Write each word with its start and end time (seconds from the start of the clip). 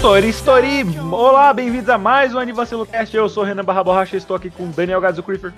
Tori 0.00 0.30
Story! 0.30 0.82
Olá, 1.12 1.52
bem-vindos 1.52 1.90
a 1.90 1.98
mais 1.98 2.34
um 2.34 2.38
AnivaciloCast. 2.38 3.14
Eu 3.14 3.28
sou 3.28 3.42
o 3.42 3.46
Renan 3.46 3.62
Barra 3.62 3.84
Borracha 3.84 4.16
e 4.16 4.18
estou 4.18 4.34
aqui 4.34 4.48
com 4.48 4.64
o 4.64 4.68
Daniel 4.68 4.98
Gazzo 4.98 5.22
Creeper. 5.22 5.52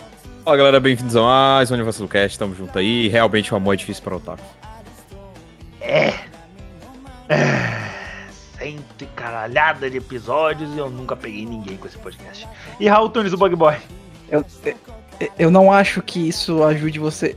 Olá, 0.44 0.56
galera, 0.56 0.80
bem-vindos 0.80 1.14
a 1.14 1.22
mais 1.22 1.70
um 1.70 1.74
AnivaciloCast. 1.74 2.40
Tamo 2.40 2.52
junto 2.52 2.76
aí. 2.76 3.06
Realmente 3.06 3.54
o 3.54 3.56
amor 3.56 3.74
é 3.74 3.76
difícil 3.76 4.02
para 4.02 4.14
o 4.14 4.16
Otaku. 4.16 4.42
É. 5.80 6.08
é. 7.28 7.88
Cento 8.58 9.02
e 9.02 9.06
caralhada 9.14 9.88
de 9.88 9.98
episódios 9.98 10.74
e 10.74 10.78
eu 10.78 10.90
nunca 10.90 11.14
peguei 11.14 11.46
ninguém 11.46 11.76
com 11.76 11.86
esse 11.86 11.98
podcast. 11.98 12.48
E 12.80 12.88
Raul 12.88 13.10
Tunes, 13.10 13.32
o 13.32 13.36
Bug 13.36 13.54
Boy. 13.54 13.76
Eu, 14.28 14.44
eu 15.38 15.52
não 15.52 15.72
acho 15.72 16.02
que 16.02 16.28
isso 16.28 16.64
ajude 16.64 16.98
você. 16.98 17.36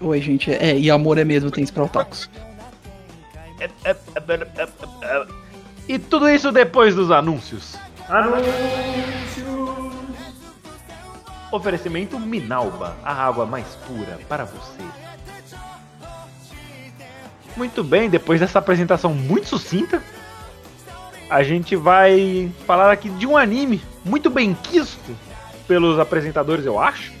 Oi, 0.00 0.20
gente. 0.20 0.52
É, 0.52 0.78
e 0.78 0.88
amor 0.88 1.18
é 1.18 1.24
mesmo, 1.24 1.50
tem 1.50 1.64
isso 1.64 1.72
pra 1.72 1.82
otakus. 1.82 2.30
É, 3.58 3.64
é, 3.64 3.90
é, 3.90 3.96
é, 4.14 4.34
é, 4.56 4.62
é, 4.62 4.66
é. 5.02 5.43
E 5.88 5.98
tudo 5.98 6.28
isso 6.28 6.50
depois 6.50 6.94
dos 6.94 7.10
anúncios. 7.10 7.76
Anúncios! 8.08 8.54
Oferecimento 11.52 12.18
Minalba, 12.18 12.96
a 13.04 13.12
água 13.12 13.46
mais 13.46 13.66
pura 13.86 14.18
para 14.28 14.44
você. 14.44 14.82
Muito 17.56 17.84
bem, 17.84 18.10
depois 18.10 18.40
dessa 18.40 18.58
apresentação 18.58 19.14
muito 19.14 19.48
sucinta, 19.48 20.02
a 21.30 21.42
gente 21.44 21.76
vai 21.76 22.50
falar 22.66 22.90
aqui 22.90 23.08
de 23.08 23.26
um 23.26 23.36
anime 23.36 23.80
muito 24.04 24.28
bem 24.28 24.54
quisto 24.54 25.16
pelos 25.68 25.98
apresentadores, 26.00 26.66
eu 26.66 26.78
acho. 26.80 27.12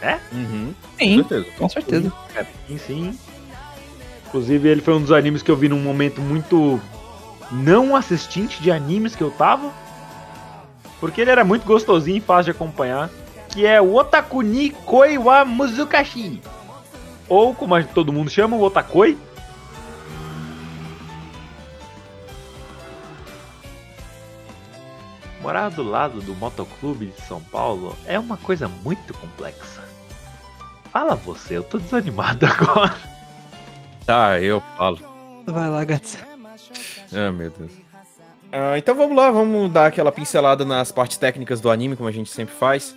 Né? 0.00 0.20
Uhum, 0.32 0.74
Sim, 0.98 1.22
com 1.22 1.28
certeza. 1.28 1.56
com 1.58 1.68
certeza. 1.68 2.12
É, 2.34 2.46
sim, 2.66 2.78
sim. 2.78 3.18
Inclusive, 4.26 4.68
ele 4.68 4.80
foi 4.80 4.94
um 4.94 5.00
dos 5.02 5.12
animes 5.12 5.42
que 5.42 5.50
eu 5.50 5.56
vi 5.56 5.68
num 5.68 5.78
momento 5.78 6.20
muito 6.20 6.80
não 7.52 7.94
assistente 7.94 8.62
de 8.62 8.70
animes 8.70 9.14
que 9.14 9.22
eu 9.22 9.30
tava. 9.30 9.70
Porque 10.98 11.20
ele 11.20 11.30
era 11.30 11.44
muito 11.44 11.66
gostosinho 11.66 12.16
e 12.16 12.20
fácil 12.20 12.44
de 12.44 12.50
acompanhar. 12.52 13.10
Que 13.48 13.66
é 13.66 13.80
o 13.80 13.94
Otakuni 13.94 14.70
Koi 14.70 15.18
wa 15.18 15.44
Muzukashi. 15.44 16.40
Ou, 17.28 17.54
como 17.54 17.82
todo 17.88 18.12
mundo 18.12 18.30
chama, 18.30 18.56
o 18.56 18.62
Otakoi. 18.62 19.18
Morar 25.42 25.70
do 25.70 25.82
lado 25.82 26.20
do 26.20 26.34
motoclube 26.36 27.06
de 27.06 27.20
São 27.22 27.42
Paulo 27.42 27.96
é 28.06 28.16
uma 28.18 28.36
coisa 28.36 28.68
muito 28.68 29.12
complexa. 29.12 29.82
Fala 30.92 31.16
você, 31.16 31.56
eu 31.56 31.64
tô 31.64 31.78
desanimado 31.78 32.46
agora. 32.46 32.94
Tá, 34.06 34.40
eu 34.40 34.62
falo. 34.76 34.98
Vai 35.46 35.68
lá, 35.68 35.84
Gats. 35.84 36.31
Ah, 37.12 37.32
meu 37.32 37.50
Deus. 37.50 37.72
Ah, 38.50 38.76
então 38.76 38.94
vamos 38.94 39.16
lá, 39.16 39.30
vamos 39.30 39.72
dar 39.72 39.86
aquela 39.86 40.12
pincelada 40.12 40.64
nas 40.64 40.92
partes 40.92 41.16
técnicas 41.16 41.60
do 41.60 41.70
anime, 41.70 41.96
como 41.96 42.08
a 42.08 42.12
gente 42.12 42.30
sempre 42.30 42.54
faz. 42.54 42.94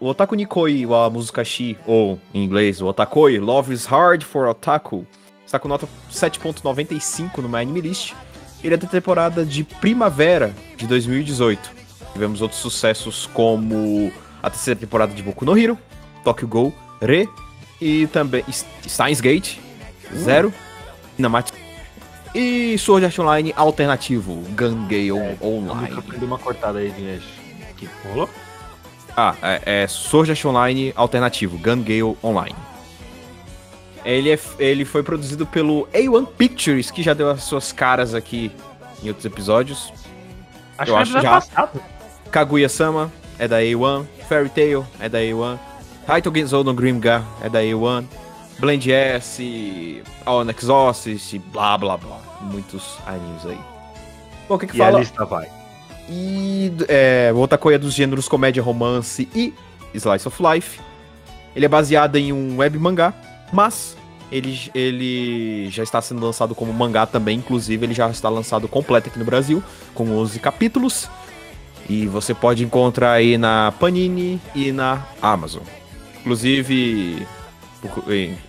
O 0.00 0.08
Otaku 0.08 0.34
Nikoi 0.34 0.84
wa 0.84 1.08
Muzukashi, 1.08 1.78
ou 1.86 2.20
em 2.34 2.44
inglês, 2.44 2.82
o 2.82 2.86
Otakoi, 2.86 3.38
Love 3.38 3.72
is 3.72 3.86
Hard 3.86 4.22
for 4.24 4.48
Otaku, 4.48 5.06
está 5.44 5.58
com 5.58 5.68
nota 5.68 5.88
7.95 6.10 7.38
no 7.38 7.48
My 7.48 7.58
Anime 7.58 7.80
List. 7.80 8.14
Ele 8.62 8.74
é 8.74 8.76
da 8.76 8.86
temporada 8.86 9.44
de 9.44 9.62
primavera 9.62 10.52
de 10.76 10.86
2018. 10.86 11.70
Tivemos 12.12 12.42
outros 12.42 12.60
sucessos 12.60 13.26
como 13.32 14.12
a 14.42 14.50
terceira 14.50 14.78
temporada 14.78 15.14
de 15.14 15.22
Boku 15.22 15.44
no 15.44 15.56
Hero, 15.56 15.78
Tokyo 16.24 16.48
Go, 16.48 16.74
Re, 17.00 17.28
e 17.80 18.06
também 18.08 18.44
Steins 18.86 19.20
Gate, 19.20 19.58
Zero, 20.14 20.52
Inamati 21.18 21.52
e 22.36 22.76
Sword 22.78 23.06
Art 23.06 23.18
Online 23.18 23.54
alternativo, 23.56 24.34
Gun 24.50 24.86
Gale 24.86 25.12
Online. 25.42 26.02
Deu 26.18 26.28
uma 26.28 26.38
cortada 26.38 26.78
aí 26.78 26.90
de 26.90 27.20
que 27.76 27.88
rolou? 28.06 28.28
Ah, 29.16 29.34
é, 29.42 29.84
é 29.84 29.86
Sword 29.86 30.30
Art 30.30 30.44
Online 30.44 30.92
alternativo, 30.94 31.56
Gun 31.56 31.82
Gale 31.82 32.16
Online. 32.22 32.54
Ele, 34.04 34.30
é, 34.30 34.38
ele 34.58 34.84
foi 34.84 35.02
produzido 35.02 35.46
pelo 35.46 35.88
A1 35.94 36.26
Pictures, 36.36 36.90
que 36.90 37.02
já 37.02 37.14
deu 37.14 37.30
as 37.30 37.42
suas 37.42 37.72
caras 37.72 38.14
aqui 38.14 38.52
em 39.02 39.08
outros 39.08 39.24
episódios. 39.24 39.90
Acho 40.76 40.90
Eu 40.90 40.96
que 40.96 41.02
acho 41.02 41.12
já 41.12 41.20
já. 41.20 41.30
passado. 41.30 41.82
Kaguya-sama 42.30 43.10
é 43.38 43.48
da 43.48 43.60
A1, 43.60 44.04
Fairy 44.28 44.50
Tail 44.50 44.86
é 45.00 45.08
da 45.08 45.18
A1, 45.18 45.58
Raito 46.06 46.30
Genzo 46.34 46.62
no 46.62 46.74
Grimgar 46.74 47.24
é 47.42 47.48
da 47.48 47.60
A1, 47.60 48.04
Blend 48.58 48.90
S, 48.90 50.02
All 50.24 50.48
Exorcist, 50.48 51.38
blá 51.52 51.76
blá 51.76 51.96
blá. 51.96 52.18
Muitos 52.40 52.96
animes 53.06 53.44
aí. 53.46 53.58
Bom, 54.48 54.54
o 54.54 54.58
que 54.58 54.66
que 54.66 54.76
E 54.76 54.82
a 54.82 54.86
fala? 54.86 54.98
lista 55.00 55.24
vai. 55.24 55.48
E 56.08 56.72
é, 56.88 57.30
o 57.34 57.38
Otakoi 57.40 57.74
é 57.74 57.78
dos 57.78 57.92
gêneros 57.94 58.28
comédia, 58.28 58.62
romance 58.62 59.28
e 59.34 59.52
slice 59.92 60.28
of 60.28 60.42
life. 60.42 60.80
Ele 61.54 61.64
é 61.64 61.68
baseado 61.68 62.16
em 62.16 62.32
um 62.32 62.58
web 62.58 62.78
mangá, 62.78 63.12
mas 63.52 63.96
ele, 64.30 64.70
ele 64.74 65.68
já 65.70 65.82
está 65.82 66.00
sendo 66.00 66.24
lançado 66.24 66.54
como 66.54 66.72
mangá 66.72 67.06
também. 67.06 67.38
Inclusive, 67.38 67.84
ele 67.84 67.94
já 67.94 68.08
está 68.10 68.28
lançado 68.28 68.68
completo 68.68 69.08
aqui 69.08 69.18
no 69.18 69.24
Brasil, 69.24 69.62
com 69.94 70.08
11 70.16 70.38
capítulos. 70.38 71.08
E 71.88 72.06
você 72.06 72.34
pode 72.34 72.64
encontrar 72.64 73.12
aí 73.12 73.36
na 73.38 73.72
Panini 73.78 74.40
e 74.54 74.70
na 74.72 75.04
Amazon. 75.22 75.62
Inclusive, 76.20 76.74
e- 76.74 77.26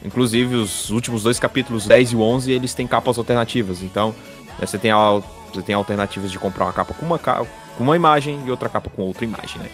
inclusive 0.04 0.56
os 0.56 0.90
últimos 0.90 1.24
dois 1.24 1.40
capítulos, 1.40 1.86
10 1.86 2.12
e 2.12 2.16
o 2.16 2.22
11, 2.22 2.52
eles 2.52 2.74
têm 2.74 2.88
capas 2.88 3.18
alternativas. 3.18 3.82
Então, 3.82 4.14
né, 4.60 4.66
você 4.66 4.78
tem 4.78 4.92
a 4.92 5.22
você 5.54 5.62
tem 5.62 5.76
alternativas 5.76 6.32
de 6.32 6.38
comprar 6.38 6.66
uma 6.66 6.74
capa 6.74 6.94
com 6.94 7.06
uma, 7.06 7.18
com 7.18 7.84
uma 7.84 7.96
imagem 7.96 8.40
e 8.46 8.52
outra 8.52 8.68
capa 8.68 8.90
com 8.90 9.04
outra 9.04 9.24
imagem, 9.24 9.60
né? 9.60 9.70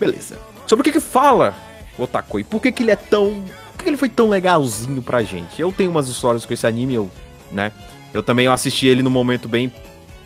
Beleza. 0.00 0.38
Sobre 0.66 0.80
o 0.80 0.84
que 0.84 0.92
que 0.92 1.00
fala 1.00 1.54
o 1.98 2.02
Otakoi? 2.02 2.44
Por 2.44 2.60
que 2.60 2.72
que 2.72 2.82
ele 2.82 2.90
é 2.90 2.96
tão... 2.96 3.42
Por 3.72 3.78
que 3.78 3.84
que 3.84 3.90
ele 3.90 3.96
foi 3.96 4.08
tão 4.08 4.28
legalzinho 4.28 5.02
pra 5.02 5.22
gente? 5.22 5.60
Eu 5.60 5.70
tenho 5.70 5.90
umas 5.90 6.08
histórias 6.08 6.46
com 6.46 6.52
esse 6.52 6.66
anime, 6.66 6.94
eu, 6.94 7.10
né? 7.52 7.72
Eu 8.12 8.22
também 8.22 8.46
assisti 8.46 8.86
ele 8.86 9.02
num 9.02 9.10
momento 9.10 9.48
bem 9.48 9.72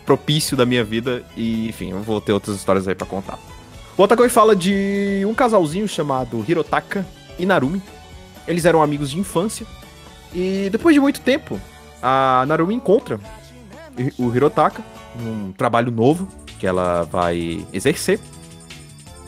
propício 0.06 0.56
da 0.56 0.64
minha 0.64 0.84
vida 0.84 1.24
e, 1.36 1.68
enfim, 1.68 1.90
eu 1.90 2.00
vou 2.00 2.20
ter 2.20 2.32
outras 2.32 2.56
histórias 2.56 2.86
aí 2.86 2.94
pra 2.94 3.06
contar. 3.06 3.38
O 3.96 4.02
Otakoi 4.02 4.28
fala 4.28 4.56
de 4.56 5.22
um 5.26 5.34
casalzinho 5.34 5.86
chamado 5.86 6.44
Hirotaka 6.48 7.04
e 7.38 7.44
Narumi. 7.44 7.82
Eles 8.50 8.64
eram 8.64 8.82
amigos 8.82 9.10
de 9.10 9.18
infância 9.18 9.64
e 10.34 10.68
depois 10.70 10.92
de 10.92 11.00
muito 11.00 11.20
tempo, 11.20 11.60
a 12.02 12.44
Narumi 12.48 12.74
encontra 12.74 13.20
o 14.18 14.34
Hirotaka 14.34 14.82
num 15.14 15.52
trabalho 15.52 15.92
novo 15.92 16.26
que 16.58 16.66
ela 16.66 17.04
vai 17.04 17.64
exercer. 17.72 18.18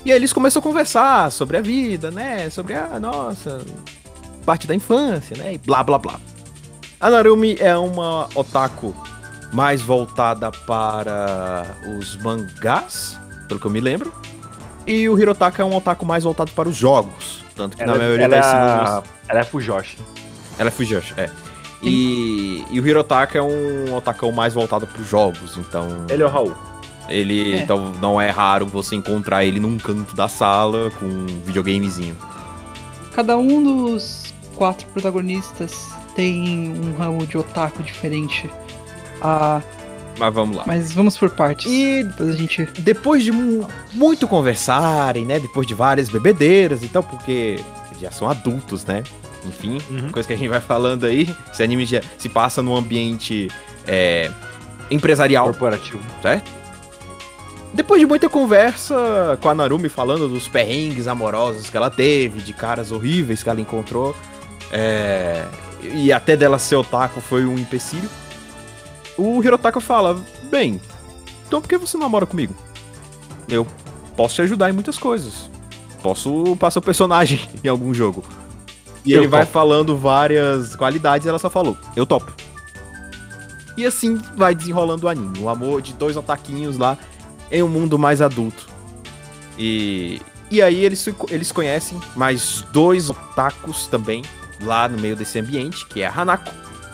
E 0.05 0.11
aí 0.11 0.19
eles 0.19 0.33
começam 0.33 0.59
a 0.59 0.63
conversar 0.63 1.31
sobre 1.31 1.57
a 1.57 1.61
vida, 1.61 2.11
né? 2.11 2.51
Sobre 2.51 2.75
a 2.75 2.99
nossa 2.99 3.65
parte 4.45 4.67
da 4.67 4.75
infância, 4.75 5.37
né? 5.37 5.55
E 5.55 5.59
blá 5.59 5.85
blá 5.85 5.99
blá. 5.99 6.21
A 7.01 7.09
Narumi 7.09 7.57
é 7.61 7.77
uma 7.77 8.29
otaku 8.35 8.95
mais 9.53 9.81
voltada 9.81 10.51
para 10.51 11.77
os 11.97 12.17
mangás, 12.17 13.19
pelo 13.47 13.61
que 13.61 13.67
eu 13.67 13.71
me 13.71 13.81
lembro. 13.81 14.13
E 14.85 15.09
o 15.09 15.17
Hirotaka 15.17 15.63
é 15.63 15.65
um 15.65 15.77
otaku 15.77 16.05
mais 16.05 16.25
voltado 16.25 16.51
para 16.53 16.69
os 16.69 16.77
jogos. 16.77 17.42
Tanto 17.55 17.77
que 17.77 17.85
na 17.85 17.95
maioria 17.95 18.25
ela, 18.25 18.37
das 18.37 18.47
é 18.47 18.51
cenas 18.51 19.05
ela 19.29 19.41
é 19.41 19.45
Fujoshi. 19.45 19.99
ela 20.59 20.69
é 20.69 20.71
Fujoshi, 20.71 21.15
é. 21.17 21.31
E, 21.83 22.65
e 22.71 22.81
o 22.81 22.87
Hirotaka 22.87 23.39
é 23.39 23.43
um 23.43 23.95
otakão 23.95 24.31
mais 24.33 24.55
voltado 24.55 24.87
para 24.87 25.01
os 25.03 25.09
jogos, 25.09 25.57
então 25.59 26.07
Ele 26.09 26.23
é 26.23 26.27
o 26.27 26.29
Raul. 26.29 26.55
ele 27.09 27.55
É. 27.55 27.57
então 27.59 27.93
não 28.01 28.21
é 28.21 28.31
raro 28.31 28.67
você 28.67 28.95
encontrar 28.95 29.45
ele 29.45 29.59
num 29.59 29.77
canto 29.79 30.15
da 30.15 30.29
sala 30.29 30.91
com 30.93 31.07
um 31.07 31.27
videogamezinho. 31.45 32.17
Cada 33.15 33.37
um 33.37 33.63
dos 33.63 34.33
quatro 34.55 34.87
protagonistas 34.89 35.91
tem 36.15 36.73
um 36.73 36.97
ramo 36.97 37.27
de 37.27 37.37
otaku 37.37 37.83
diferente. 37.83 38.49
A 39.21 39.61
Mas 40.19 40.35
vamos 40.35 40.57
lá. 40.57 40.65
Mas 40.67 40.93
vamos 40.93 41.17
por 41.17 41.31
partes. 41.31 41.67
E 41.71 42.05
Depois 42.05 42.29
a 42.31 42.33
gente. 42.37 42.65
depois 42.79 43.25
de 43.25 43.33
mu- 43.33 43.67
muito 43.93 44.29
conversarem, 44.29 45.25
né? 45.25 45.39
Depois 45.41 45.67
de 45.67 45.75
várias 45.75 46.09
bebedeiras 46.09 46.83
e 46.83 46.89
tal, 46.89 47.03
porque 47.03 47.59
já 48.01 48.11
são 48.11 48.29
adultos, 48.29 48.85
né? 48.85 49.03
Enfim, 49.45 49.79
Uhum. 49.91 50.11
coisa 50.13 50.27
que 50.29 50.35
a 50.35 50.37
gente 50.37 50.49
vai 50.49 50.61
falando 50.61 51.05
aí. 51.07 51.35
Esse 51.53 51.63
anime 51.63 51.85
já 51.85 52.01
se 52.19 52.29
passa 52.29 52.63
num 52.63 52.77
ambiente 52.77 53.49
é, 53.87 54.31
empresarial, 54.91 55.47
Corporativo. 55.47 55.99
certo? 56.23 56.49
Depois 57.75 58.01
de 58.01 58.07
muita 58.07 58.29
conversa 58.29 59.39
com 59.41 59.49
a 59.49 59.55
Narumi 59.55 59.89
falando 59.89 60.29
dos 60.29 60.47
perrengues 60.47 61.09
amorosos 61.09 61.71
que 61.71 61.77
ela 61.77 61.91
teve, 61.91 62.41
de 62.43 62.53
caras 62.53 62.93
horríveis 62.93 63.43
que 63.43 63.49
ela 63.49 63.61
encontrou, 63.61 64.15
é, 64.71 65.45
e 65.83 66.13
até 66.13 66.37
dela 66.37 66.59
ser 66.59 66.77
otaku 66.77 67.21
foi 67.21 67.45
um 67.47 67.59
empecilho, 67.59 68.09
o 69.17 69.43
Hirotaka 69.43 69.81
fala: 69.81 70.21
Bem, 70.51 70.81
então 71.47 71.61
por 71.61 71.69
que 71.69 71.79
você 71.79 71.97
não 71.97 72.05
namora 72.05 72.27
comigo? 72.27 72.55
Eu 73.49 73.67
posso 74.17 74.37
te 74.37 74.43
ajudar 74.43 74.71
em 74.71 74.73
muitas 74.73 74.99
coisas. 74.99 75.51
Posso 76.03 76.57
passar 76.57 76.81
o 76.81 76.83
personagem 76.83 77.41
em 77.63 77.69
algum 77.69 77.93
jogo. 77.95 78.25
E 79.05 79.13
Eu 79.13 79.21
ele 79.21 79.29
vai 79.29 79.41
topo. 79.43 79.53
falando 79.53 79.97
várias 79.97 80.77
qualidades 80.77 81.27
e 81.27 81.29
ela 81.29 81.39
só 81.39 81.51
falou: 81.51 81.77
Eu 81.97 82.07
topo. 82.07 82.33
E 83.77 83.87
assim 83.87 84.21
vai 84.37 84.55
desenrolando 84.55 85.07
o 85.07 85.09
anime. 85.09 85.39
O 85.39 85.49
amor 85.49 85.81
de 85.81 85.93
dois 85.95 86.17
otaquinhos 86.17 86.77
lá 86.77 86.99
em 87.51 87.63
um 87.63 87.69
mundo 87.69 87.99
mais 87.99 88.21
adulto. 88.21 88.67
E, 89.59 90.21
e 90.51 90.61
aí 90.63 90.85
eles, 90.85 91.07
eles 91.31 91.53
conhecem 91.53 91.99
mais 92.15 92.65
dois 92.73 93.09
otakus 93.11 93.87
também 93.87 94.23
lá 94.63 94.89
no 94.89 94.99
meio 94.99 95.17
desse 95.17 95.39
ambiente, 95.39 95.87
que 95.87 96.03
é 96.03 96.07
a 96.07 96.13
Hanako 96.21 96.51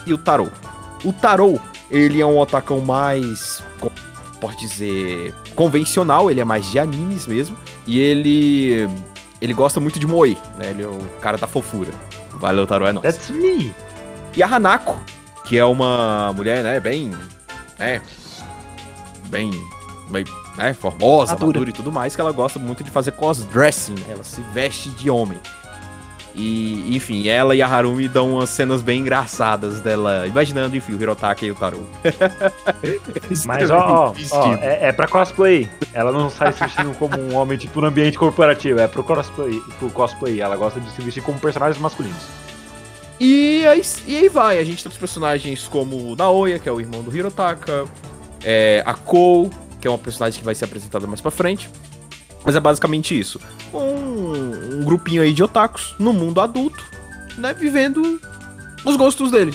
e 0.07 0.13
o 0.13 0.19
Taro. 0.19 0.51
O 1.05 1.13
Taro, 1.13 1.61
ele 1.91 2.21
é 2.21 2.27
um 2.27 2.39
otakão 2.39 2.81
mais, 2.81 3.63
pode 4.41 4.57
dizer, 4.57 5.35
convencional, 5.55 6.31
ele 6.31 6.41
é 6.41 6.45
mais 6.45 6.71
de 6.71 6.79
animes 6.79 7.27
mesmo. 7.27 7.57
E 7.87 7.99
ele 7.99 8.89
ele 9.41 9.55
gosta 9.55 9.79
muito 9.81 9.99
de 9.99 10.07
moe, 10.07 10.37
né? 10.59 10.71
Ele 10.71 10.83
é 10.83 10.87
o 10.87 10.99
cara 11.21 11.37
da 11.39 11.47
fofura. 11.47 11.93
Valeu, 12.33 12.67
Taro, 12.67 12.87
é 12.87 12.93
nóis. 12.93 13.03
That's 13.03 13.31
me. 13.31 13.75
E 14.37 14.43
a 14.43 14.47
Hanako, 14.47 14.99
que 15.45 15.57
é 15.59 15.65
uma 15.65 16.33
mulher, 16.35 16.63
né, 16.63 16.81
bem. 16.81 17.13
né, 17.79 18.03
bem. 19.29 19.51
bem 20.11 20.25
né, 20.57 20.75
formosa, 20.75 21.33
Madura. 21.33 21.61
madura. 21.61 21.71
e 21.71 21.73
tudo 21.73 21.93
mais, 21.93 22.15
que 22.15 22.21
ela 22.21 22.33
gosta 22.33 22.59
muito 22.59 22.83
de 22.83 22.91
fazer 22.91 23.13
crossdressing, 23.13 23.95
né, 23.95 24.07
ela 24.11 24.25
se 24.25 24.41
veste 24.53 24.91
de 24.91 25.09
homem. 25.09 25.39
E, 26.39 26.95
enfim, 26.95 27.27
ela 27.27 27.57
e 27.57 27.61
a 27.61 27.67
Harumi 27.67 28.07
dão 28.07 28.35
umas 28.35 28.51
cenas 28.51 28.81
bem 28.81 29.01
engraçadas 29.01 29.81
dela, 29.81 30.25
imaginando, 30.25 30.77
enfim, 30.77 30.93
o 30.93 31.03
Hirotaka 31.03 31.45
e 31.45 31.51
o 31.51 31.55
Taro. 31.57 31.85
Mas 33.45 33.69
ó, 33.73 33.77
ó, 33.77 34.07
ó 34.07 34.13
Vestido. 34.13 34.59
é, 34.63 34.87
é 34.87 34.93
pra 34.93 35.09
cosplay. 35.09 35.69
Ela 35.93 36.13
não 36.13 36.31
sai 36.31 36.53
se 36.53 36.61
vestindo 36.61 36.97
como 36.97 37.19
um 37.19 37.35
homem, 37.35 37.59
tipo, 37.59 37.81
no 37.81 37.89
ambiente 37.89 38.17
corporativo. 38.17 38.79
É 38.79 38.87
pro 38.87 39.03
cosplay. 39.03 39.61
Pro 39.81 39.91
cosplay. 39.91 40.41
Ela 40.41 40.55
gosta 40.55 40.81
de 40.81 40.89
se 40.93 41.03
vestir 41.03 41.25
como 41.25 41.41
personagens 41.41 41.83
masculinos. 41.83 42.23
E 43.19 43.67
aí, 43.67 43.83
e 44.07 44.17
aí 44.17 44.29
vai, 44.29 44.61
a 44.61 44.65
gente 44.65 44.81
tem 44.81 44.93
os 44.93 44.97
personagens 44.97 45.67
como 45.67 46.13
o 46.13 46.15
Naoya, 46.15 46.61
que 46.61 46.69
é 46.69 46.73
o 46.73 46.81
irmão 46.81 47.03
do 47.03 47.15
Hirotaka, 47.15 47.85
é, 48.45 48.81
a 48.87 48.95
Kou, 48.95 49.51
que 49.81 49.89
é 49.89 49.91
uma 49.91 49.99
personagem 49.99 50.39
que 50.39 50.45
vai 50.45 50.55
ser 50.55 50.67
apresentada 50.67 51.05
mais 51.05 51.21
pra 51.21 51.33
frente. 51.33 51.69
Mas 52.49 52.57
é 52.57 52.61
basicamente 52.61 53.19
isso. 53.19 53.39
Um, 53.75 54.79
um 54.81 54.83
grupinho 54.83 55.21
aí 55.21 55.35
de 55.35 55.43
otakus 55.43 55.95
no 55.99 56.15
mundo 56.15 56.41
adulto, 56.41 56.83
né, 57.37 57.53
vivendo 57.53 58.19
os 58.87 58.97
gostos 58.97 59.31
deles. 59.31 59.55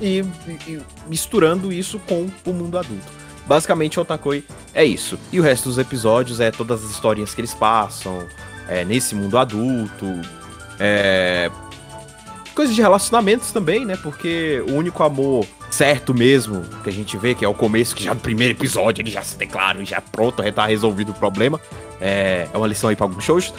E, 0.00 0.24
e- 0.66 0.80
misturando 1.06 1.70
isso 1.70 1.98
com 2.08 2.26
o 2.46 2.52
mundo 2.54 2.78
adulto. 2.78 3.04
Basicamente, 3.46 3.98
o 3.98 4.02
Otakoi 4.02 4.42
é 4.72 4.86
isso. 4.86 5.18
E 5.30 5.38
o 5.38 5.42
resto 5.42 5.68
dos 5.68 5.76
episódios 5.76 6.40
é 6.40 6.50
todas 6.50 6.82
as 6.82 6.90
historinhas 6.92 7.34
que 7.34 7.42
eles 7.42 7.52
passam 7.52 8.26
é, 8.66 8.86
nesse 8.86 9.14
mundo 9.14 9.36
adulto. 9.36 10.06
É, 10.80 11.50
coisas 12.54 12.74
de 12.74 12.80
relacionamentos 12.80 13.52
também, 13.52 13.84
né? 13.84 13.98
Porque 14.02 14.64
o 14.66 14.72
único 14.72 15.02
amor 15.02 15.46
certo 15.70 16.14
mesmo 16.14 16.62
que 16.82 16.88
a 16.88 16.92
gente 16.92 17.16
vê, 17.16 17.34
que 17.34 17.44
é 17.44 17.48
o 17.48 17.54
começo, 17.54 17.94
que 17.94 18.02
já 18.02 18.14
no 18.14 18.20
primeiro 18.20 18.54
episódio 18.54 19.02
ele 19.02 19.10
já 19.10 19.22
se 19.22 19.36
declara 19.36 19.80
e 19.82 19.84
já 19.84 20.00
pronto, 20.00 20.42
já 20.42 20.52
tá 20.52 20.66
resolvido 20.66 21.10
o 21.10 21.14
problema. 21.14 21.60
É, 22.00 22.46
é 22.52 22.56
uma 22.56 22.66
lição 22.66 22.90
aí 22.90 22.96
pra 22.96 23.06
alguns 23.06 23.24
shows. 23.24 23.52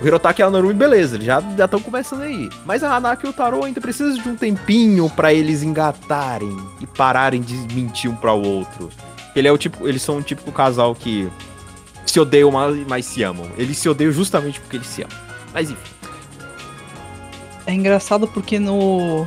O 0.00 0.06
Hirotaki 0.06 0.42
e 0.42 0.44
a 0.44 0.50
Narumi, 0.50 0.74
beleza, 0.74 1.16
eles 1.16 1.26
já 1.26 1.38
estão 1.38 1.80
começando 1.80 2.20
aí. 2.22 2.50
Mas 2.66 2.84
a 2.84 2.94
Hanako 2.94 3.26
e 3.26 3.30
o 3.30 3.32
Taro 3.32 3.64
ainda 3.64 3.80
precisam 3.80 4.22
de 4.22 4.28
um 4.28 4.36
tempinho 4.36 5.08
pra 5.08 5.32
eles 5.32 5.62
engatarem 5.62 6.54
e 6.80 6.86
pararem 6.86 7.40
de 7.40 7.54
mentir 7.74 8.10
um 8.10 8.14
para 8.14 8.32
o 8.34 8.46
outro. 8.46 8.90
Ele 9.34 9.48
é 9.48 9.52
o 9.52 9.56
tipo, 9.56 9.88
eles 9.88 10.02
são 10.02 10.18
um 10.18 10.22
típico 10.22 10.52
casal 10.52 10.94
que 10.94 11.30
se 12.04 12.20
odeiam, 12.20 12.50
mas, 12.50 12.86
mas 12.86 13.06
se 13.06 13.22
amam. 13.22 13.46
Eles 13.56 13.78
se 13.78 13.88
odeiam 13.88 14.12
justamente 14.12 14.60
porque 14.60 14.76
eles 14.76 14.86
se 14.86 15.02
amam. 15.02 15.16
Mas 15.54 15.70
enfim. 15.70 15.90
É 17.66 17.72
engraçado 17.72 18.28
porque 18.28 18.58
no. 18.58 19.26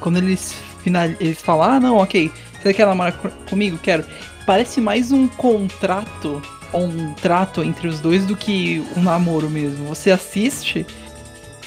Quando 0.00 0.18
eles 0.18 0.54
final... 0.82 1.08
eles 1.20 1.40
falam, 1.40 1.70
ah 1.70 1.80
não, 1.80 1.96
ok, 1.96 2.30
você 2.62 2.74
quer 2.74 2.86
namorar 2.86 3.12
co- 3.12 3.30
comigo? 3.48 3.78
Quero. 3.78 4.04
Parece 4.44 4.80
mais 4.80 5.10
um 5.12 5.26
contrato 5.28 6.42
um 6.72 7.14
trato 7.14 7.62
entre 7.62 7.88
os 7.88 8.00
dois 8.00 8.26
do 8.26 8.36
que 8.36 8.84
um 8.96 9.02
namoro 9.02 9.48
mesmo. 9.48 9.86
Você 9.86 10.10
assiste 10.10 10.86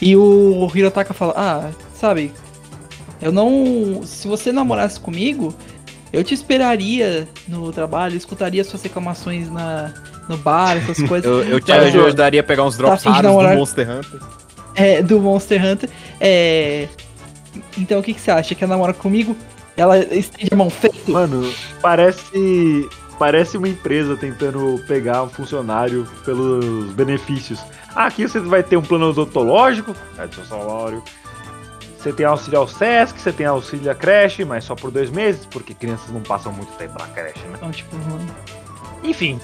e 0.02 0.16
o 0.16 0.70
Hirotaka 0.74 1.14
fala, 1.14 1.34
ah, 1.36 1.72
sabe, 1.94 2.32
eu 3.22 3.32
não. 3.32 4.02
Se 4.04 4.28
você 4.28 4.52
namorasse 4.52 5.00
comigo, 5.00 5.54
eu 6.12 6.24
te 6.24 6.34
esperaria 6.34 7.28
no 7.48 7.72
trabalho, 7.72 8.18
escutaria 8.18 8.64
suas 8.64 8.82
reclamações 8.82 9.50
na, 9.50 9.94
no 10.28 10.38
bar, 10.38 10.78
essas 10.78 11.02
coisas. 11.08 11.30
Eu, 11.30 11.44
eu 11.44 11.60
te 11.60 11.72
Mas, 11.72 11.96
ajudaria 11.96 12.42
a 12.42 12.44
pegar 12.44 12.64
uns 12.64 12.76
tá 12.76 12.84
drops 12.84 13.04
de 13.04 13.10
raros 13.10 13.32
do 13.32 13.58
Monster 13.58 13.90
Hunter. 13.90 14.20
é, 14.76 15.02
do 15.04 15.20
Monster 15.22 15.64
Hunter. 15.64 15.90
É. 16.20 16.88
Então 17.78 18.00
o 18.00 18.04
que, 18.04 18.14
que 18.14 18.22
você 18.22 18.32
acha? 18.32 18.56
Quer 18.56 18.68
namorar 18.68 18.96
comigo? 18.96 19.36
Ela 19.78 20.00
estende 20.00 20.50
a 20.52 20.56
mão 20.56 20.70
feita. 20.70 21.12
Mano, 21.12 21.54
parece. 21.82 22.90
Parece 23.22 23.56
uma 23.56 23.70
empresa 23.70 24.18
tentando 24.18 24.84
pegar 24.88 25.22
um 25.22 25.30
funcionário 25.30 26.08
pelos 26.26 26.92
benefícios. 26.94 27.60
Aqui 27.96 28.28
você 28.28 28.40
vai 28.40 28.64
ter 28.64 28.78
um 28.78 28.82
plano 28.82 29.12
odontológico, 29.12 29.96
é 30.18 30.26
do 30.26 30.34
seu 30.34 30.44
salário. 30.46 31.04
Você 32.00 32.12
tem 32.12 32.26
auxílio 32.26 32.58
ao 32.58 32.68
Sesc, 32.68 33.22
você 33.22 33.32
tem 33.32 33.46
auxílio 33.46 33.92
à 33.92 33.94
creche, 33.94 34.44
mas 34.44 34.64
só 34.64 34.74
por 34.74 34.90
dois 34.90 35.12
meses, 35.12 35.46
porque 35.46 35.76
crianças 35.76 36.10
não 36.10 36.22
passam 36.22 36.52
muito 36.52 36.74
tempo 36.80 36.98
na 36.98 37.06
creche, 37.10 37.38
né? 37.46 37.54
Então, 37.58 37.70
tipo, 37.70 37.96
mano. 37.96 38.26
Enfim, 39.04 39.40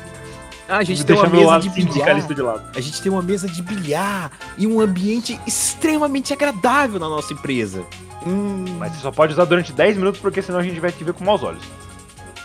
Ah, 0.67 0.77
a 0.77 0.83
gente 0.83 1.05
tem 1.05 1.15
uma 1.15 1.29
mesa 1.29 1.59
de 1.59 1.69
bilhar. 1.69 2.27
de 2.27 2.41
lado. 2.41 2.71
A 2.75 2.81
gente 2.81 2.99
tem 2.99 3.11
uma 3.11 3.21
mesa 3.21 3.47
de 3.47 3.61
bilhar 3.61 4.31
e 4.57 4.65
um 4.65 4.81
ambiente 4.81 5.39
extremamente 5.45 6.33
agradável 6.33 6.99
na 6.99 7.07
nossa 7.07 7.31
empresa. 7.31 7.85
Hum, 8.25 8.65
Mas 8.79 8.93
você 8.93 9.01
só 9.01 9.11
pode 9.11 9.33
usar 9.33 9.45
durante 9.45 9.71
10 9.71 9.97
minutos, 9.97 10.19
porque 10.19 10.41
senão 10.41 10.57
a 10.57 10.63
gente 10.63 10.79
vai 10.79 10.91
te 10.91 11.03
ver 11.03 11.13
com 11.13 11.23
maus 11.23 11.43
olhos. 11.43 11.61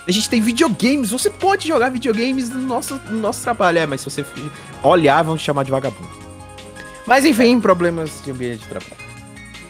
A 0.06 0.11
gente 0.11 0.28
tem 0.28 0.40
videogames. 0.40 1.11
Você 1.11 1.30
pode 1.30 1.68
jogar 1.68 1.90
videogames 1.90 2.50
no 2.50 2.61
nosso, 2.61 3.00
no 3.09 3.18
nosso 3.18 3.42
trabalho. 3.42 3.78
É, 3.78 3.87
mas 3.87 4.00
se 4.00 4.11
você 4.11 4.25
olhar, 4.82 5.23
vão 5.23 5.37
te 5.37 5.44
chamar 5.44 5.64
de 5.64 5.71
vagabundo. 5.71 6.11
Mas 7.06 7.25
enfim, 7.25 7.61
problemas 7.61 8.23
de 8.25 8.30
ambiente 8.30 8.61
de 8.61 8.68
trabalho. 8.68 9.02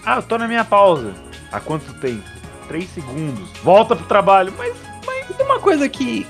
Ah, 0.04 0.16
eu 0.16 0.22
tô 0.22 0.38
na 0.38 0.48
minha 0.48 0.64
pausa. 0.64 1.14
Há 1.50 1.60
quanto 1.60 1.92
tempo? 1.94 2.22
3 2.68 2.88
segundos. 2.90 3.48
Volta 3.62 3.94
pro 3.94 4.06
trabalho, 4.06 4.52
mas 4.56 4.74
Tem 5.36 5.46
uma 5.46 5.60
coisa 5.60 5.88
que. 5.88 6.26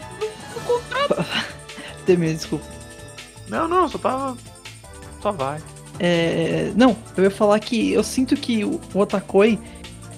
Tem 2.04 2.16
mesmo, 2.16 2.36
desculpa. 2.36 2.66
Não, 3.48 3.68
não, 3.68 3.88
só 3.88 3.98
tava. 3.98 4.36
Só 5.20 5.30
vai. 5.30 5.60
É, 5.98 6.72
não, 6.74 6.96
eu 7.16 7.24
ia 7.24 7.30
falar 7.30 7.60
que 7.60 7.92
eu 7.92 8.02
sinto 8.02 8.34
que 8.34 8.64
o 8.64 8.80
o 8.92 8.98
Otakoi 8.98 9.58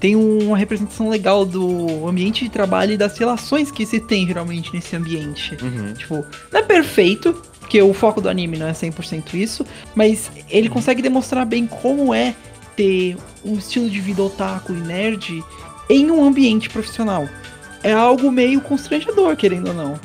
tem 0.04 0.16
uma 0.16 0.54
representação 0.54 1.08
legal 1.08 1.46
do 1.46 2.06
ambiente 2.06 2.44
de 2.44 2.50
trabalho 2.50 2.92
e 2.92 2.96
das 2.98 3.16
relações 3.16 3.70
que 3.70 3.86
se 3.86 3.98
tem 3.98 4.26
geralmente 4.26 4.70
nesse 4.74 4.94
ambiente. 4.94 5.56
Tipo, 5.96 6.16
não 6.52 6.60
é 6.60 6.62
perfeito, 6.62 7.32
porque 7.58 7.80
o 7.80 7.94
foco 7.94 8.20
do 8.20 8.28
anime 8.28 8.58
não 8.58 8.66
é 8.66 8.72
100% 8.72 9.32
isso, 9.32 9.64
mas 9.94 10.30
ele 10.50 10.68
consegue 10.68 11.00
demonstrar 11.00 11.46
bem 11.46 11.66
como 11.66 12.12
é 12.12 12.34
ter 12.76 13.16
um 13.42 13.54
estilo 13.54 13.88
de 13.88 13.98
vida 13.98 14.22
otaku 14.22 14.74
e 14.74 14.76
nerd 14.76 15.42
em 15.88 16.10
um 16.10 16.22
ambiente 16.22 16.68
profissional. 16.68 17.26
É 17.82 17.94
algo 17.94 18.30
meio 18.30 18.60
constrangedor, 18.60 19.34
querendo 19.36 19.68
ou 19.68 19.74
não. 19.74 19.98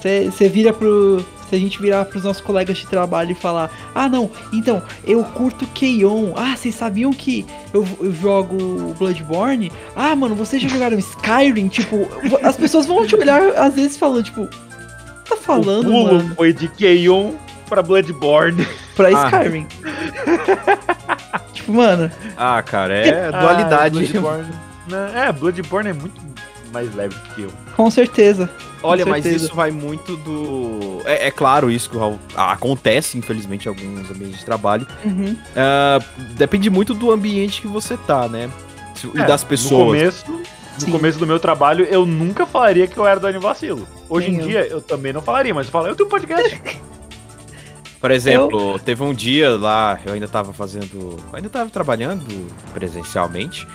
Você 0.00 0.48
vira 0.48 0.72
pro. 0.72 1.26
Se 1.48 1.54
a 1.54 1.58
gente 1.58 1.80
virar 1.80 2.04
pros 2.06 2.24
nossos 2.24 2.42
colegas 2.42 2.78
de 2.78 2.86
trabalho 2.86 3.32
e 3.32 3.34
falar: 3.34 3.70
Ah, 3.94 4.08
não, 4.08 4.30
então, 4.52 4.82
eu 5.04 5.22
curto 5.24 5.66
Keion. 5.68 6.32
Ah, 6.36 6.56
vocês 6.56 6.74
sabiam 6.74 7.12
que 7.12 7.44
eu, 7.72 7.86
eu 8.00 8.12
jogo 8.14 8.94
Bloodborne? 8.98 9.70
Ah, 9.94 10.14
mano, 10.16 10.34
vocês 10.34 10.62
já 10.62 10.68
jogaram 10.68 10.98
Skyrim? 10.98 11.68
Tipo, 11.68 12.08
as 12.42 12.56
pessoas 12.56 12.86
vão 12.86 13.06
te 13.06 13.14
olhar 13.16 13.42
às 13.56 13.74
vezes 13.74 13.96
falando, 13.96 14.22
tipo, 14.24 14.48
tá 15.28 15.36
falando, 15.36 15.88
o 15.88 15.92
pulo 15.92 16.14
mano, 16.14 16.34
foi 16.34 16.52
de 16.52 16.68
Keion 16.68 17.32
pra 17.68 17.82
Bloodborne. 17.82 18.66
pra 18.96 19.08
Ah. 19.08 19.24
Skyrim. 19.26 19.66
tipo, 21.52 21.72
mano, 21.72 22.10
Ah, 22.36 22.62
cara, 22.62 22.94
é 22.94 23.28
Ah, 23.28 23.40
dualidade. 23.40 23.98
Bloodborne. 23.98 24.48
Não, 24.88 25.06
é, 25.18 25.32
Bloodborne 25.32 25.90
é 25.90 25.92
muito 25.92 26.20
mais 26.72 26.94
leve 26.94 27.14
que 27.34 27.42
eu. 27.42 27.50
Com 27.76 27.90
certeza. 27.90 28.50
Olha, 28.84 29.06
mas 29.06 29.24
isso 29.26 29.54
vai 29.54 29.70
muito 29.70 30.16
do. 30.18 31.00
É, 31.04 31.28
é 31.28 31.30
claro 31.30 31.70
isso 31.70 31.88
que 31.90 31.96
acontece, 32.36 33.16
infelizmente, 33.18 33.66
em 33.66 33.68
alguns 33.68 34.10
ambientes 34.10 34.38
de 34.40 34.44
trabalho. 34.44 34.86
Uhum. 35.04 35.36
Ah, 35.56 35.98
depende 36.36 36.68
muito 36.70 36.92
do 36.94 37.10
ambiente 37.10 37.60
que 37.62 37.66
você 37.68 37.96
tá, 37.96 38.28
né? 38.28 38.50
Se- 38.94 39.10
E 39.14 39.20
É, 39.20 39.24
das 39.26 39.42
No 39.42 39.48
pessoas. 39.48 39.86
começo, 40.22 40.24
no 40.30 40.80
Sim. 40.80 40.90
começo 40.90 41.18
do 41.18 41.26
meu 41.26 41.38
trabalho, 41.40 41.84
eu 41.84 42.04
nunca 42.06 42.46
falaria 42.46 42.86
que 42.86 42.96
eu 42.96 43.06
era 43.06 43.18
do 43.18 43.26
Anivacilo. 43.26 43.86
Hoje 44.08 44.28
Nem 44.30 44.36
em 44.36 44.42
eu. 44.42 44.48
dia, 44.48 44.66
eu 44.66 44.80
também 44.80 45.12
não 45.12 45.20
falaria, 45.22 45.54
mas 45.54 45.66
eu 45.66 45.72
falo, 45.72 45.86
eu 45.88 45.96
tenho 45.96 46.06
um 46.06 46.10
podcast. 46.10 46.60
Por 48.00 48.10
exemplo, 48.10 48.78
teve 48.80 49.02
um 49.02 49.14
dia 49.14 49.56
lá, 49.56 49.98
eu 50.04 50.12
ainda 50.12 50.28
tava 50.28 50.52
fazendo. 50.52 51.16
eu 51.32 51.36
ainda 51.36 51.48
tava 51.48 51.70
trabalhando 51.70 52.24
presencialmente. 52.74 53.66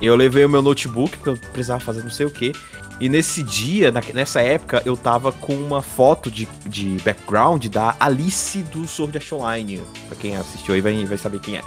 Eu 0.00 0.16
levei 0.16 0.44
o 0.44 0.48
meu 0.48 0.62
notebook, 0.62 1.16
porque 1.18 1.28
eu 1.30 1.36
precisava 1.52 1.80
fazer 1.80 2.02
não 2.02 2.10
sei 2.10 2.24
o 2.26 2.30
que. 2.30 2.52
E 3.00 3.08
nesse 3.08 3.42
dia, 3.42 3.90
na- 3.90 4.00
nessa 4.14 4.40
época, 4.40 4.80
eu 4.84 4.96
tava 4.96 5.32
com 5.32 5.54
uma 5.54 5.82
foto 5.82 6.30
de, 6.30 6.48
de 6.66 6.96
background 7.04 7.66
da 7.66 7.96
Alice 7.98 8.58
do 8.62 8.86
Sword 8.86 9.18
Art 9.18 9.32
Online. 9.32 9.82
Pra 10.08 10.16
quem 10.16 10.36
assistiu 10.36 10.74
aí 10.74 10.80
vai, 10.80 11.04
vai 11.04 11.18
saber 11.18 11.40
quem 11.40 11.56
é. 11.56 11.62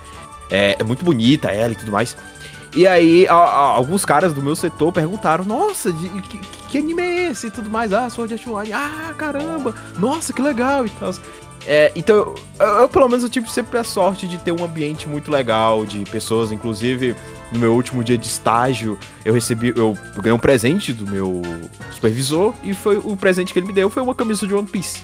é. 0.50 0.76
é 0.80 0.84
muito 0.84 1.04
bonita 1.04 1.50
ela 1.50 1.74
e 1.74 1.76
tudo 1.76 1.92
mais. 1.92 2.16
E 2.76 2.86
aí, 2.88 3.28
a- 3.28 3.34
a- 3.34 3.76
alguns 3.76 4.06
caras 4.06 4.34
do 4.34 4.42
meu 4.42 4.56
setor 4.56 4.92
perguntaram: 4.94 5.44
Nossa, 5.44 5.92
de- 5.92 6.10
que, 6.24 6.40
que 6.70 6.78
anime 6.78 7.02
é 7.02 7.32
esse 7.32 7.48
e 7.48 7.52
tudo 7.52 7.70
mais? 7.70 7.92
Ah, 7.92 8.10
Sword 8.10 8.34
Art 8.34 8.48
Online. 8.48 8.74
Ah, 8.74 9.14
caramba! 9.18 9.76
Nossa, 10.00 10.32
que 10.32 10.42
legal 10.42 10.86
e 10.86 10.90
tal. 10.92 11.14
É, 11.66 11.92
então, 11.96 12.34
eu, 12.60 12.66
eu, 12.66 12.88
pelo 12.90 13.10
menos 13.10 13.24
eu 13.24 13.30
tive 13.30 13.52
sempre 13.52 13.78
a 13.78 13.84
sorte 13.84 14.26
de 14.28 14.38
ter 14.38 14.54
um 14.54 14.64
ambiente 14.64 15.10
muito 15.10 15.30
legal, 15.30 15.86
de 15.86 16.00
pessoas, 16.06 16.50
inclusive 16.54 17.14
no 17.52 17.60
meu 17.60 17.74
último 17.74 18.04
dia 18.04 18.18
de 18.18 18.28
estágio, 18.28 18.98
eu 19.24 19.34
recebi, 19.34 19.74
eu 19.76 19.98
ganhei 20.18 20.34
um 20.34 20.40
presente 20.40 20.92
do 20.94 21.06
meu 21.10 21.42
supervisor 21.92 22.54
e 22.64 22.74
foi 22.74 22.98
o 22.98 23.16
presente 23.16 23.54
que 23.54 23.60
ele 23.60 23.68
me 23.68 23.74
deu 23.74 23.90
foi 23.90 24.04
uma 24.04 24.14
camisa 24.16 24.46
de 24.46 24.54
One 24.54 24.68
Piece. 24.68 25.02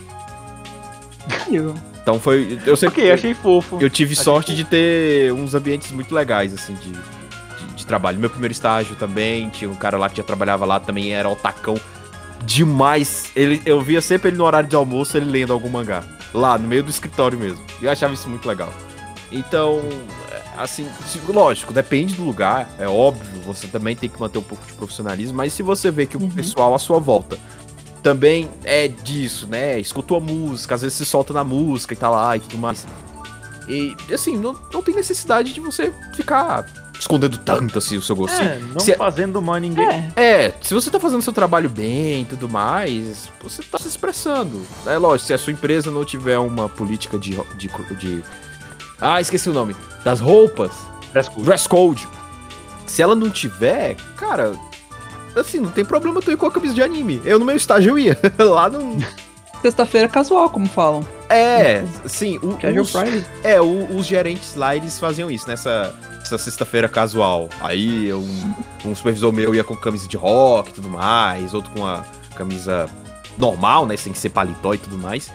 Eu- 1.51 1.73
Então 2.01 2.19
foi, 2.19 2.59
eu 2.65 2.75
sempre 2.75 3.01
ok, 3.01 3.11
achei 3.13 3.33
fofo. 3.33 3.77
eu 3.79 3.89
tive 3.89 4.11
Achei 4.13 4.23
sorte 4.25 4.47
fofo. 4.51 4.57
de 4.57 4.63
ter 4.65 5.31
uns 5.33 5.53
ambientes 5.55 5.89
muito 5.91 6.13
legais 6.13 6.53
assim 6.53 6.73
de, 6.73 6.89
de, 6.91 7.73
de 7.75 7.85
trabalho. 7.85 8.19
Meu 8.19 8.29
primeiro 8.29 8.51
estágio 8.51 8.95
também, 8.95 9.49
tinha 9.49 9.69
um 9.69 9.75
cara 9.75 9.97
lá 9.97 10.09
que 10.09 10.17
já 10.17 10.23
trabalhava 10.23 10.65
lá, 10.65 10.79
também 10.81 11.13
era 11.13 11.29
otacão 11.29 11.79
demais. 12.45 13.31
Ele, 13.35 13.61
eu 13.65 13.79
via 13.81 14.01
sempre 14.01 14.29
ele 14.29 14.37
no 14.37 14.43
horário 14.43 14.67
de 14.67 14.75
almoço, 14.75 15.15
ele 15.15 15.27
lendo 15.31 15.53
algum 15.53 15.69
mangá. 15.69 16.03
Lá, 16.33 16.57
no 16.57 16.67
meio 16.67 16.83
do 16.83 16.89
escritório 16.89 17.37
mesmo. 17.39 17.63
E 17.81 17.85
eu 17.85 17.91
achava 17.91 18.13
isso 18.13 18.27
muito 18.27 18.45
legal. 18.47 18.73
Então, 19.31 19.81
assim, 20.57 20.87
lógico, 21.27 21.71
depende 21.73 22.15
do 22.15 22.23
lugar, 22.23 22.69
é 22.79 22.87
óbvio, 22.87 23.41
você 23.45 23.67
também 23.67 23.95
tem 23.95 24.09
que 24.09 24.19
manter 24.19 24.37
um 24.39 24.43
pouco 24.43 24.65
de 24.65 24.73
profissionalismo, 24.73 25.35
mas 25.37 25.53
se 25.53 25.63
você 25.63 25.89
vê 25.91 26.05
que 26.05 26.17
o 26.17 26.21
Uhum. 26.21 26.29
pessoal 26.29 26.73
à 26.75 26.79
sua 26.79 26.99
volta 26.99 27.37
também 28.01 28.49
é 28.63 28.87
disso, 28.87 29.47
né? 29.47 29.79
Escutou 29.79 30.17
a 30.17 30.19
música, 30.19 30.75
às 30.75 30.81
vezes 30.81 30.97
se 30.97 31.05
solta 31.05 31.33
na 31.33 31.43
música 31.43 31.93
e 31.93 31.97
tá 31.97 32.09
lá 32.09 32.35
e 32.35 32.39
tudo 32.41 32.57
mais. 32.57 32.85
E, 33.67 33.95
assim, 34.13 34.37
não, 34.37 34.53
não 34.73 34.83
tem 34.83 34.93
necessidade 34.93 35.53
de 35.53 35.61
você 35.61 35.93
ficar 36.13 36.65
escondendo 36.99 37.37
tanto 37.37 37.77
assim 37.79 37.95
o 37.97 38.01
seu 38.01 38.13
gosto. 38.15 38.41
É, 38.41 38.59
não 38.59 38.79
Se- 38.81 38.93
fazendo 38.95 39.41
mal 39.41 39.55
a 39.55 39.59
ninguém. 39.59 39.87
É, 40.17 40.45
É, 40.47 40.53
se 40.61 40.73
você 40.73 40.89
tá 40.91 40.99
fazendo 40.99 41.21
seu 41.21 41.31
trabalho 41.33 41.69
bem 41.69 42.21
e 42.23 42.25
tudo 42.25 42.49
mais, 42.49 43.29
você 43.41 43.63
tá 43.63 43.77
se 43.79 43.87
expressando. 43.87 44.61
É 44.85 44.97
lógico, 44.97 45.27
se 45.27 45.33
a 45.33 45.37
sua 45.37 45.53
empresa 45.53 45.89
não 45.89 46.03
tiver 46.03 46.37
uma 46.39 46.67
política 46.67 47.17
de. 47.17 47.31
de, 47.55 47.69
de- 47.97 48.23
ah, 49.03 49.21
esqueci 49.21 49.49
o 49.49 49.53
nome. 49.53 49.75
Das 50.03 50.19
roupas, 50.19 50.71
Dress 51.11 51.29
code. 51.29 51.43
dress 51.45 51.67
code. 51.69 52.07
Se 52.87 53.01
ela 53.01 53.15
não 53.15 53.29
tiver, 53.29 53.95
cara. 54.17 54.53
Assim, 55.35 55.59
não 55.59 55.71
tem 55.71 55.83
problema 55.83 56.21
tu 56.21 56.31
ir 56.31 56.37
com 56.37 56.45
a 56.45 56.51
camisa 56.51 56.73
de 56.75 56.81
anime. 56.83 57.21
Eu 57.25 57.39
no 57.39 57.45
meu 57.45 57.55
estágio 57.55 57.91
eu 57.91 57.99
ia. 57.99 58.17
Lá 58.37 58.69
não. 58.69 58.97
sexta-feira 59.61 60.07
casual, 60.07 60.49
como 60.49 60.67
falam. 60.67 61.07
É, 61.29 61.83
sim. 62.05 62.37
O, 62.43 62.55
Casual 62.57 62.81
os- 62.83 62.91
Friday. 62.91 63.25
É, 63.43 63.59
o- 63.61 63.95
os 63.97 64.05
gerentes 64.05 64.55
lá, 64.55 64.75
eles 64.75 64.99
faziam 64.99 65.31
isso, 65.31 65.47
nessa 65.47 65.95
essa 66.21 66.37
sexta-feira 66.37 66.87
casual. 66.87 67.49
Aí 67.61 68.13
um, 68.13 68.53
um 68.85 68.95
supervisor 68.95 69.31
meu 69.33 69.53
ia 69.55 69.63
com 69.63 69.75
camisa 69.75 70.07
de 70.07 70.15
rock 70.17 70.69
e 70.69 70.73
tudo 70.73 70.89
mais, 70.89 71.53
outro 71.53 71.71
com 71.71 71.85
a 71.85 72.03
camisa 72.35 72.87
normal, 73.37 73.85
né, 73.85 73.97
sem 73.97 74.13
ser 74.13 74.29
paletó 74.29 74.73
e 74.73 74.77
tudo 74.77 74.97
mais. 74.97 75.31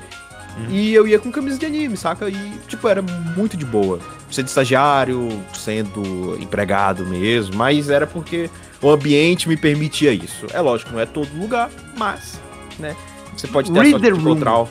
E 0.71 0.93
eu 0.95 1.07
ia 1.07 1.19
com 1.19 1.31
camisa 1.31 1.59
de 1.59 1.67
anime, 1.67 1.97
saca? 1.97 2.29
E, 2.29 2.53
tipo, 2.67 2.87
era 2.89 3.01
muito 3.03 3.57
de 3.57 3.65
boa. 3.65 3.99
Sendo 4.31 4.47
estagiário, 4.49 5.29
sendo 5.55 6.37
empregado 6.41 7.07
mesmo, 7.07 7.57
mas 7.57 7.89
era 7.89 8.07
porque 8.07 8.51
o 8.83 8.91
ambiente 8.91 9.49
me 9.49 9.57
permitia 9.57 10.13
isso. 10.13 10.47
É 10.53 10.61
lógico, 10.61 10.93
não 10.93 11.01
é 11.01 11.07
todo 11.07 11.29
lugar, 11.39 11.71
mas, 11.97 12.41
né, 12.79 12.95
você 13.37 13.47
pode 13.47 13.71
ter 13.73 13.79
a 13.79 13.83
Read 13.83 13.93
sorte 13.93 14.07
the 14.07 14.13
de 14.13 14.21
encontrar 14.21 14.59
o, 14.61 14.69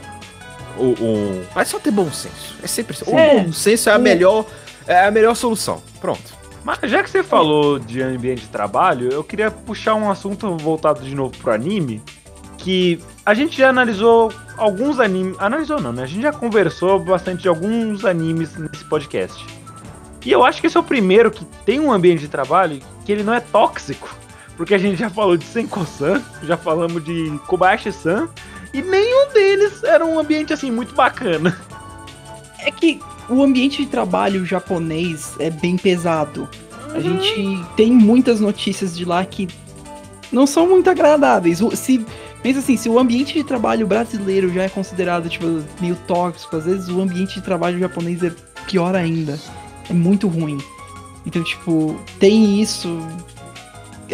o, 0.77 0.84
o- 0.84 1.46
É 1.56 1.65
só 1.65 1.79
ter 1.79 1.91
bom 1.91 2.12
senso. 2.12 2.56
É 2.62 2.67
sempre 2.67 2.96
O 3.08 3.17
É. 3.17 3.44
bom 3.44 3.51
senso 3.51 3.89
é 3.89 3.94
a 3.94 3.98
O- 3.98 4.01
melhor. 4.01 4.46
É 4.86 5.06
a 5.08 5.12
melhor 5.12 5.36
solução. 5.36 5.82
Pronto. 6.00 6.38
Mas 6.63 6.79
já 6.91 7.01
que 7.01 7.10
você 7.10 7.24
falou 7.24 7.79
de 7.79 8.01
ambiente 8.01 8.41
de 8.41 8.48
trabalho, 8.48 9.10
eu 9.12 9.24
queria 9.24 9.50
puxar 9.50 9.96
um 9.96 10.10
assunto 10.12 10.56
voltado 10.58 11.01
de 11.01 11.15
novo 11.15 11.32
pro 11.38 11.51
anime, 11.53 12.01
que 12.58 13.00
a 13.27 13.34
gente 13.34 13.57
já 13.57 13.67
analisou 13.67 14.31
alguns 14.55 15.01
animes, 15.01 15.36
analisou 15.38 15.81
não, 15.81 15.91
né? 15.91 16.03
A 16.03 16.05
gente 16.05 16.22
já 16.22 16.31
conversou 16.31 16.98
bastante 16.98 17.41
de 17.41 17.50
alguns 17.50 18.05
animes 18.05 18.55
nesse 18.55 18.86
podcast. 18.86 19.46
E 20.25 20.31
eu 20.31 20.46
acho 20.46 20.62
que 20.62 20.67
esse 20.67 20.77
é 20.77 20.79
o 20.79 20.84
primeiro 20.84 21.29
que 21.29 21.43
tem 21.65 21.77
um 21.77 21.91
ambiente 21.91 22.22
de 22.22 22.29
trabalho 22.29 22.79
que 23.03 23.12
ele 23.12 23.24
não 23.24 23.34
é 23.34 23.41
tóxico, 23.41 24.15
porque 24.55 24.74
a 24.74 24.77
gente 24.77 24.96
já 24.96 25.10
falou 25.10 25.36
de 25.36 25.43
Senko-san, 25.43 26.24
já 26.43 26.55
falamos 26.55 27.03
de 27.03 27.38
Kobayashi-san, 27.48 28.29
e 28.74 28.81
nenhum 28.81 29.34
deles 29.34 29.84
era 29.84 30.05
um 30.05 30.17
ambiente 30.17 30.53
assim 30.53 30.72
muito 30.72 30.96
bacana. 30.96 31.60
É 32.60 32.72
que 32.72 32.98
o 33.27 33.43
ambiente 33.43 33.84
de 33.84 33.91
trabalho 33.91 34.46
japonês 34.46 35.36
é 35.38 35.50
bem 35.50 35.75
pesado. 35.75 36.48
A 36.93 37.01
gente 37.01 37.62
tem 37.75 37.91
muitas 37.91 38.39
notícias 38.39 38.96
de 38.96 39.03
lá 39.03 39.25
que 39.25 39.50
não 40.31 40.48
são 40.48 40.65
muito 40.65 40.89
agradáveis. 40.89 41.60
Se, 41.74 42.05
pensa 42.47 42.59
assim, 42.59 42.77
se 42.77 42.87
o 42.87 42.97
ambiente 42.97 43.33
de 43.33 43.43
trabalho 43.43 43.85
brasileiro 43.85 44.53
já 44.53 44.63
é 44.63 44.69
considerado 44.69 45.27
tipo, 45.27 45.61
meio 45.81 45.97
tóxico, 46.07 46.55
às 46.55 46.63
vezes 46.63 46.87
o 46.87 47.01
ambiente 47.01 47.35
de 47.35 47.41
trabalho 47.41 47.77
japonês 47.77 48.23
é 48.23 48.31
pior 48.65 48.95
ainda. 48.95 49.37
É 49.89 49.93
muito 49.93 50.29
ruim. 50.29 50.57
Então, 51.25 51.43
tipo, 51.43 51.99
tem 52.17 52.61
isso 52.61 53.05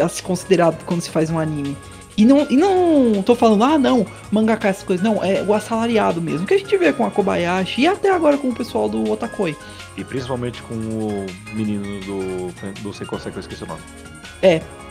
a 0.02 0.08
se 0.08 0.20
considerar 0.20 0.72
quando 0.84 1.00
se 1.00 1.10
faz 1.10 1.30
um 1.30 1.38
anime. 1.38 1.76
E 2.16 2.24
não, 2.24 2.44
e 2.50 2.56
não 2.56 3.22
tô 3.22 3.36
falando, 3.36 3.62
ah 3.62 3.78
não, 3.78 4.04
mangaka 4.32 4.66
essas 4.66 4.82
coisas. 4.82 5.04
Não, 5.04 5.22
é 5.22 5.40
o 5.44 5.54
assalariado 5.54 6.20
mesmo. 6.20 6.44
Que 6.44 6.54
a 6.54 6.58
gente 6.58 6.76
vê 6.76 6.92
com 6.92 7.06
a 7.06 7.12
Kobayashi 7.12 7.82
e 7.82 7.86
até 7.86 8.10
agora 8.10 8.36
com 8.36 8.48
o 8.48 8.54
pessoal 8.54 8.88
do 8.88 9.12
Otakoi. 9.12 9.56
E 9.96 10.02
principalmente 10.02 10.60
com 10.62 10.74
o 10.74 11.26
menino 11.54 12.00
do, 12.00 12.82
do 12.82 12.92
Senko-san, 12.92 13.30
que 13.30 13.36
eu 13.36 13.42
esqueci 13.42 13.62
o 13.62 13.68
nome. 13.68 13.82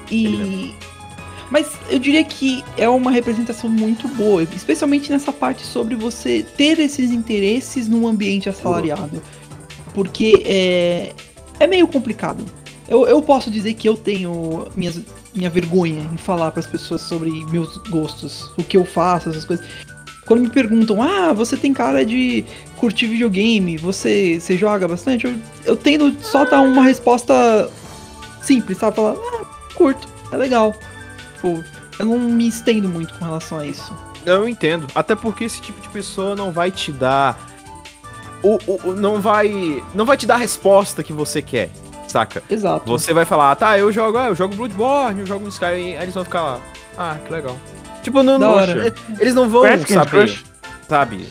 E. 0.10 0.74
Mas 1.54 1.68
eu 1.88 2.00
diria 2.00 2.24
que 2.24 2.66
é 2.76 2.90
uma 2.90 3.12
representação 3.12 3.70
muito 3.70 4.08
boa, 4.08 4.42
especialmente 4.42 5.12
nessa 5.12 5.32
parte 5.32 5.64
sobre 5.64 5.94
você 5.94 6.44
ter 6.58 6.80
esses 6.80 7.12
interesses 7.12 7.88
num 7.88 8.08
ambiente 8.08 8.50
assalariado. 8.50 9.22
Porque 9.94 10.42
é, 10.48 11.14
é 11.60 11.68
meio 11.68 11.88
complicado. 11.88 12.44
Eu, 12.88 13.06
eu 13.06 13.22
posso 13.22 13.52
dizer 13.52 13.76
que 13.76 13.88
eu 13.88 13.96
tenho 13.96 14.68
minhas, 14.76 15.00
minha 15.36 15.48
vergonha 15.48 16.10
em 16.12 16.18
falar 16.18 16.50
para 16.50 16.60
as 16.60 16.66
pessoas 16.66 17.02
sobre 17.02 17.30
meus 17.52 17.78
gostos, 17.88 18.52
o 18.58 18.64
que 18.64 18.76
eu 18.76 18.84
faço, 18.84 19.30
essas 19.30 19.46
coisas. 19.46 19.64
Quando 20.26 20.42
me 20.42 20.50
perguntam, 20.50 21.04
ah, 21.04 21.34
você 21.34 21.56
tem 21.56 21.72
cara 21.72 22.04
de 22.04 22.44
curtir 22.78 23.06
videogame, 23.06 23.78
você, 23.78 24.40
você 24.40 24.58
joga 24.58 24.88
bastante, 24.88 25.28
eu, 25.28 25.36
eu 25.66 25.78
tendo 25.78 26.18
só 26.20 26.46
dar 26.46 26.62
uma 26.62 26.82
resposta 26.82 27.70
simples, 28.42 28.80
sabe? 28.80 28.96
Falar, 28.96 29.14
ah, 29.14 29.46
curto, 29.76 30.08
é 30.32 30.36
legal. 30.38 30.74
Tipo, 31.44 31.62
eu 32.00 32.06
não 32.06 32.18
me 32.18 32.48
estendo 32.48 32.88
muito 32.88 33.14
com 33.16 33.26
relação 33.26 33.60
a 33.60 33.66
isso. 33.68 33.94
Eu 34.26 34.48
entendo. 34.48 34.88
Até 34.96 35.14
porque 35.14 35.44
esse 35.44 35.60
tipo 35.62 35.82
de 35.82 35.90
pessoa 35.90 36.36
não 36.38 36.52
vai 36.54 36.72
te 36.72 36.90
dar. 36.90 37.38
O, 38.42 38.58
o- 38.66 38.90
o- 38.90 38.96
não 38.96 39.20
vai. 39.20 39.84
Não 39.94 40.06
vai 40.06 40.16
te 40.16 40.26
dar 40.26 40.36
a 40.36 40.38
resposta 40.38 41.04
que 41.04 41.12
você 41.12 41.42
quer, 41.42 41.70
saca? 42.08 42.42
Exato. 42.50 42.86
Você 42.90 43.14
vai 43.14 43.26
falar, 43.26 43.54
tá, 43.58 43.78
eu 43.78 43.92
jogo, 43.92 44.18
ah, 44.18 44.28
eu 44.28 44.36
jogo 44.36 44.56
Bloodborne, 44.56 45.20
eu 45.20 45.26
jogo 45.26 45.48
Sky, 45.50 45.66
aí 45.66 45.94
eles 45.96 46.14
vão 46.14 46.24
ficar 46.24 46.42
lá. 46.44 46.60
Ah, 46.98 47.18
que 47.26 47.32
legal. 47.32 47.58
Tipo, 48.02 48.24
não, 48.24 48.40
não- 48.40 48.58
eles 49.20 49.36
não 49.36 49.50
vão 49.50 49.64
saber, 49.86 50.10
Crush? 50.10 50.44
sabe? 50.88 51.28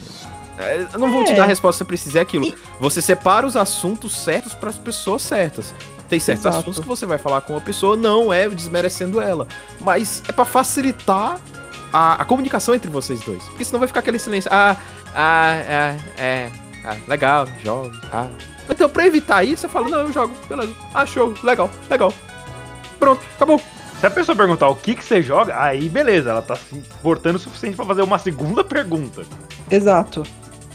É, 0.59 0.87
Não 0.99 1.11
vão 1.11 1.25
te 1.25 1.33
É. 1.33 1.35
dar 1.37 1.45
a 1.45 1.47
resposta 1.47 1.79
que 1.83 1.89
você 1.89 1.89
precisa, 1.89 2.19
é 2.19 2.23
aquilo. 2.23 2.45
E- 2.45 2.55
Você 2.79 3.01
separa 3.01 3.47
os 3.47 3.57
assuntos 3.57 4.15
certos 4.17 4.53
para 4.55 4.69
as 4.69 4.77
pessoas 4.79 5.23
certas. 5.23 5.75
Tem 6.13 6.21
certos 6.21 6.45
Exato. 6.45 6.59
assuntos 6.59 6.79
que 6.79 6.87
você 6.87 7.07
vai 7.07 7.17
falar 7.17 7.41
com 7.41 7.55
uma 7.55 7.61
pessoa, 7.63 7.97
não 7.97 8.31
é 8.31 8.47
desmerecendo 8.47 9.19
ela. 9.19 9.49
Mas 9.81 10.23
é 10.29 10.33
para 10.33 10.45
facilitar 10.45 11.41
a, 11.91 12.21
a 12.21 12.25
comunicação 12.27 12.75
entre 12.75 12.91
vocês 12.91 13.19
dois. 13.21 13.43
Porque 13.45 13.65
senão 13.65 13.79
vai 13.79 13.89
ficar 13.89 14.01
aquele 14.01 14.19
silêncio. 14.19 14.51
Ah, 14.53 14.77
ah, 15.15 15.55
é, 15.55 15.97
é. 16.19 16.51
Ah, 16.85 16.99
legal, 17.09 17.49
jogo. 17.65 17.93
Ah. 18.13 18.29
Então, 18.69 18.91
pra 18.91 19.07
evitar 19.07 19.43
isso, 19.43 19.63
você 19.63 19.69
fala, 19.69 19.89
não, 19.89 20.01
eu 20.01 20.13
jogo, 20.13 20.35
beleza. 20.47 20.75
Ah, 20.93 21.07
show, 21.07 21.33
legal, 21.43 21.71
legal. 21.89 22.13
Pronto, 22.99 23.23
acabou. 23.35 23.59
Se 23.99 24.07
a 24.07 24.11
pessoa 24.11 24.37
perguntar 24.37 24.69
o 24.69 24.77
que, 24.77 24.95
que 24.95 25.03
você 25.03 25.23
joga, 25.23 25.59
aí 25.59 25.89
beleza, 25.89 26.29
ela 26.29 26.43
tá 26.43 26.57
se 26.57 26.77
importando 26.77 27.37
o 27.37 27.41
suficiente 27.41 27.75
pra 27.75 27.87
fazer 27.87 28.03
uma 28.03 28.19
segunda 28.19 28.63
pergunta. 28.63 29.23
Exato. 29.71 30.25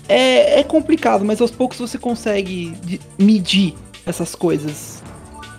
É, 0.10 0.62
é 0.62 0.64
complicado, 0.64 1.24
mas 1.24 1.40
aos 1.40 1.52
poucos 1.52 1.78
você 1.78 2.00
consegue 2.00 2.76
medir 3.20 3.76
essas 4.04 4.34
coisas 4.34 4.97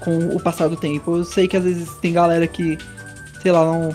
com 0.08 0.34
o 0.36 0.40
passar 0.40 0.68
do 0.68 0.76
tempo. 0.76 1.16
Eu 1.18 1.24
sei 1.24 1.46
que 1.46 1.56
às 1.56 1.64
vezes 1.64 1.90
tem 2.00 2.12
galera 2.12 2.46
que, 2.46 2.78
sei 3.42 3.52
lá, 3.52 3.64
não, 3.64 3.94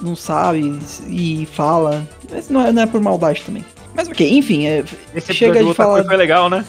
não 0.00 0.14
sabe 0.16 0.78
e 1.08 1.46
fala, 1.52 2.06
mas 2.30 2.48
não 2.48 2.64
é, 2.66 2.72
não 2.72 2.82
é 2.82 2.86
por 2.86 3.00
maldade 3.00 3.42
também. 3.42 3.64
Mas 3.94 4.08
ok, 4.08 4.38
enfim, 4.38 4.66
é, 4.66 4.84
Esse 5.14 5.34
Chega 5.34 5.64
de 5.64 5.74
falar... 5.74 6.04
foi 6.04 6.16
legal, 6.16 6.48
né? 6.48 6.64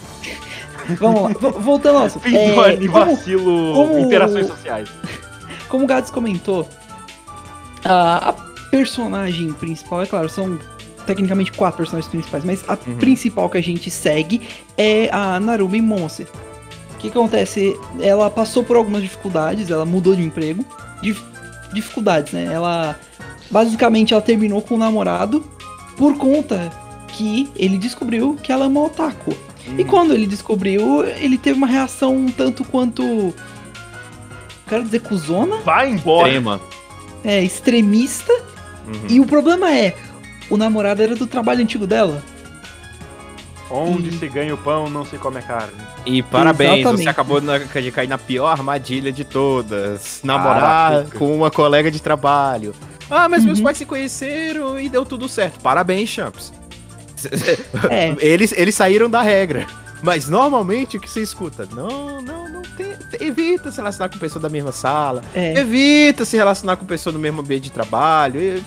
vamos 1.00 1.22
lá. 1.22 1.30
Voltando 1.60 2.00
ao 2.00 2.06
assunto. 2.06 2.24
Fim 2.28 2.36
É, 2.36 2.54
do 2.54 2.62
anime 2.62 2.88
como- 2.88 3.16
vacilo, 3.16 3.74
como- 3.74 4.00
interações 4.00 4.48
sociais. 4.48 4.90
Como 5.70 5.86
o 5.86 5.88
Gads 5.88 6.12
comentou, 6.12 6.68
a, 7.86 8.30
a 8.30 8.34
personagem 8.70 9.54
principal, 9.54 10.02
é 10.02 10.06
claro, 10.06 10.28
são 10.28 10.60
tecnicamente 11.06 11.54
quatro 11.54 11.78
personagens 11.78 12.12
principais, 12.12 12.44
mas 12.44 12.62
a 12.68 12.74
Uhum. 12.74 12.98
principal 12.98 13.50
que 13.50 13.58
a 13.58 13.64
gente 13.64 13.90
segue 13.90 14.42
é 14.78 15.08
a 15.14 15.40
Narumi 15.40 15.82
Monse. 15.82 16.28
O 17.02 17.04
que 17.04 17.08
acontece? 17.10 17.76
Ela 18.00 18.30
passou 18.30 18.64
por 18.64 18.76
algumas 18.78 19.02
dificuldades, 19.02 19.72
ela 19.72 19.86
mudou 19.86 20.16
de 20.16 20.22
emprego. 20.22 20.64
Dif- 21.02 21.24
dificuldades, 21.74 22.32
né? 22.32 22.46
Ela. 22.46 22.96
Basicamente, 23.50 24.14
ela 24.14 24.22
terminou 24.22 24.62
com 24.62 24.76
o 24.76 24.78
namorado 24.78 25.44
por 25.98 26.16
conta 26.18 26.72
que 27.08 27.50
ele 27.56 27.78
descobriu 27.80 28.38
que 28.42 28.52
ela 28.52 28.66
é 28.66 28.68
uma 28.68 28.84
otaku. 28.84 29.34
E 29.78 29.84
quando 29.84 30.14
ele 30.14 30.28
descobriu, 30.28 31.04
ele 31.04 31.38
teve 31.40 31.58
uma 31.58 31.68
reação 31.68 32.16
um 32.16 32.32
tanto 32.32 32.64
quanto. 32.64 33.34
Quero 34.68 34.84
dizer, 34.84 35.02
cuzona? 35.02 35.58
Vai 35.66 35.90
embora. 35.90 36.28
Extrema. 36.30 36.62
É, 37.24 37.44
extremista. 37.44 38.32
Uhum. 38.88 39.08
E 39.10 39.20
o 39.20 39.26
problema 39.26 39.72
é, 39.72 39.96
o 40.52 40.58
namorado 40.58 41.02
era 41.02 41.16
do 41.16 41.26
trabalho 41.28 41.62
antigo 41.62 41.88
dela. 41.88 42.24
Onde 43.72 44.12
se 44.18 44.28
ganha 44.28 44.54
o 44.54 44.58
pão, 44.58 44.90
não 44.90 45.06
se 45.06 45.18
come 45.18 45.38
a 45.38 45.42
carne. 45.42 45.72
E 46.06 46.22
parabéns, 46.22 46.80
Exatamente. 46.80 47.04
você 47.04 47.10
acabou 47.10 47.40
na- 47.42 47.58
de 47.60 47.92
cair 47.92 48.08
na 48.08 48.18
pior 48.18 48.48
armadilha 48.48 49.12
de 49.12 49.24
todas. 49.24 50.20
Namorar 50.24 50.92
Caraca. 50.92 51.18
com 51.18 51.34
uma 51.36 51.50
colega 51.50 51.90
de 51.90 52.02
trabalho. 52.02 52.74
Ah, 53.10 53.28
mas 53.30 53.44
meus 53.46 53.58
Uhum. 53.60 53.66
pais 53.66 53.78
se 53.78 53.86
conheceram 53.86 54.80
e 54.80 54.88
deu 54.90 55.06
tudo 55.06 55.28
certo. 55.30 55.60
Parabéns, 55.62 56.10
Champs. 56.10 56.52
É, 57.90 58.16
Eles, 58.20 58.52
eles 58.58 58.74
saíram 58.76 59.10
da 59.10 59.22
regra. 59.22 59.66
Mas 60.04 60.28
normalmente 60.28 60.98
o 60.98 61.00
que 61.00 61.08
você 61.10 61.22
escuta? 61.22 61.68
Não, 61.76 62.20
não, 62.22 62.50
não 62.50 62.62
tem. 62.76 62.92
Evita 63.20 63.70
se 63.70 63.78
relacionar 63.78 64.10
com 64.10 64.18
pessoa 64.18 64.42
da 64.42 64.50
mesma 64.50 64.72
sala. 64.72 65.22
é. 65.36 65.60
Evita 65.60 66.26
se 66.26 66.36
relacionar 66.36 66.76
com 66.78 66.86
pessoa 66.86 67.14
do 67.14 67.20
mesmo 67.20 67.42
ambiente 67.42 67.64
de 67.66 67.72
trabalho. 67.72 68.64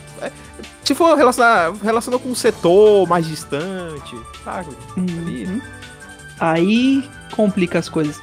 Se 0.84 0.94
for 0.94 1.16
relacionar, 1.16 1.72
relaciona 1.82 2.18
com 2.18 2.28
um 2.28 2.34
setor 2.34 3.08
mais 3.08 3.26
distante, 3.26 4.16
sabe? 4.44 4.68
Uhum. 4.96 5.60
Aí 6.38 7.08
complica 7.34 7.78
as 7.78 7.88
coisas. 7.88 8.20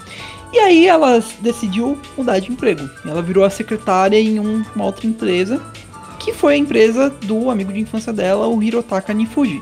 E 0.53 0.59
aí 0.59 0.87
ela 0.87 1.23
decidiu 1.39 1.97
mudar 2.17 2.39
de 2.39 2.51
emprego. 2.51 2.87
Ela 3.05 3.21
virou 3.21 3.43
a 3.43 3.49
secretária 3.49 4.19
em 4.19 4.39
um- 4.39 4.63
uma 4.75 4.85
outra 4.85 5.07
empresa, 5.07 5.61
que 6.19 6.33
foi 6.33 6.53
a 6.53 6.57
empresa 6.57 7.09
do 7.09 7.49
amigo 7.49 7.73
de 7.73 7.79
infância 7.79 8.13
dela, 8.13 8.47
o 8.47 8.61
Hirotaka 8.61 9.13
Nifuji. 9.13 9.61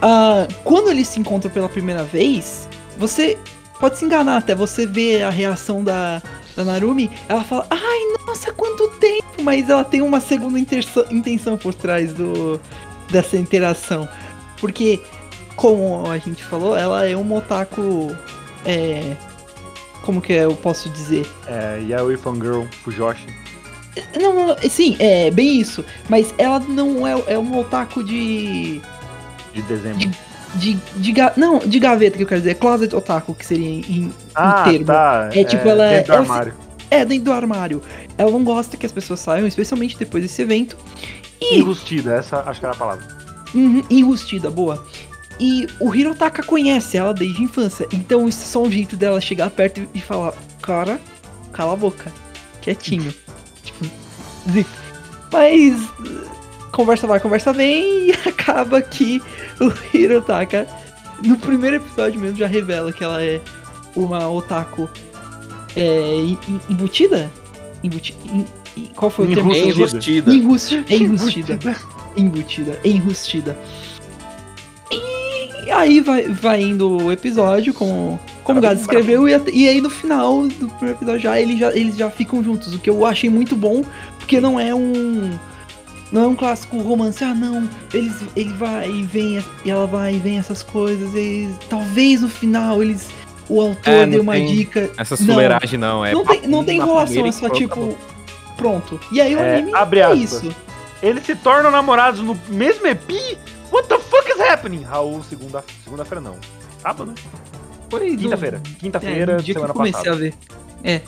Ah, 0.00 0.46
quando 0.62 0.90
eles 0.90 1.08
se 1.08 1.20
encontram 1.20 1.50
pela 1.50 1.68
primeira 1.68 2.04
vez, 2.04 2.68
você 2.96 3.38
pode 3.80 3.98
se 3.98 4.04
enganar 4.04 4.38
até, 4.38 4.54
você 4.54 4.86
vê 4.86 5.22
a 5.22 5.30
reação 5.30 5.82
da, 5.82 6.22
da 6.56 6.64
Narumi, 6.64 7.10
ela 7.28 7.44
fala, 7.44 7.66
ai, 7.70 8.26
nossa, 8.26 8.52
quanto 8.52 8.88
tempo! 8.98 9.24
Mas 9.42 9.68
ela 9.68 9.84
tem 9.84 10.02
uma 10.02 10.20
segunda 10.20 10.58
intenção 10.58 11.56
por 11.58 11.74
trás 11.74 12.12
do, 12.12 12.60
dessa 13.10 13.36
interação. 13.36 14.08
Porque 14.60 15.00
como 15.56 16.10
a 16.10 16.18
gente 16.18 16.42
falou, 16.44 16.76
ela 16.76 17.06
é 17.06 17.16
um 17.16 17.34
otaku. 17.34 18.14
É. 18.64 19.16
Como 20.02 20.20
que 20.20 20.32
eu 20.32 20.54
posso 20.56 20.88
dizer? 20.90 21.26
É, 21.46 21.80
Yaoi 21.88 22.16
Fangirl, 22.16 22.64
Fujoshi. 22.82 23.26
Não, 24.20 24.48
não, 24.48 24.56
sim, 24.68 24.96
é 24.98 25.30
bem 25.30 25.60
isso. 25.60 25.84
Mas 26.08 26.34
ela 26.36 26.60
não 26.60 27.06
é, 27.06 27.22
é 27.28 27.38
um 27.38 27.58
otaku 27.58 28.02
de. 28.02 28.80
De 29.52 29.62
dezembro. 29.62 29.98
De, 29.98 30.18
de 30.96 31.12
ga- 31.12 31.32
não, 31.36 31.58
de 31.58 31.78
gaveta 31.78 32.16
que 32.16 32.22
eu 32.22 32.26
quero 32.26 32.40
dizer. 32.40 32.54
Closet 32.56 32.94
otaku, 32.94 33.34
que 33.34 33.44
seria 33.46 33.68
em, 33.68 34.12
Ah, 34.34 34.64
termo. 34.64 34.86
tá. 34.86 35.28
É 35.32 35.44
tipo, 35.44 35.68
ela 35.68 35.84
é- 35.86 35.96
dentro 35.98 36.12
do 36.12 36.24
se- 36.24 36.30
armário. 36.30 36.54
é 36.90 37.04
dentro 37.04 37.24
do 37.24 37.32
armário. 37.32 37.82
Ela 38.16 38.30
não 38.30 38.44
gosta 38.44 38.76
que 38.76 38.86
as 38.86 38.92
pessoas 38.92 39.20
saiam, 39.20 39.46
especialmente 39.46 39.98
depois 39.98 40.22
desse 40.22 40.40
evento. 40.42 40.76
E 41.40 41.58
Enrustida, 41.58 42.14
essa 42.14 42.40
acho 42.46 42.60
que 42.60 42.66
era 42.66 42.74
a 42.74 42.78
palavra. 42.78 43.04
Uhum, 43.54 43.82
enrustida, 43.90 44.50
boa. 44.50 44.84
E 45.40 45.66
o 45.80 45.92
Hirotaka 45.94 46.42
conhece 46.44 46.96
ela 46.96 47.12
desde 47.12 47.40
a 47.40 47.44
infância. 47.44 47.86
Então 47.92 48.28
isso 48.28 48.42
é 48.42 48.46
só 48.46 48.62
um 48.62 48.70
jeito 48.70 48.96
dela 48.96 49.20
chegar 49.20 49.50
perto 49.50 49.82
e 49.92 50.00
falar, 50.00 50.32
cara, 50.62 51.00
cala 51.52 51.72
a 51.72 51.76
boca. 51.76 52.12
Quietinho. 52.62 53.12
tipo, 53.64 53.84
mas 55.32 55.74
conversa 56.74 57.06
vai, 57.06 57.20
conversa 57.20 57.52
vem, 57.52 58.08
e 58.08 58.12
acaba 58.28 58.80
que 58.82 59.22
o 59.60 59.72
Hirotaka, 59.96 60.66
no 61.24 61.36
primeiro 61.38 61.76
episódio 61.76 62.20
mesmo, 62.20 62.36
já 62.38 62.46
revela 62.46 62.92
que 62.92 63.02
ela 63.04 63.22
é 63.22 63.40
uma 63.96 64.28
otaku 64.28 64.88
é, 65.76 66.14
em- 66.16 66.38
em- 66.48 66.60
embutida? 66.70 67.30
Embuti, 67.82 68.14
em- 68.32 68.46
em- 68.76 68.86
qual 68.96 69.10
foi 69.10 69.26
o 69.26 69.34
termo? 69.34 69.54
Enrustida. 69.54 70.32
Enrustida. 70.32 70.94
Enrustida. 70.94 70.94
Enrustida. 70.94 71.76
Embutida. 72.16 72.80
Enrustida. 72.84 73.58
E 74.90 75.70
aí 75.70 76.00
vai, 76.00 76.28
vai 76.28 76.62
indo 76.62 77.04
o 77.04 77.10
episódio, 77.12 77.72
com, 77.72 78.18
como 78.42 78.58
o 78.58 78.62
Gado 78.62 78.80
escreveu, 78.80 79.26
e, 79.28 79.32
e 79.52 79.68
aí 79.68 79.80
no 79.80 79.88
final 79.90 80.46
do 80.46 80.68
primeiro 80.68 80.98
episódio 80.98 81.20
já, 81.20 81.40
ele 81.40 81.56
já 81.56 81.74
eles 81.74 81.96
já 81.96 82.10
ficam 82.10 82.42
juntos, 82.44 82.74
o 82.74 82.78
que 82.78 82.88
eu 82.90 83.04
achei 83.06 83.30
muito 83.30 83.56
bom, 83.56 83.82
porque 84.18 84.40
não 84.40 84.60
é 84.60 84.74
um. 84.74 85.30
Não 86.14 86.22
é 86.22 86.26
um 86.28 86.36
clássico 86.36 86.78
romance, 86.78 87.22
ah 87.24 87.34
não, 87.34 87.68
eles, 87.92 88.14
ele 88.36 88.52
vai 88.52 88.88
e 88.88 89.02
vem, 89.02 89.44
e 89.64 89.70
ela 89.70 89.84
vai 89.84 90.14
e 90.14 90.18
vem 90.20 90.38
essas 90.38 90.62
coisas, 90.62 91.12
e 91.14 91.50
talvez 91.68 92.22
no 92.22 92.28
final 92.28 92.80
eles. 92.82 93.08
O 93.48 93.60
autor 93.60 93.92
É, 93.92 94.00
não 94.06 94.10
deu 94.10 94.22
uma 94.22 94.40
dica. 94.40 94.90
Essa 94.96 95.16
Não. 95.18 95.26
fuleiragem 95.26 95.78
não, 95.78 96.06
é. 96.06 96.12
não 96.12 96.24
tem, 96.24 96.46
não 96.46 96.64
tem 96.64 96.76
enrolação, 96.78 97.26
é 97.26 97.32
só 97.32 97.40
pronto, 97.48 97.56
tipo. 97.58 97.72
acabou. 97.74 97.98
Pronto. 98.56 99.00
E 99.10 99.20
aí 99.20 99.34
o 99.34 99.38
É, 99.40 99.56
anime 99.58 99.74
abre 99.74 99.98
é 100.00 100.04
aspas. 100.04 100.20
isso. 100.20 100.56
Eles 101.02 101.26
se 101.26 101.34
tornam 101.34 101.70
namorados 101.72 102.20
no 102.20 102.38
mesmo 102.48 102.86
EPI? 102.86 103.36
What 103.72 103.88
the 103.88 103.98
fuck 103.98 104.30
is 104.30 104.40
happening? 104.40 104.82
Raul, 104.84 105.20
segunda- 105.24 105.64
segunda-feira 105.82 106.20
não. 106.22 106.36
Sábado, 106.80 107.06
né? 107.06 107.14
Foi 107.90 108.16
Quinta-feira. 108.16 108.62
É, 108.64 108.78
Quinta-feira, 108.78 109.36
no 109.36 109.42
dia 109.42 109.52
que 109.54 109.58
eu 109.58 109.62
semana 109.66 109.74
comecei 109.74 110.00
passada. 110.04 110.16
a 110.16 110.18
ver. 110.20 110.34
É. 110.84 111.00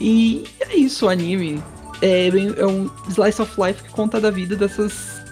E 0.00 0.44
é 0.60 0.74
isso, 0.76 1.06
o 1.06 1.08
anime. 1.10 1.62
É, 2.02 2.30
bem- 2.30 2.54
é 2.56 2.66
um 2.66 2.90
slice 3.08 3.40
of 3.40 3.52
life 3.60 3.82
que 3.82 3.90
conta 3.90 4.20
da 4.20 4.30
vida 4.30 4.56
dessas 4.56 5.22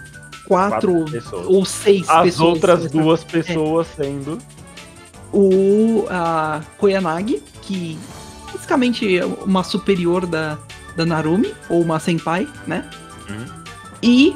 quatro, 0.47 1.05
Quatro 1.05 1.53
ou 1.53 1.65
seis 1.65 2.09
As 2.09 2.23
pessoas. 2.23 2.39
outras 2.39 2.83
né? 2.83 2.89
duas 2.89 3.23
pessoas 3.23 3.87
sendo. 3.95 4.37
O 5.31 6.05
a 6.09 6.61
Koyanagi, 6.77 7.41
que 7.61 7.97
basicamente 8.53 9.17
é 9.17 9.25
uma 9.25 9.63
superior 9.63 10.25
da, 10.27 10.57
da 10.95 11.05
Narumi, 11.05 11.53
ou 11.69 11.81
uma 11.81 11.99
senpai, 11.99 12.47
né? 12.67 12.87
Uhum. 13.29 13.45
E 14.03 14.35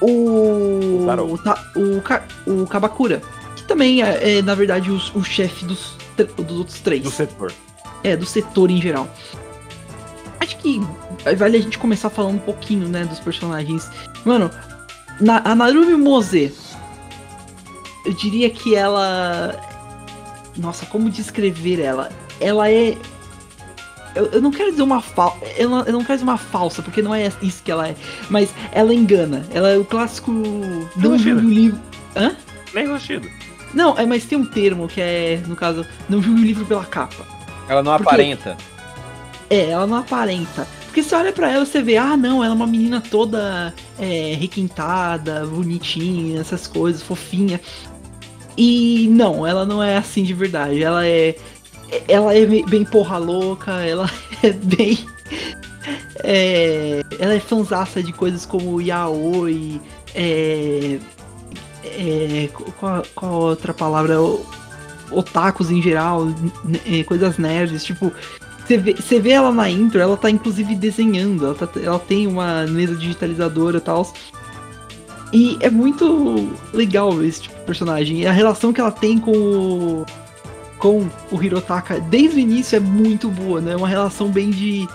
o. 0.00 1.06
O, 1.06 1.38
Ta- 1.38 1.62
o, 1.76 2.62
o 2.62 2.66
Kabakura, 2.66 3.22
que 3.54 3.62
também 3.64 4.02
é, 4.02 4.38
é, 4.38 4.42
na 4.42 4.54
verdade, 4.54 4.90
o, 4.90 4.96
o 5.14 5.22
chefe 5.22 5.64
dos, 5.64 5.92
dos 6.36 6.58
outros 6.58 6.80
três. 6.80 7.02
do 7.02 7.10
setor. 7.10 7.52
É, 8.02 8.16
do 8.16 8.26
setor 8.26 8.70
em 8.70 8.80
geral. 8.80 9.08
Acho 10.46 10.56
que 10.58 10.80
vale 11.36 11.56
a 11.56 11.60
gente 11.60 11.76
começar 11.78 12.08
falando 12.08 12.36
um 12.36 12.40
pouquinho, 12.40 12.88
né, 12.88 13.04
dos 13.04 13.18
personagens. 13.18 13.90
Mano, 14.24 14.50
na, 15.20 15.42
a 15.44 15.54
Narumi 15.54 15.96
Mose, 15.96 16.52
eu 18.04 18.12
diria 18.12 18.48
que 18.48 18.74
ela. 18.76 19.54
Nossa, 20.56 20.86
como 20.86 21.10
descrever 21.10 21.80
ela? 21.80 22.10
Ela 22.40 22.70
é. 22.70 22.96
Eu, 24.14 24.26
eu 24.26 24.40
não 24.40 24.50
quero 24.50 24.70
dizer 24.70 24.82
uma 24.82 25.02
falsa. 25.02 25.36
Eu, 25.56 25.68
não- 25.68 25.82
eu 25.84 25.92
não 25.92 26.00
quero 26.00 26.14
dizer 26.14 26.24
uma 26.24 26.38
falsa, 26.38 26.80
porque 26.80 27.02
não 27.02 27.14
é 27.14 27.30
isso 27.42 27.62
que 27.62 27.70
ela 27.70 27.88
é. 27.88 27.96
Mas 28.30 28.48
ela 28.72 28.94
engana. 28.94 29.44
Ela 29.52 29.70
é 29.70 29.76
o 29.76 29.84
clássico. 29.84 30.30
Não 30.32 31.18
julgue 31.18 31.32
o 31.32 31.40
livro. 31.50 31.80
Hã? 32.14 32.34
Nem 32.72 32.86
rustido. 32.86 33.28
Não, 33.74 33.98
é, 33.98 34.06
mas 34.06 34.24
tem 34.24 34.38
um 34.38 34.46
termo 34.46 34.88
que 34.88 35.00
é, 35.02 35.42
no 35.46 35.54
caso, 35.56 35.84
não 36.08 36.22
julgue 36.22 36.40
o 36.40 36.44
livro 36.44 36.64
pela 36.64 36.84
capa. 36.84 37.26
Ela 37.68 37.82
não 37.82 37.92
Por 37.92 38.04
quê? 38.04 38.08
aparenta. 38.08 38.56
É, 39.48 39.70
ela 39.70 39.86
não 39.86 39.96
aparenta. 39.96 40.66
Porque 40.86 41.02
você 41.02 41.14
olha 41.14 41.32
pra 41.32 41.50
ela, 41.50 41.66
você 41.66 41.82
vê, 41.82 41.96
ah, 41.96 42.16
não, 42.16 42.42
ela 42.42 42.54
é 42.54 42.56
uma 42.56 42.66
menina 42.66 43.00
toda 43.00 43.74
é, 43.98 44.34
requintada, 44.34 45.44
bonitinha, 45.44 46.40
essas 46.40 46.66
coisas, 46.66 47.02
fofinha. 47.02 47.60
E 48.56 49.06
não, 49.10 49.46
ela 49.46 49.66
não 49.66 49.82
é 49.82 49.98
assim 49.98 50.22
de 50.22 50.32
verdade. 50.32 50.82
Ela 50.82 51.06
é. 51.06 51.36
Ela 52.08 52.34
é 52.34 52.46
bem 52.46 52.84
porra 52.84 53.18
louca, 53.18 53.72
ela 53.84 54.10
é 54.42 54.50
bem. 54.50 54.98
é, 56.24 57.02
ela 57.18 57.34
é 57.34 57.40
fanzaça 57.40 58.02
de 58.02 58.12
coisas 58.12 58.44
como 58.44 58.80
yaoi, 58.80 59.80
é, 60.14 60.98
é, 61.84 62.48
qual, 62.78 63.02
qual 63.14 63.32
outra 63.32 63.74
palavra? 63.74 64.16
Otakus 65.10 65.70
em 65.70 65.80
geral, 65.80 66.26
coisas 67.06 67.38
nerds, 67.38 67.84
tipo. 67.84 68.10
Você 68.66 68.78
vê, 68.78 68.94
você 68.94 69.20
vê 69.20 69.30
ela 69.30 69.52
na 69.52 69.70
intro, 69.70 70.00
ela 70.00 70.16
tá 70.16 70.28
inclusive 70.28 70.74
desenhando, 70.74 71.44
ela, 71.46 71.54
tá- 71.54 71.80
ela 71.80 71.98
tem 72.00 72.26
uma 72.26 72.66
mesa 72.66 72.96
digitalizadora 72.96 73.78
e 73.78 73.80
tal. 73.80 74.12
E 75.32 75.56
é 75.60 75.70
muito 75.70 76.48
legal 76.72 77.22
esse 77.22 77.42
tipo 77.42 77.54
de 77.56 77.64
personagem. 77.64 78.20
E 78.22 78.26
a 78.26 78.32
relação 78.32 78.72
que 78.72 78.80
ela 78.80 78.90
tem 78.92 79.18
com 79.18 79.32
o, 79.36 80.06
com 80.78 81.08
o 81.30 81.42
Hirotaka 81.42 82.00
desde 82.00 82.36
o 82.36 82.40
início 82.40 82.76
é 82.76 82.80
muito 82.80 83.28
boa, 83.28 83.60
né? 83.60 83.72
É 83.72 83.76
uma 83.76 83.88
relação 83.88 84.30
bem 84.30 84.50
de. 84.50 84.88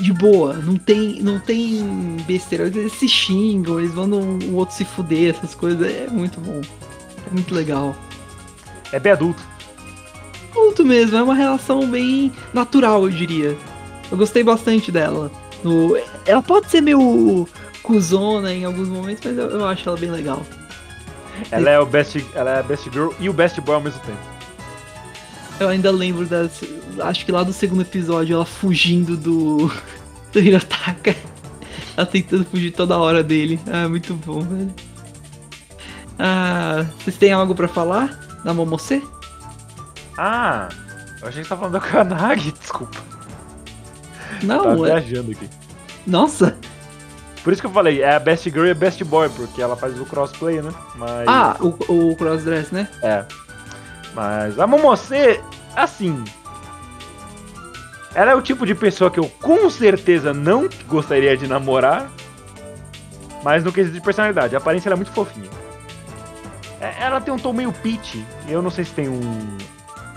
de 0.00 0.12
boa. 0.12 0.54
Não 0.54 0.76
tem, 0.76 1.20
não 1.22 1.40
tem 1.40 2.16
besteira. 2.26 2.66
Eles 2.66 2.92
se 2.92 3.08
xingam, 3.08 3.80
eles 3.80 3.94
mandam 3.94 4.20
o 4.50 4.54
outro 4.54 4.74
se 4.76 4.84
fuder, 4.84 5.34
essas 5.36 5.54
coisas. 5.54 5.84
É 5.86 6.08
muito 6.10 6.40
bom. 6.40 6.60
É 7.26 7.30
muito 7.32 7.54
legal. 7.54 7.94
É 8.92 9.00
bem 9.00 9.12
adulto. 9.12 9.42
Muito 10.54 10.84
mesmo, 10.84 11.16
é 11.16 11.22
uma 11.22 11.34
relação 11.34 11.86
bem 11.88 12.32
natural, 12.52 13.04
eu 13.04 13.10
diria. 13.10 13.56
Eu 14.10 14.16
gostei 14.18 14.42
bastante 14.44 14.92
dela. 14.92 15.30
No- 15.64 15.96
ela 16.26 16.42
pode 16.42 16.70
ser 16.70 16.80
meio 16.80 17.48
cuzona 17.82 18.52
em 18.52 18.64
alguns 18.64 18.88
momentos, 18.88 19.22
mas 19.24 19.36
eu, 19.38 19.50
eu 19.50 19.66
acho 19.66 19.88
ela 19.88 19.98
bem 19.98 20.10
legal. 20.10 20.42
Ela 21.50 21.70
é 21.70 21.78
o 21.80 21.86
best, 21.86 22.24
ela 22.34 22.50
é 22.50 22.60
a 22.60 22.62
best 22.62 22.84
girl 22.92 23.10
e 23.18 23.28
o 23.28 23.32
best 23.32 23.60
boy 23.60 23.74
ao 23.76 23.80
mesmo 23.80 24.00
tempo. 24.00 24.18
Eu 25.58 25.68
ainda 25.68 25.90
lembro 25.90 26.26
das. 26.26 26.62
Acho 27.00 27.24
que 27.24 27.32
lá 27.32 27.42
do 27.42 27.52
segundo 27.52 27.82
episódio, 27.82 28.34
ela 28.34 28.44
fugindo 28.44 29.16
do. 29.16 29.70
do 30.32 30.40
Hirotaka. 30.40 31.14
Ela 31.94 32.06
tentando 32.06 32.44
fugir 32.46 32.70
toda 32.70 32.96
hora 32.96 33.22
dele. 33.22 33.60
Ah, 33.70 33.86
muito 33.86 34.14
bom, 34.14 34.40
velho. 34.40 34.72
Ah, 36.18 36.86
vocês 36.98 37.16
têm 37.18 37.32
algo 37.32 37.54
pra 37.54 37.68
falar 37.68 38.18
da 38.44 38.54
Momose? 38.54 39.02
Ah, 40.18 40.68
eu 41.20 41.28
achei 41.28 41.42
que 41.42 41.48
você 41.48 41.54
tava 41.54 41.68
falando 41.68 41.72
da 41.72 41.80
Kanagi, 41.80 42.52
desculpa. 42.58 42.98
Não, 44.42 44.64
Tava 44.64 44.88
é... 44.88 45.00
viajando 45.00 45.30
aqui. 45.32 45.48
Nossa! 46.06 46.56
Por 47.44 47.52
isso 47.52 47.60
que 47.60 47.66
eu 47.66 47.72
falei, 47.72 48.02
é 48.02 48.14
a 48.14 48.20
best 48.20 48.48
girl 48.50 48.66
e 48.66 48.70
a 48.70 48.74
best 48.74 49.02
boy, 49.04 49.28
porque 49.30 49.60
ela 49.60 49.76
faz 49.76 49.98
o 50.00 50.04
crossplay, 50.04 50.62
né? 50.62 50.72
Mas. 50.94 51.26
Ah, 51.26 51.56
o, 51.60 52.10
o 52.10 52.16
crossdress, 52.16 52.70
né? 52.72 52.88
É. 53.02 53.24
Mas 54.14 54.58
a 54.58 54.66
Momose, 54.66 55.40
assim. 55.74 56.22
Ela 58.14 58.32
é 58.32 58.34
o 58.34 58.42
tipo 58.42 58.66
de 58.66 58.74
pessoa 58.74 59.10
que 59.10 59.18
eu 59.18 59.28
com 59.40 59.70
certeza 59.70 60.34
não 60.34 60.68
gostaria 60.86 61.36
de 61.36 61.46
namorar. 61.46 62.10
Mas 63.42 63.64
no 63.64 63.72
quesito 63.72 63.94
de 63.94 64.00
personalidade, 64.00 64.54
a 64.54 64.58
aparência 64.58 64.88
ela 64.88 64.94
é 64.94 64.96
muito 64.96 65.12
fofinha. 65.12 65.50
É, 66.80 67.04
Ela 67.04 67.20
tem 67.20 67.32
um 67.32 67.38
tom 67.38 67.52
meio 67.52 67.72
peach. 67.72 68.24
e 68.46 68.52
Eu 68.52 68.60
não 68.60 68.70
sei 68.70 68.84
se 68.84 68.92
tem 68.92 69.08
um, 69.08 69.56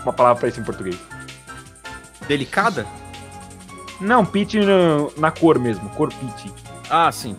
uma 0.06 0.12
palavra 0.12 0.40
pra 0.40 0.48
isso 0.48 0.60
em 0.60 0.64
português. 0.64 0.96
Delicada? 2.28 2.86
Não, 4.00 4.24
peach 4.24 4.58
no- 4.58 5.12
na 5.16 5.30
cor 5.30 5.58
mesmo, 5.58 5.88
cor 5.90 6.12
peach. 6.12 6.52
Ah, 6.90 7.10
sim. 7.10 7.36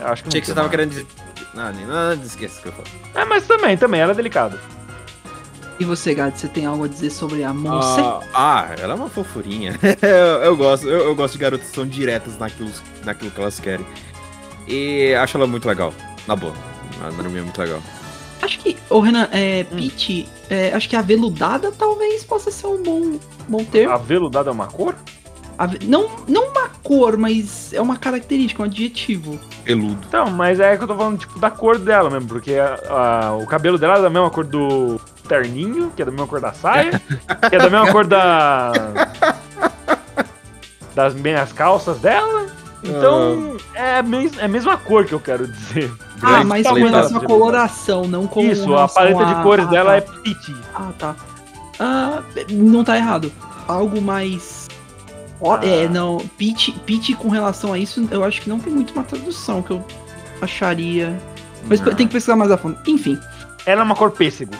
Eu 0.00 0.08
acho 0.08 0.22
que 0.22 0.28
não 0.28 0.30
Achei 0.30 0.40
que 0.40 0.46
você 0.46 0.54
tava 0.54 0.68
querendo 0.68 0.90
dizer. 0.90 1.06
Não, 1.54 1.72
nem 1.72 1.86
nada, 1.86 2.14
esquece 2.24 2.58
o 2.58 2.62
que 2.62 2.68
eu 2.68 2.72
falo. 2.72 2.88
É, 3.14 3.24
mas 3.24 3.46
também, 3.46 3.76
também, 3.76 4.00
ela 4.00 4.12
é 4.12 4.14
delicada. 4.14 4.58
E 5.78 5.84
você, 5.84 6.14
Gad, 6.14 6.34
você 6.36 6.48
tem 6.48 6.64
algo 6.64 6.84
a 6.84 6.88
dizer 6.88 7.10
sobre 7.10 7.42
a 7.44 7.52
Monse? 7.52 8.00
Ah, 8.00 8.20
ah, 8.34 8.74
ela 8.78 8.92
é 8.92 8.96
uma 8.96 9.08
fofurinha. 9.08 9.78
eu, 10.00 10.42
eu 10.44 10.56
gosto, 10.56 10.88
eu, 10.88 11.06
eu 11.06 11.14
gosto 11.14 11.32
de 11.34 11.38
garotas 11.38 11.68
que 11.68 11.74
são 11.74 11.86
diretas 11.86 12.38
naquilo, 12.38 12.70
naquilo 13.04 13.30
que 13.30 13.40
elas 13.40 13.58
querem. 13.58 13.84
E 14.66 15.14
acho 15.14 15.36
ela 15.36 15.46
muito 15.46 15.66
legal. 15.66 15.92
Na 16.26 16.36
boa. 16.36 16.54
A 17.02 17.10
Narumi 17.10 17.38
é 17.38 17.42
muito 17.42 17.60
legal. 17.60 17.82
Acho 18.42 18.58
que, 18.58 18.76
ô 18.90 19.00
Renan, 19.00 19.28
é, 19.32 19.64
Peach, 19.64 20.28
é, 20.50 20.72
acho 20.74 20.88
que 20.88 20.96
a 20.96 21.00
veludada 21.02 21.70
talvez 21.72 22.24
possa 22.24 22.50
ser 22.50 22.66
um 22.66 22.82
bom, 22.82 23.18
bom 23.48 23.64
termo. 23.64 23.92
A 23.94 23.96
veludada 23.96 24.50
é 24.50 24.52
uma 24.52 24.66
cor? 24.66 24.94
A 25.56 25.66
ve- 25.66 25.78
não, 25.84 26.10
não 26.26 26.48
uma 26.48 26.68
cor, 26.82 27.16
mas 27.16 27.72
é 27.72 27.80
uma 27.80 27.96
característica, 27.96 28.60
um 28.62 28.64
adjetivo. 28.66 29.38
Peludo. 29.64 29.98
Então, 30.08 30.28
mas 30.30 30.58
é 30.58 30.76
que 30.76 30.82
eu 30.82 30.88
tô 30.88 30.96
falando, 30.96 31.18
tipo, 31.20 31.38
da 31.38 31.50
cor 31.50 31.78
dela 31.78 32.10
mesmo, 32.10 32.26
porque 32.28 32.54
a- 32.54 32.80
a- 32.90 33.36
o 33.36 33.46
cabelo 33.46 33.78
dela 33.78 33.98
é 33.98 34.02
da 34.02 34.10
mesma 34.10 34.28
cor 34.30 34.44
do 34.44 35.00
terninho, 35.28 35.92
que 35.94 36.02
é 36.02 36.04
da 36.04 36.10
mesma 36.10 36.26
cor 36.26 36.40
da 36.40 36.52
saia, 36.52 37.00
que 37.48 37.54
é 37.54 37.58
da 37.58 37.70
mesma 37.70 37.92
cor 37.92 38.04
da. 38.06 38.72
das 40.94 41.14
minhas 41.14 41.52
calças 41.52 41.98
dela. 41.98 42.46
Então, 42.84 43.56
é, 43.74 43.98
a 43.98 44.02
mes- 44.02 44.36
é 44.38 44.44
a 44.44 44.48
mesma 44.48 44.76
cor 44.76 45.04
que 45.04 45.12
eu 45.12 45.20
quero 45.20 45.46
dizer. 45.46 45.92
Ah, 46.22 46.44
mas 46.44 46.66
com 46.66 46.74
relação 46.74 47.18
à 47.18 47.24
coloração, 47.24 48.06
não 48.06 48.26
com 48.26 48.42
Isso, 48.42 48.74
a 48.76 48.86
paleta 48.86 49.24
de 49.24 49.42
cores 49.42 49.66
ah, 49.66 49.70
dela 49.70 49.90
tá. 49.90 49.96
é 49.96 50.00
peach. 50.00 50.56
Ah, 50.74 50.92
tá. 50.98 51.16
Ah, 51.80 52.22
não 52.50 52.84
tá 52.84 52.96
errado. 52.96 53.32
Algo 53.66 54.00
mais. 54.00 54.68
Ah. 55.44 55.58
É, 55.62 55.88
não. 55.88 56.18
Peach, 56.38 56.72
Peach 56.86 57.14
com 57.14 57.28
relação 57.28 57.72
a 57.72 57.78
isso, 57.78 58.06
eu 58.10 58.22
acho 58.22 58.40
que 58.40 58.48
não 58.48 58.60
tem 58.60 58.72
muito 58.72 58.92
uma 58.92 59.02
tradução 59.02 59.62
que 59.62 59.72
eu 59.72 59.84
acharia. 60.40 61.18
Mas 61.66 61.80
Não. 61.80 61.94
tem 61.94 62.06
que 62.06 62.12
pesquisar 62.12 62.36
mais 62.36 62.50
a 62.50 62.56
fundo. 62.56 62.78
Enfim. 62.86 63.18
Ela 63.66 63.82
é 63.82 63.84
uma 63.84 63.94
cor 63.94 64.10
pêssego. 64.10 64.52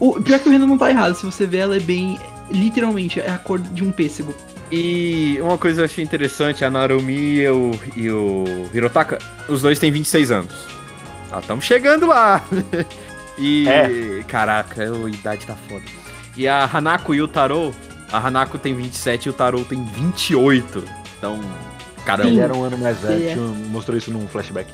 O, 0.00 0.20
pior 0.20 0.38
que 0.38 0.48
o 0.48 0.52
Renan 0.52 0.66
não 0.66 0.78
tá 0.78 0.90
errado. 0.90 1.14
Se 1.14 1.24
você 1.24 1.46
ver, 1.46 1.58
ela 1.58 1.76
é 1.76 1.80
bem. 1.80 2.18
Literalmente, 2.50 3.20
é 3.20 3.30
a 3.30 3.38
cor 3.38 3.58
de 3.58 3.84
um 3.84 3.92
pêssego. 3.92 4.34
E 4.70 5.38
uma 5.40 5.56
coisa 5.56 5.76
que 5.76 5.80
eu 5.80 5.84
achei 5.86 6.04
interessante, 6.04 6.64
a 6.64 6.70
Narumi 6.70 7.40
e 7.40 7.48
o, 7.48 7.80
e 7.96 8.10
o 8.10 8.44
Hirotaka, 8.72 9.18
os 9.48 9.62
dois 9.62 9.78
têm 9.78 9.90
26 9.90 10.30
anos. 10.30 10.54
Ah, 11.32 11.40
estamos 11.40 11.64
chegando 11.64 12.06
lá. 12.06 12.44
e. 13.38 13.68
É. 13.68 14.22
Caraca, 14.26 14.82
a 14.82 15.08
idade 15.08 15.46
tá 15.46 15.56
foda. 15.68 15.84
E 16.36 16.46
a 16.46 16.64
Hanako 16.64 17.14
e 17.14 17.22
o 17.22 17.28
Taro, 17.28 17.74
a 18.12 18.18
Hanako 18.18 18.58
tem 18.58 18.74
27 18.74 19.26
e 19.26 19.30
o 19.30 19.32
Taro 19.32 19.64
tem 19.64 19.82
28. 19.84 20.84
Então, 21.18 21.40
caramba. 22.04 22.30
Ele 22.30 22.40
era 22.40 22.54
um 22.54 22.62
ano 22.62 22.78
mais 22.78 22.98
velho, 22.98 23.28
é. 23.28 23.36
mostrou 23.70 23.96
isso 23.96 24.10
num 24.10 24.28
flashback. 24.28 24.70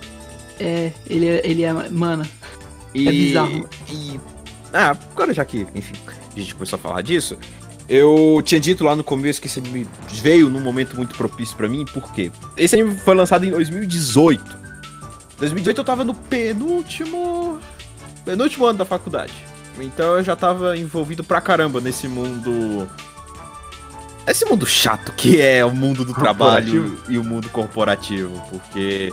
É, 0.59 0.93
ele 1.07 1.29
é. 1.29 1.41
Ele 1.45 1.65
é. 1.65 1.73
Mano. 1.73 2.27
E, 2.93 3.09
É 3.09 3.11
bizarro. 3.11 3.69
E, 3.91 4.21
ah, 4.73 4.97
agora 5.13 5.33
já 5.33 5.45
que, 5.45 5.67
enfim, 5.75 5.95
a 6.07 6.39
gente 6.39 6.55
começou 6.55 6.77
a 6.77 6.81
falar 6.81 7.01
disso, 7.03 7.39
eu 7.89 8.41
tinha 8.45 8.61
dito 8.61 8.85
lá 8.85 8.97
no 8.97 9.05
começo 9.05 9.41
que 9.41 9.47
esse 9.47 9.59
anime 9.59 9.87
veio 10.11 10.49
num 10.49 10.61
momento 10.61 10.97
muito 10.97 11.15
propício 11.15 11.57
pra 11.57 11.69
mim, 11.69 11.85
por 11.85 12.13
quê? 12.13 12.31
Esse 12.57 12.75
anime 12.75 12.97
foi 12.97 13.15
lançado 13.15 13.45
em 13.45 13.51
2018. 13.51 14.65
2018 15.39 15.79
eu 15.79 15.85
tava 15.85 16.05
no 16.05 16.15
penúltimo. 16.15 17.61
penúltimo 18.25 18.67
ano 18.67 18.79
da 18.79 18.85
faculdade. 18.85 19.33
Então 19.79 20.17
eu 20.17 20.25
já 20.25 20.37
tava 20.37 20.77
envolvido 20.77 21.23
pra 21.23 21.41
caramba 21.41 21.81
nesse 21.81 22.09
mundo. 22.09 22.89
Esse 24.27 24.47
mundo 24.47 24.65
chato 24.65 25.13
que 25.13 25.41
é 25.41 25.65
o 25.65 25.71
mundo 25.71 26.05
do 26.05 26.15
trabalho 26.15 26.99
e 27.09 27.19
o 27.19 27.25
mundo 27.25 27.51
corporativo, 27.51 28.43
porque 28.49 29.13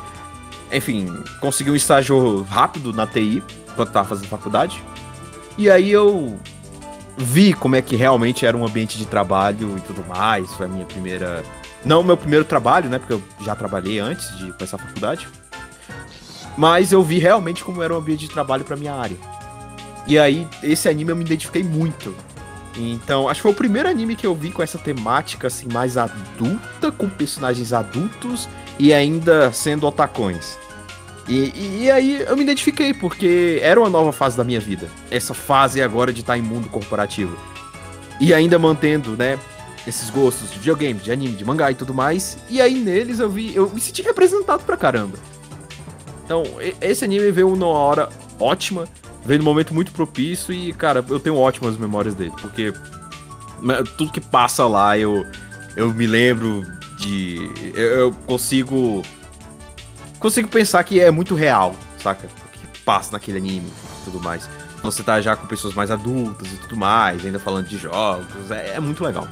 enfim, 0.72 1.14
consegui 1.42 1.70
um 1.70 1.76
estágio 1.76 2.44
rápido 2.44 2.94
na 2.94 3.06
TI, 3.06 3.44
enquanto 3.70 3.92
tava 3.92 4.08
fazendo 4.08 4.30
faculdade. 4.30 4.82
E 5.58 5.70
aí 5.70 5.92
eu 5.92 6.40
vi 7.22 7.54
como 7.54 7.76
é 7.76 7.82
que 7.82 7.96
realmente 7.96 8.46
era 8.46 8.56
um 8.56 8.66
ambiente 8.66 8.98
de 8.98 9.06
trabalho 9.06 9.78
e 9.78 9.82
tudo 9.82 10.04
mais. 10.08 10.52
Foi 10.54 10.66
a 10.66 10.70
minha 10.70 10.86
primeira. 10.86 11.44
Não 11.86 12.02
o 12.02 12.04
meu 12.04 12.18
primeiro 12.18 12.46
trabalho, 12.46 12.90
né? 12.90 13.00
Porque 13.00 13.14
eu 13.14 13.24
já 13.44 13.56
trabalhei 13.56 14.00
antes 14.00 14.38
de 14.38 14.52
começar 14.54 14.78
a 14.78 14.80
faculdade. 14.80 15.28
Mas 16.58 16.92
eu 16.92 17.02
vi 17.02 17.18
realmente 17.18 17.64
como 17.64 17.82
era 17.82 17.94
um 17.94 17.98
ambiente 17.98 18.28
de 18.28 18.30
trabalho 18.30 18.64
pra 18.64 18.76
minha 18.76 18.94
área. 18.94 19.18
E 20.08 20.20
aí, 20.20 20.48
esse 20.62 20.90
anime 20.90 21.12
eu 21.12 21.16
me 21.16 21.24
identifiquei 21.24 21.64
muito. 21.64 22.14
Então, 22.78 23.28
acho 23.28 23.40
que 23.40 23.44
foi 23.44 23.52
o 23.52 23.56
primeiro 23.56 23.90
anime 23.90 24.16
que 24.16 24.26
eu 24.26 24.34
vi 24.34 24.52
com 24.52 24.64
essa 24.64 24.78
temática 24.78 25.48
assim 25.48 25.68
mais 25.72 25.98
adulta, 25.98 26.92
com 26.92 27.10
personagens 27.10 27.74
adultos 27.74 28.48
e 28.80 28.94
ainda 28.94 29.52
sendo 29.52 29.86
otacões. 29.86 30.58
E, 31.32 31.52
e- 31.56 31.84
e 31.84 31.92
aí 31.92 32.22
eu 32.28 32.36
me 32.36 32.44
identifiquei, 32.44 32.94
porque 32.94 33.60
era 33.62 33.80
uma 33.80 33.90
nova 33.90 34.12
fase 34.12 34.36
da 34.36 34.44
minha 34.44 34.60
vida. 34.60 34.90
Essa 35.10 35.34
fase 35.34 35.82
agora 35.82 36.12
de 36.12 36.20
estar 36.20 36.38
em 36.38 36.42
mundo 36.42 36.68
corporativo. 36.68 37.38
E 38.20 38.34
ainda 38.34 38.60
mantendo, 38.60 39.16
né, 39.16 39.40
esses 39.88 40.10
gostos 40.10 40.52
de 40.52 40.60
videogame, 40.60 41.00
de 41.00 41.10
anime, 41.12 41.34
de 41.36 41.46
mangá 41.46 41.72
e 41.72 41.76
tudo 41.76 41.94
mais. 41.94 42.38
E 42.50 42.62
aí 42.62 42.76
neles 42.76 43.20
eu 43.20 43.30
vi, 43.30 43.56
eu 43.56 43.70
me 43.70 43.80
senti 43.80 44.02
representado 44.02 44.64
pra 44.64 44.76
caramba. 44.76 45.18
Então, 46.26 46.44
esse 46.82 47.06
anime 47.06 47.32
veio 47.32 47.56
numa 47.56 47.68
hora 47.68 48.10
ótima, 48.40 48.86
veio 49.26 49.40
num 49.40 49.46
momento 49.46 49.74
muito 49.74 49.92
propício 49.92 50.54
e, 50.54 50.74
cara, 50.74 51.04
eu 51.10 51.20
tenho 51.20 51.38
ótimas 51.38 51.78
memórias 51.78 52.14
dele, 52.14 52.34
porque 52.42 52.74
tudo 53.98 54.12
que 54.12 54.22
passa 54.22 54.66
lá 54.68 54.98
eu, 54.98 55.26
eu 55.78 55.94
me 55.94 56.08
lembro 56.08 56.66
de. 56.98 57.50
Eu, 57.74 57.84
eu 58.00 58.12
consigo. 58.28 59.02
Consigo 60.22 60.48
pensar 60.48 60.84
que 60.84 61.00
é 61.00 61.10
muito 61.10 61.34
real, 61.34 61.76
saca? 61.98 62.28
O 62.28 62.72
que 62.74 62.80
passa 62.82 63.12
naquele 63.12 63.40
anime 63.40 63.68
e 63.68 64.06
tudo 64.06 64.22
mais. 64.22 64.48
Você 64.84 65.02
tá 65.02 65.20
já 65.20 65.36
com 65.36 65.48
pessoas 65.48 65.74
mais 65.74 65.90
adultas 65.92 66.48
e 66.48 66.56
tudo 66.58 66.78
mais, 66.78 67.26
ainda 67.26 67.40
falando 67.40 67.68
de 67.68 67.78
jogos, 67.78 68.50
é, 68.52 68.76
é 68.76 68.80
muito 68.80 69.04
legal. 69.04 69.28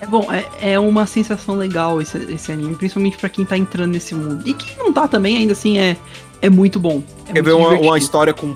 É 0.00 0.06
bom, 0.06 0.30
é, 0.30 0.72
é 0.74 0.78
uma 0.78 1.06
sensação 1.06 1.54
legal 1.54 2.02
esse, 2.02 2.18
esse 2.30 2.52
anime, 2.52 2.74
principalmente 2.74 3.16
pra 3.16 3.28
quem 3.28 3.44
tá 3.44 3.56
entrando 3.56 3.92
nesse 3.92 4.14
mundo. 4.14 4.42
E 4.46 4.52
quem 4.52 4.76
não 4.76 4.92
tá 4.92 5.06
também, 5.08 5.38
ainda 5.38 5.52
assim, 5.52 5.78
é, 5.78 5.96
é 6.42 6.50
muito 6.50 6.78
bom. 6.80 7.02
É 7.28 7.32
Quer 7.32 7.42
ver 7.42 7.52
uma, 7.52 7.70
uma 7.70 7.96
história 7.96 8.34
com 8.34 8.54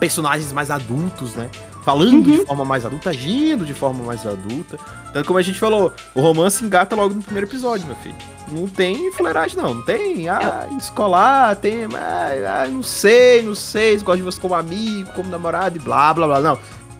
personagens 0.00 0.52
mais 0.52 0.70
adultos, 0.70 1.34
né? 1.34 1.50
Falando 1.88 2.12
Uhum. 2.12 2.20
de 2.40 2.44
forma 2.44 2.66
mais 2.66 2.84
adulta, 2.84 3.08
agindo 3.08 3.64
de 3.64 3.72
forma 3.72 4.04
mais 4.04 4.26
adulta. 4.26 4.78
Tanto 5.10 5.26
como 5.26 5.38
a 5.38 5.42
gente 5.42 5.58
falou, 5.58 5.90
o 6.14 6.20
romance 6.20 6.62
engata 6.62 6.94
logo 6.94 7.14
no 7.14 7.22
primeiro 7.22 7.48
episódio, 7.48 7.86
meu 7.86 7.96
filho. 7.96 8.14
Não 8.52 8.68
tem 8.68 9.10
fuleiragem, 9.12 9.56
não. 9.56 9.72
Não 9.72 9.82
tem, 9.82 10.28
ah, 10.28 10.68
escolar, 10.78 11.56
tem, 11.56 11.86
ah, 11.94 12.64
ah, 12.64 12.68
não 12.68 12.82
sei, 12.82 13.40
não 13.40 13.54
sei, 13.54 13.96
gosto 14.00 14.18
de 14.18 14.22
você 14.22 14.38
como 14.38 14.54
amigo, 14.54 15.10
como 15.14 15.30
namorado 15.30 15.76
e 15.76 15.78
blá, 15.80 16.12
blá, 16.12 16.26
blá. 16.26 16.40
Não. 16.42 16.58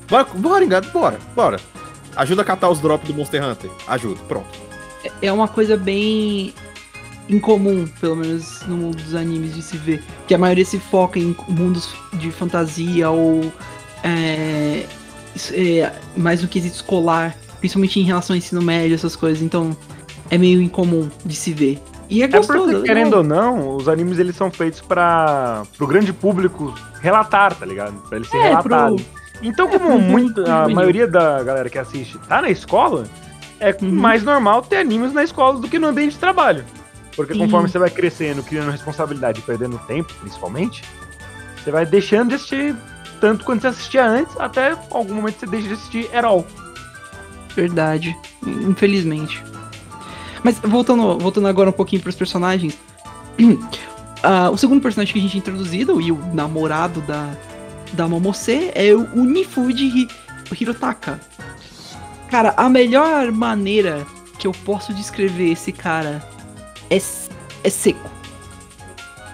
Bora, 0.08 0.26
bora, 0.34 0.64
engata, 0.64 0.88
bora, 0.88 1.18
bora. 1.36 1.60
Ajuda 2.16 2.40
a 2.40 2.44
catar 2.46 2.70
os 2.70 2.80
drops 2.80 3.06
do 3.08 3.12
Monster 3.12 3.44
Hunter. 3.46 3.70
Ajuda, 3.88 4.18
pronto. 4.26 4.48
é 5.20 5.30
uma 5.30 5.48
coisa 5.48 5.76
bem 5.76 6.54
incomum, 7.28 7.86
pelo 8.00 8.16
menos 8.16 8.62
no 8.62 8.74
mundo 8.74 8.96
dos 8.96 9.14
animes 9.14 9.54
de 9.54 9.60
se 9.60 9.76
ver. 9.76 10.02
Que 10.26 10.34
a 10.34 10.38
maioria 10.38 10.64
se 10.64 10.78
foca 10.78 11.18
em 11.18 11.36
mundos 11.46 11.94
de 12.14 12.30
fantasia 12.32 13.10
ou 13.10 13.52
é, 14.02 14.84
é, 15.52 15.92
mais 16.16 16.42
no 16.42 16.48
quesito 16.48 16.76
escolar, 16.76 17.36
principalmente 17.60 18.00
em 18.00 18.04
relação 18.04 18.34
ao 18.34 18.38
ensino 18.38 18.62
médio, 18.62 18.94
essas 18.94 19.16
coisas. 19.16 19.42
Então 19.42 19.76
é 20.30 20.38
meio 20.38 20.60
incomum 20.60 21.08
de 21.24 21.34
se 21.34 21.52
ver. 21.52 21.78
E 22.10 22.22
é 22.22 22.24
É 22.24 22.28
gostoso. 22.28 22.58
porque, 22.60 22.72
legal. 22.72 22.82
querendo 22.84 23.14
ou 23.18 23.22
não, 23.22 23.76
os 23.76 23.88
animes 23.88 24.18
eles 24.18 24.34
são 24.34 24.50
feitos 24.50 24.80
para 24.80 25.62
o 25.78 25.86
grande 25.86 26.12
público 26.12 26.74
relatar, 27.02 27.54
tá 27.54 27.66
ligado? 27.66 27.92
Pra 28.08 28.16
eles 28.16 28.28
serem 28.28 28.46
É, 28.46 28.48
relatados. 28.50 29.02
pro- 29.02 29.18
Então, 29.42 29.68
é, 29.68 29.70
como 29.78 29.88
pro 29.90 30.00
muito, 30.00 30.50
a 30.50 30.68
maioria 30.68 31.06
da 31.06 31.42
galera 31.42 31.68
que 31.68 31.78
assiste 31.78 32.18
tá 32.26 32.40
na 32.42 32.48
escola, 32.50 33.04
é 33.60 33.76
Uhum. 33.82 33.90
mais 33.92 34.22
normal 34.24 34.62
ter 34.62 34.76
animes 34.78 35.12
na 35.12 35.22
escola 35.22 35.58
do 35.60 35.68
que 35.68 35.78
no 35.78 35.86
ambiente 35.88 36.12
de 36.12 36.18
trabalho. 36.18 36.64
Porque 37.14 37.34
Sim. 37.34 37.40
conforme 37.40 37.68
você 37.68 37.78
vai 37.78 37.90
crescendo, 37.90 38.42
criando 38.42 38.70
responsabilidade 38.70 39.40
e 39.40 39.42
perdendo 39.42 39.76
tempo, 39.86 40.12
principalmente, 40.20 40.82
você 41.62 41.70
vai 41.70 41.84
deixando 41.84 42.30
de 42.30 42.34
assistir 42.36 42.74
tanto 43.20 43.44
quanto 43.44 43.62
você 43.62 43.68
assistia 43.68 44.04
antes, 44.04 44.38
até 44.38 44.76
algum 44.90 45.14
momento 45.14 45.40
você 45.40 45.46
deixa 45.46 45.68
de 45.68 45.74
assistir 45.74 46.16
at 46.16 46.24
all. 46.24 46.46
Verdade. 47.54 48.16
Infelizmente. 48.46 49.42
Mas 50.42 50.58
voltando, 50.60 51.18
voltando 51.18 51.48
agora 51.48 51.70
um 51.70 51.72
pouquinho 51.72 52.02
pros 52.02 52.14
personagens. 52.14 52.78
ah, 54.22 54.50
o 54.50 54.56
segundo 54.56 54.80
personagem 54.80 55.12
que 55.12 55.18
a 55.18 55.22
gente 55.22 55.36
é 55.36 55.38
introduzido, 55.38 56.00
e 56.00 56.12
o 56.12 56.18
namorado 56.32 57.00
da, 57.02 57.30
da 57.92 58.08
Momose, 58.08 58.70
é 58.74 58.94
o 58.94 59.02
Unifuji 59.14 59.86
Hi- 59.88 60.08
Hirotaka. 60.60 61.20
Cara, 62.30 62.54
a 62.56 62.68
melhor 62.68 63.32
maneira 63.32 64.06
que 64.38 64.46
eu 64.46 64.52
posso 64.52 64.94
descrever 64.94 65.52
esse 65.52 65.72
cara 65.72 66.22
é, 66.90 66.96
é 66.96 67.70
seco. 67.70 68.10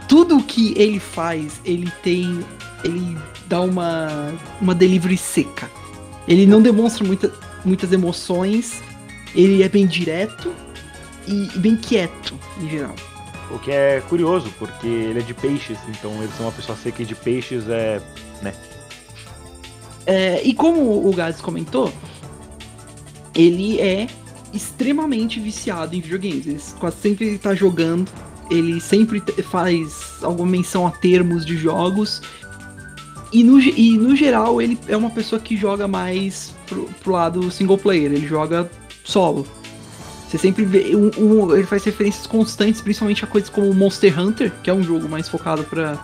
Tudo 0.09 0.43
que 0.43 0.75
ele 0.77 1.01
faz, 1.01 1.61
ele 1.65 1.91
tem. 2.03 2.45
Ele 2.83 3.17
dá 3.55 3.61
uma, 3.61 4.35
uma 4.61 4.75
delivery 4.75 5.17
seca. 5.17 5.71
Ele 6.27 6.45
não 6.45 6.61
demonstra 6.61 7.07
muita, 7.07 7.33
muitas 7.65 7.93
emoções, 7.93 8.83
ele 9.33 9.63
é 9.63 9.69
bem 9.69 9.87
direto 9.87 10.53
e 11.29 11.47
bem 11.59 11.77
quieto, 11.77 12.35
em 12.61 12.69
geral. 12.69 12.97
O 13.53 13.59
que 13.61 13.71
é 13.71 14.03
curioso, 14.09 14.53
porque 14.59 14.89
ele 14.89 15.21
é 15.21 15.23
de 15.23 15.33
peixes, 15.33 15.79
então 15.89 16.11
ele 16.21 16.33
ser 16.33 16.43
uma 16.43 16.51
pessoa 16.51 16.77
seca 16.77 17.03
e 17.03 17.07
de 17.07 17.15
peixes 17.15 17.69
é. 17.69 18.03
É, 20.07 20.43
e 20.43 20.53
como 20.53 21.09
o 21.09 21.15
Gades 21.15 21.41
comentou, 21.41 21.93
ele 23.35 23.81
é 23.81 24.09
extremamente 24.53 25.39
viciado 25.39 25.95
em 25.95 26.01
videogames. 26.01 26.47
Ele 26.47 26.61
quase 26.81 26.97
sempre 27.01 27.39
tá 27.39 27.55
jogando, 27.55 28.11
ele 28.51 28.81
sempre 28.81 29.23
faz 29.45 30.15
alguma 30.23 30.51
menção 30.51 30.87
a 30.87 30.91
termos 30.91 31.47
de 31.47 31.57
jogos. 31.57 32.21
E 33.35 33.43
no, 33.43 33.61
e 33.61 33.99
no 33.99 34.15
geral, 34.15 34.63
ele 34.63 34.79
é 34.87 34.97
uma 34.97 35.11
pessoa 35.11 35.41
que 35.41 35.57
joga 35.57 35.89
mais 35.89 36.55
pro, 36.69 36.85
pro 37.03 37.13
lado 37.13 37.51
single 37.51 37.77
player, 37.77 38.13
ele 38.13 38.25
joga 38.29 38.71
solo. 39.03 39.45
Você 40.29 40.39
sempre 40.39 40.65
vê. 40.65 40.95
um- 40.95 41.11
um- 41.19 41.53
ele 41.55 41.67
faz 41.67 41.83
referências 41.83 42.29
constantes, 42.29 42.81
principalmente 42.81 43.25
a 43.25 43.27
coisas 43.27 43.51
como 43.51 43.75
Monster 43.75 44.17
Hunter, 44.19 44.53
que 44.63 44.71
é 44.71 44.73
um 44.73 44.85
jogo 44.85 45.09
mais 45.09 45.29
focado 45.29 45.65
pra 45.65 45.99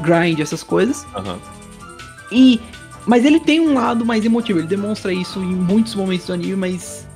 grind, 0.00 0.40
essas 0.40 0.62
coisas. 0.62 1.04
Aham. 1.14 1.38
E. 2.32 2.58
Mas 3.06 3.24
ele 3.26 3.40
tem 3.40 3.60
um 3.60 3.74
lado 3.74 4.04
mais 4.04 4.24
emotivo, 4.24 4.58
ele 4.58 4.66
demonstra 4.68 5.12
isso 5.12 5.38
em 5.40 5.54
muitos 5.54 5.94
momentos 5.94 6.26
do 6.26 6.32
anime, 6.34 6.54
mas 6.56 7.06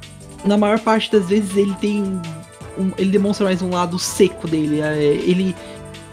na 0.44 0.57
maior 0.59 0.79
parte 0.79 1.11
das 1.12 1.27
vezes 1.29 1.57
ele 1.57 1.74
tem 1.81 2.03
um- 2.79 2.90
ele 2.98 3.11
demonstra 3.11 3.44
mais 3.44 3.61
um 3.62 3.70
lado 3.70 3.98
seco 3.98 4.46
dele. 4.48 4.81
é, 4.81 5.03
ele 5.03 5.55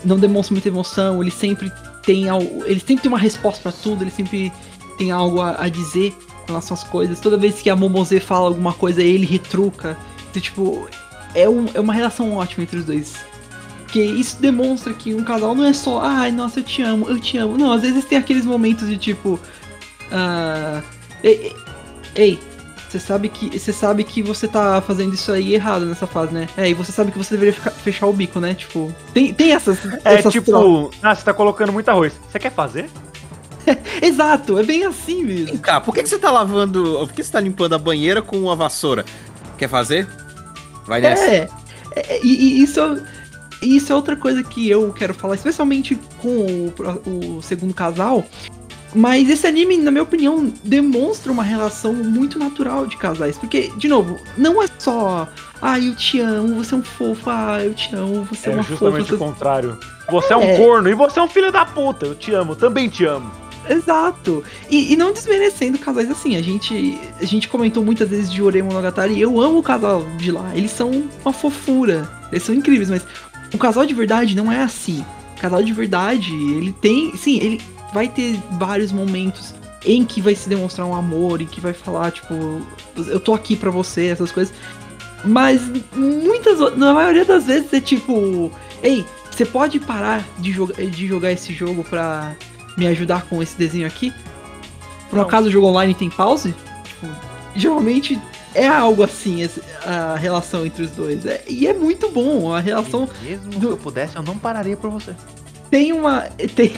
não 0.06 0.18
demonstra 0.18 0.54
muita 0.54 0.68
emoção, 0.70 1.22
ele 1.22 1.32
sempre 1.32 1.72
tem. 2.04 2.26
Ele 2.66 2.80
sempre 2.80 2.98
tem 3.04 3.08
uma 3.10 3.18
resposta 3.20 3.62
pra 3.62 3.72
tudo, 3.72 4.04
ele 4.04 4.12
sempre 4.12 4.52
tem 4.98 5.12
algo 5.12 5.42
a, 5.42 5.64
a 5.64 5.70
dizer 5.70 6.12
com 6.42 6.48
relação 6.48 6.76
às 6.76 6.84
coisas. 6.84 7.20
Toda 7.20 7.38
vez 7.38 7.62
que 7.62 7.70
a 7.70 7.76
Momose 7.76 8.20
fala 8.20 8.48
alguma 8.48 8.74
coisa, 8.74 9.02
ele 9.02 9.26
retruca. 9.26 9.98
Então, 10.30 10.42
tipo, 10.42 10.88
é, 11.36 11.48
um- 11.50 11.68
é 11.74 11.80
uma 11.80 11.94
relação 11.94 12.34
ótima 12.36 12.64
entre 12.64 12.80
os 12.80 12.86
dois. 12.86 13.14
Porque 13.84 14.02
isso 14.04 14.38
demonstra 14.40 14.94
que 14.94 15.14
um 15.14 15.24
casal 15.24 15.54
não 15.54 15.66
é 15.66 15.74
só, 15.74 16.00
ai, 16.02 16.32
nossa, 16.32 16.60
eu 16.62 16.64
te 16.64 16.82
amo, 16.82 17.10
eu 17.10 17.20
te 17.20 17.38
amo. 17.38 17.58
Não, 17.58 17.74
às 17.74 17.82
vezes 17.82 18.06
tem 18.06 18.18
aqueles 18.18 18.46
momentos 18.46 18.88
de 18.88 18.96
tipo. 18.98 19.38
ei, 21.24 21.32
ei, 21.34 21.56
ei, 22.16 22.40
você 22.92 23.00
sabe 23.00 23.30
que 23.30 23.58
você 23.58 23.72
sabe 23.72 24.04
que 24.04 24.22
você 24.22 24.48
tá 24.48 24.82
fazendo 24.82 25.14
isso 25.14 25.32
aí 25.32 25.54
errado 25.54 25.86
nessa 25.86 26.06
fase, 26.06 26.34
né? 26.34 26.48
É, 26.58 26.70
e 26.70 26.74
você 26.74 26.92
sabe 26.92 27.12
que 27.12 27.18
você 27.18 27.32
deveria 27.36 27.54
ficar- 27.54 27.72
fechar 27.72 28.08
o 28.08 28.14
bico, 28.14 28.40
né? 28.40 28.54
Tipo, 28.54 28.94
tem, 29.14 29.34
tem 29.34 29.54
essas. 29.54 29.80
É 30.04 30.16
essas 30.16 30.34
tipo, 30.34 30.48
trocas. 30.52 31.00
ah, 31.02 31.16
você 31.16 31.24
tá 31.24 31.34
colocando 31.34 31.72
muito 31.72 31.88
arroz. 31.88 32.12
Você 32.30 32.38
quer 32.38 32.52
fazer? 32.52 32.90
Exato, 34.02 34.60
é 34.60 34.64
bem 34.64 34.84
assim 34.86 35.26
Vem 35.26 35.36
mesmo. 35.46 35.60
cá, 35.60 35.80
por 35.80 35.94
que, 35.94 36.04
que 36.04 36.10
você 36.10 36.20
tá 36.20 36.32
lavando. 36.32 36.98
Por 37.00 37.14
que 37.14 37.24
você 37.24 37.32
tá 37.32 37.40
limpando 37.40 37.74
a 37.74 37.78
banheira 37.78 38.22
com 38.22 38.38
uma 38.38 38.56
vassoura? 38.56 39.06
Quer 39.58 39.70
fazer? 39.70 40.08
Vai 40.86 41.00
nessa. 41.00 41.24
É, 41.24 41.48
é, 41.96 42.20
e, 42.22 42.28
e 42.28 42.64
isso, 42.64 42.82
isso 43.62 43.94
é 43.94 43.96
outra 43.96 44.18
coisa 44.18 44.44
que 44.44 44.70
eu 44.70 44.92
quero 44.92 45.14
falar, 45.14 45.36
especialmente 45.36 45.98
com 46.22 46.28
o, 46.28 47.38
o 47.38 47.42
segundo 47.42 47.74
casal. 47.74 48.26
Mas 48.94 49.30
esse 49.30 49.48
anime, 49.48 49.78
na 49.78 49.90
minha 49.92 50.04
opinião, 50.04 50.52
demonstra 50.64 51.32
uma 51.32 51.44
relação 51.44 51.94
muito 51.94 52.38
natural 52.38 52.86
de 52.86 52.98
casais. 52.98 53.38
Porque, 53.38 53.72
de 53.78 53.88
novo, 53.88 54.18
não 54.38 54.62
é 54.62 54.66
só. 54.78 55.28
Ah, 55.62 55.80
eu 55.80 55.96
te 55.96 56.20
amo, 56.20 56.56
você 56.56 56.74
é 56.74 56.78
um 56.78 56.84
fofo, 56.84 57.30
ah, 57.30 57.60
eu 57.64 57.74
te 57.74 57.96
amo, 57.96 58.24
você 58.26 58.50
é, 58.50 58.52
É 58.52 58.56
uma 58.56 58.64
justamente 58.64 59.10
fofa. 59.12 59.16
o 59.24 59.28
contrário. 59.28 59.78
Você 60.10 60.34
é 60.34 60.38
um 60.38 60.42
É. 60.42 60.58
corno 60.58 60.90
e 60.90 60.94
você 60.94 61.20
é 61.20 61.24
um 61.24 61.28
filho 61.30 61.52
da 61.52 61.66
puta. 61.66 62.06
Eu 62.08 62.16
te 62.16 62.34
amo, 62.34 62.56
também 62.56 62.90
te 62.90 63.06
amo. 63.06 63.32
Exato. 63.70 64.44
E, 64.70 64.92
e 64.92 64.96
não 64.98 65.14
desmerecendo 65.14 65.78
casais 65.78 66.10
assim. 66.10 66.36
A 66.36 66.42
gente, 66.42 67.00
a 67.22 67.26
gente 67.26 67.48
comentou 67.48 67.86
muitas 67.86 68.10
vezes 68.10 68.30
de 68.32 68.42
Ore 68.42 68.62
Monogatari 68.62 69.22
eu 69.22 69.40
amo 69.40 69.60
o 69.60 69.64
casal 69.64 70.04
de 70.18 70.32
lá. 70.32 70.52
Eles 70.54 70.72
são 70.72 71.04
uma 71.24 71.32
fofura. 71.32 72.10
Eles 72.32 72.44
são 72.44 72.54
incríveis, 72.56 72.90
mas 72.90 73.06
o 73.54 73.58
casal 73.58 73.86
de 73.86 73.94
verdade 73.94 74.36
não 74.36 74.52
é 74.52 74.64
assim. 74.64 75.06
O 75.38 75.40
casal 75.42 75.62
de 75.64 75.72
verdade, 75.72 76.34
ele 76.34 76.74
tem. 76.82 77.16
Sim, 77.16 77.38
ele 77.38 77.62
vai 77.94 78.08
ter 78.08 78.40
vários 78.54 78.92
momentos 78.92 79.54
em 79.86 80.06
que 80.06 80.22
vai 80.22 80.36
se 80.36 80.48
demonstrar 80.48 80.86
um 80.88 80.94
amor, 80.96 81.42
em 81.42 81.46
que 81.46 81.60
vai 81.60 81.74
falar, 81.74 82.12
tipo, 82.12 82.62
eu 82.96 83.20
tô 83.20 83.34
aqui 83.34 83.56
pra 83.56 83.72
você, 83.72 84.08
essas 84.08 84.32
coisas. 84.32 84.54
Mas 85.26 85.62
muitas, 85.96 86.60
na 86.78 86.94
maioria 86.94 87.26
das 87.26 87.46
vezes 87.46 87.72
é 87.74 87.82
tipo, 87.82 88.52
ei, 88.82 89.06
você 89.30 89.46
pode 89.46 89.80
parar 89.80 90.24
de, 90.40 90.52
joga 90.52 90.74
de 90.86 91.08
jogar 91.08 91.32
esse 91.32 91.54
jogo 91.54 91.84
pra 91.84 92.36
me 92.78 92.88
ajudar 92.88 93.24
com 93.28 93.42
esse 93.42 93.56
desenho 93.58 93.88
aqui? 93.88 94.14
Por 95.10 95.18
Não. 95.18 95.24
acaso 95.24 95.48
o 95.48 95.52
jogo 95.52 95.68
online 95.68 95.94
tem 95.94 96.10
pause? 96.10 96.54
Tipo, 96.86 97.08
geralmente 97.56 98.20
é 98.56 98.68
algo 98.68 99.04
assim 99.04 99.48
a 99.86 100.16
relação 100.16 100.66
entre 100.66 100.84
os 100.84 100.92
dois. 100.92 101.26
É- 101.26 101.44
e 101.48 101.68
é 101.68 101.74
muito 101.74 102.10
bom, 102.10 102.54
a 102.54 102.60
relação 102.60 103.08
mesmo 103.24 103.50
do- 103.52 103.60
que 103.60 103.66
eu 103.74 103.78
pudesse, 103.78 104.16
eu 104.16 104.24
não 104.24 104.38
pararia 104.38 104.78
por 104.78 104.90
você. 104.90 105.14
Tem 105.72 105.94
uma. 105.94 106.22
Tem, 106.56 106.72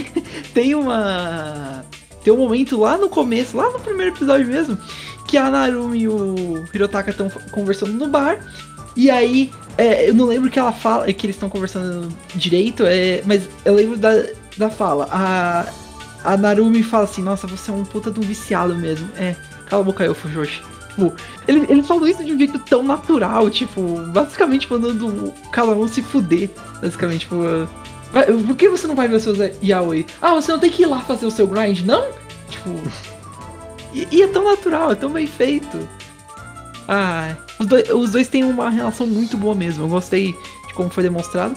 tem 0.53 0.75
uma. 0.75 1.83
Tem 2.23 2.31
um 2.31 2.37
momento 2.37 2.79
lá 2.79 2.97
no 2.97 3.09
começo, 3.09 3.57
lá 3.57 3.69
no 3.69 3.79
primeiro 3.79 4.15
episódio 4.15 4.47
mesmo, 4.47 4.77
que 5.27 5.37
a 5.37 5.49
Narumi 5.49 6.03
e 6.03 6.07
o 6.07 6.63
Hirotaka 6.73 7.09
estão 7.09 7.29
conversando 7.51 7.91
no 7.91 8.07
bar. 8.07 8.39
E 8.95 9.09
aí, 9.11 9.51
é, 9.77 10.07
eu 10.07 10.13
não 10.13 10.25
lembro 10.25 10.49
que 10.49 10.57
ela 10.57 10.71
fala, 10.71 11.11
que 11.11 11.25
eles 11.25 11.35
estão 11.35 11.49
conversando 11.49 12.07
direito, 12.35 12.85
é, 12.85 13.21
mas 13.25 13.49
eu 13.65 13.73
lembro 13.73 13.97
da, 13.97 14.11
da 14.55 14.69
fala. 14.69 15.09
A, 15.11 15.65
a 16.23 16.37
Narumi 16.37 16.81
fala 16.81 17.03
assim, 17.03 17.21
nossa, 17.21 17.45
você 17.45 17.71
é 17.71 17.73
um 17.73 17.83
puta 17.83 18.09
de 18.09 18.19
um 18.19 18.23
viciado 18.23 18.73
mesmo. 18.75 19.09
É, 19.17 19.35
cala 19.65 19.81
a 19.81 19.85
boca 19.85 20.05
eu, 20.05 20.15
Fujoshi. 20.15 20.61
Tipo, 20.89 21.11
ele, 21.47 21.65
ele 21.67 21.83
falou 21.83 22.07
isso 22.07 22.23
de 22.23 22.31
um 22.31 22.37
jeito 22.37 22.59
tão 22.59 22.83
natural, 22.83 23.49
tipo, 23.49 23.99
basicamente 24.13 24.71
mandando 24.71 25.33
cada 25.51 25.71
um 25.71 25.87
se 25.87 26.01
fuder. 26.01 26.49
Basicamente, 26.81 27.21
tipo, 27.21 27.67
Por 28.13 28.55
que 28.55 28.69
você 28.69 28.85
não 28.85 28.95
vai 28.95 29.07
ver 29.07 29.15
os 29.15 29.23
seus 29.23 29.39
yaoi? 29.63 30.05
Ah, 30.21 30.35
você 30.35 30.51
não 30.51 30.59
tem 30.59 30.69
que 30.69 30.83
ir 30.83 30.85
lá 30.85 31.01
fazer 31.01 31.25
o 31.25 31.31
seu 31.31 31.47
grind, 31.47 31.81
não? 31.81 32.05
Tipo. 32.47 32.69
E, 33.91 34.07
e 34.11 34.21
é 34.21 34.27
tão 34.27 34.43
natural, 34.43 34.91
é 34.91 34.95
tão 34.95 35.11
bem 35.11 35.25
feito. 35.25 35.89
Ah, 36.87 37.35
os 37.59 37.65
dois, 37.65 37.89
os 37.89 38.11
dois 38.11 38.27
têm 38.27 38.43
uma 38.43 38.69
relação 38.69 39.07
muito 39.07 39.35
boa 39.35 39.55
mesmo. 39.55 39.83
Eu 39.83 39.87
gostei 39.87 40.33
de 40.67 40.73
como 40.75 40.91
foi 40.91 41.03
demonstrado. 41.03 41.55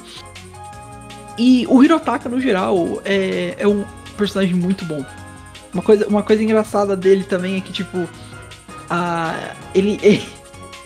E 1.38 1.66
o 1.68 1.84
Hirotaka, 1.84 2.28
no 2.28 2.40
geral, 2.40 3.02
é, 3.04 3.54
é 3.58 3.68
um 3.68 3.84
personagem 4.16 4.54
muito 4.54 4.84
bom. 4.86 5.04
Uma 5.74 5.82
coisa, 5.82 6.08
uma 6.08 6.22
coisa 6.22 6.42
engraçada 6.42 6.96
dele 6.96 7.24
também 7.24 7.58
é 7.58 7.60
que, 7.60 7.72
tipo, 7.72 8.08
a, 8.88 9.54
ele, 9.74 9.98
ele, 10.02 10.26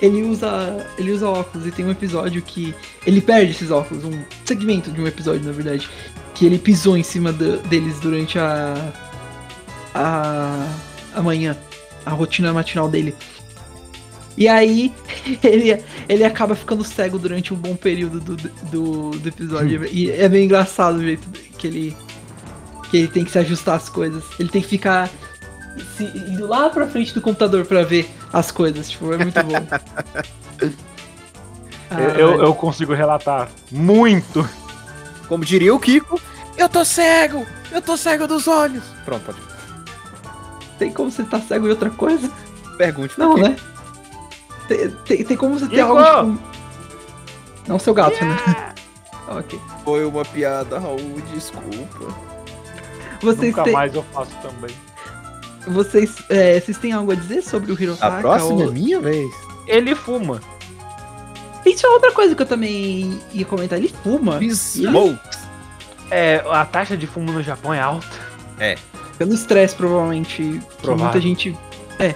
ele 0.00 0.22
usa 0.22 0.86
ele 0.98 1.12
usa 1.12 1.28
óculos 1.28 1.66
e 1.66 1.70
tem 1.70 1.84
um 1.84 1.90
episódio 1.90 2.40
que 2.42 2.74
ele 3.06 3.20
perde 3.20 3.52
esses 3.52 3.70
óculos, 3.70 4.04
um 4.04 4.22
segmento 4.44 4.90
de 4.90 5.00
um 5.00 5.06
episódio, 5.06 5.44
na 5.44 5.52
verdade, 5.52 5.88
que 6.34 6.46
ele 6.46 6.58
pisou 6.58 6.96
em 6.96 7.02
cima 7.02 7.32
do- 7.32 7.58
deles 7.68 8.00
durante 8.00 8.38
a, 8.38 8.92
a 9.94 10.66
a 11.14 11.22
manhã, 11.22 11.56
a 12.06 12.10
rotina 12.10 12.52
matinal 12.52 12.88
dele. 12.88 13.14
E 14.36 14.46
aí 14.48 14.92
ele, 15.42 15.82
ele 16.08 16.24
acaba 16.24 16.54
ficando 16.54 16.84
cego 16.84 17.18
durante 17.18 17.52
um 17.52 17.56
bom 17.56 17.74
período 17.76 18.20
do, 18.20 18.36
do, 18.36 19.10
do 19.10 19.28
episódio. 19.28 19.84
E 19.92 20.10
é 20.10 20.28
bem 20.28 20.44
engraçado 20.44 20.96
o 20.96 21.02
jeito 21.02 21.28
que 21.58 21.66
ele 21.66 21.96
que 22.90 22.96
ele 22.96 23.08
tem 23.08 23.24
que 23.24 23.30
se 23.30 23.38
ajustar 23.38 23.76
às 23.76 23.88
coisas. 23.88 24.24
Ele 24.38 24.48
tem 24.48 24.60
que 24.62 24.66
ficar 24.68 25.08
se- 25.96 26.04
indo 26.04 26.46
lá 26.46 26.68
pra 26.70 26.86
frente 26.86 27.12
do 27.14 27.20
computador 27.20 27.64
pra 27.66 27.82
ver 27.82 28.10
as 28.32 28.50
coisas. 28.50 28.90
Tipo, 28.90 29.12
é 29.12 29.18
muito 29.18 29.42
bom. 29.42 29.66
Ah, 31.90 32.00
Eu, 32.00 32.10
eu, 32.10 32.42
eu 32.44 32.54
consigo 32.54 32.94
relatar 32.94 33.48
muito. 33.70 34.48
Como 35.26 35.44
diria 35.44 35.74
o 35.74 35.80
Kiko, 35.80 36.20
eu 36.56 36.68
tô 36.68 36.84
cego! 36.84 37.44
Eu 37.72 37.82
tô 37.82 37.96
cego 37.96 38.26
dos 38.28 38.46
olhos! 38.46 38.84
Pronto, 39.04 39.24
pode. 39.24 39.38
Tem 40.78 40.92
como 40.92 41.10
você 41.10 41.24
tá 41.24 41.40
cego 41.40 41.66
em 41.66 41.70
outra 41.70 41.90
coisa? 41.90 42.30
Pergunte 42.78 43.18
Não, 43.18 43.36
né? 43.36 43.56
Tem, 44.68 44.88
tem, 45.04 45.24
tem 45.24 45.36
como 45.36 45.58
você 45.58 45.66
ter 45.66 45.80
Igor! 45.80 45.98
algo 45.98 46.32
tipo. 46.36 46.48
Não 47.66 47.78
seu 47.78 47.92
gato, 47.92 48.24
né? 48.24 48.36
ok. 49.28 49.60
Foi 49.84 50.04
uma 50.04 50.24
piada, 50.24 50.78
Raul, 50.78 51.20
desculpa. 51.32 52.14
Vocês 53.20 53.48
Nunca 53.50 53.64
têm, 53.64 53.72
mais 53.72 53.94
eu 53.94 54.04
faço 54.12 54.30
também. 54.42 54.74
Vocês, 55.66 56.14
é, 56.28 56.58
vocês 56.60 56.78
têm 56.78 56.92
algo 56.92 57.12
a 57.12 57.14
dizer 57.14 57.42
sobre 57.42 57.72
o 57.72 57.80
Hirotaka? 57.80 58.18
A 58.18 58.20
próxima 58.20 58.62
é 58.62 58.66
ou- 58.66 58.72
minha 58.72 59.00
vez. 59.00 59.30
Ele 59.66 59.94
fuma. 59.94 60.40
Isso 61.64 61.86
é 61.86 61.90
outra 61.90 62.10
coisa 62.12 62.34
que 62.34 62.42
eu 62.42 62.46
também 62.46 63.20
ia 63.32 63.44
comentar. 63.44 63.78
Ele 63.78 63.92
fuma. 64.02 64.40
Smoke. 64.42 65.18
É, 66.10 66.42
a 66.50 66.64
taxa 66.64 66.96
de 66.96 67.06
fumo 67.06 67.30
no 67.32 67.42
Japão 67.42 67.72
é 67.72 67.80
alta. 67.80 68.06
Pelo 69.18 69.34
estresse, 69.34 69.74
provavelmente. 69.76 70.36
que 70.42 70.60
Provável. 70.82 71.04
Muita 71.04 71.20
gente. 71.20 71.56
É. 71.98 72.14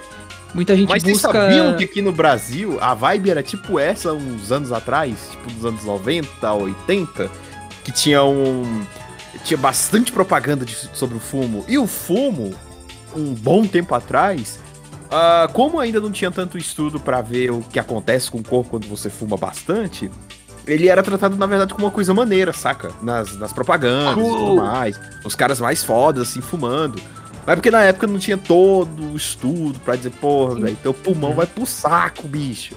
Muita 0.55 0.77
gente 0.77 0.89
Mas 0.89 1.03
vocês 1.03 1.21
busca. 1.21 1.33
sabiam 1.33 1.77
que 1.77 1.85
aqui 1.85 2.01
no 2.01 2.13
Brasil 2.13 2.79
a 2.81 2.95
vibe 2.95 3.31
era 3.31 3.43
tipo 3.43 3.79
essa 3.79 4.13
uns 4.13 4.51
anos 4.53 4.73
atrás? 4.73 5.29
Tipo 5.33 5.51
dos 5.51 5.65
anos 5.67 5.85
90, 5.85 6.53
80? 6.55 7.31
Que 7.85 7.93
tinha 7.93 8.25
um. 8.25 8.83
Tinha 9.45 9.59
bastante 9.59 10.11
propaganda 10.13 10.65
de- 10.65 10.75
sobre 10.95 11.17
o 11.17 11.21
fumo. 11.21 11.65
E 11.69 11.77
o 11.77 11.87
fumo, 11.87 12.55
um 13.15 13.35
bom 13.35 13.67
tempo 13.67 13.95
atrás, 13.95 14.59
ah, 15.11 15.49
como 15.53 15.79
ainda 15.81 16.01
não 16.01 16.11
tinha 16.11 16.31
tanto 16.31 16.59
estudo 16.59 16.99
pra 16.99 17.21
ver 17.21 17.51
o 17.51 17.61
que 17.61 17.79
acontece 17.79 18.31
com 18.31 18.39
o 18.39 18.43
corpo 18.45 18.71
quando 18.71 18.87
você 18.89 19.09
fuma 19.11 19.37
bastante, 19.37 20.11
ele 20.67 20.89
era 20.89 21.03
tratado, 21.03 21.37
na 21.37 21.47
verdade, 21.47 21.75
como 21.75 21.87
uma 21.87 21.93
coisa 21.93 22.15
maneira, 22.15 22.53
saca? 22.53 22.91
Nas, 23.03 23.37
nas 23.39 23.53
propagandas 23.53 24.25
e 24.25 24.29
tudo 24.29 24.57
mais. 24.57 24.99
Os 25.25 25.35
caras 25.35 25.61
mais 25.61 25.85
fodas, 25.85 26.29
assim, 26.29 26.41
fumando. 26.41 27.01
Mas 27.47 27.57
porque 27.57 27.71
na 27.71 27.83
época 27.83 28.07
não 28.07 28.19
tinha 28.19 28.39
todo 28.39 29.13
o 29.13 29.17
estudo 29.17 29.79
pra 29.81 29.95
dizer, 29.97 30.11
porra, 30.13 30.55
velho, 30.55 30.77
teu 30.83 30.95
pulmão 30.95 31.35
vai 31.35 31.47
pro 31.47 31.67
saco, 31.67 32.27
bicho. 32.27 32.75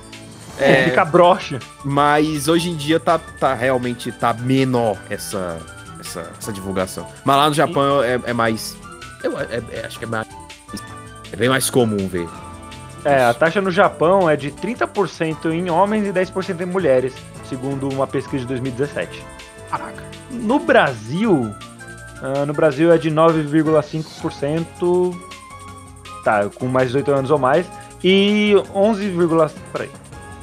É, 0.59 0.85
fica 0.85 1.05
broxa. 1.05 1.59
Mas 1.85 2.47
hoje 2.49 2.69
em 2.69 2.75
dia 2.75 2.99
tá, 2.99 3.17
tá 3.17 3.53
realmente 3.53 4.11
tá 4.11 4.33
menor 4.33 4.97
essa, 5.09 5.57
essa, 5.99 6.29
essa 6.37 6.51
divulgação. 6.51 7.07
Mas 7.23 7.37
lá 7.37 7.47
no 7.47 7.55
Japão 7.55 8.03
é, 8.03 8.19
é 8.25 8.33
mais. 8.33 8.75
Eu 9.23 9.39
é- 9.39 9.61
é- 9.71 9.85
acho 9.85 9.97
que 9.97 10.03
é 10.05 10.07
mais. 10.07 10.26
É 11.31 11.35
bem 11.35 11.49
mais 11.49 11.69
comum 11.69 12.07
ver. 12.07 12.27
É, 13.05 13.23
a 13.23 13.33
taxa 13.33 13.61
no 13.61 13.71
Japão 13.71 14.29
é 14.29 14.35
de 14.35 14.51
30% 14.51 15.51
em 15.51 15.69
homens 15.69 16.07
e 16.07 16.11
10% 16.11 16.61
em 16.61 16.65
mulheres, 16.65 17.13
segundo 17.47 17.87
uma 17.89 18.07
pesquisa 18.07 18.43
de 18.43 18.47
2017. 18.47 19.23
Caraca. 19.69 20.03
No 20.31 20.59
Brasil, 20.59 21.53
ah, 22.21 22.45
no 22.45 22.53
Brasil 22.53 22.91
é 22.91 22.97
de 22.97 23.11
9,5%, 23.11 25.15
tá, 26.23 26.49
com 26.49 26.67
mais 26.67 26.87
de 26.87 26.93
18 26.97 27.11
anos 27.11 27.31
ou 27.31 27.37
mais, 27.37 27.67
e 28.03 28.55
11, 28.73 29.13
peraí, 29.71 29.89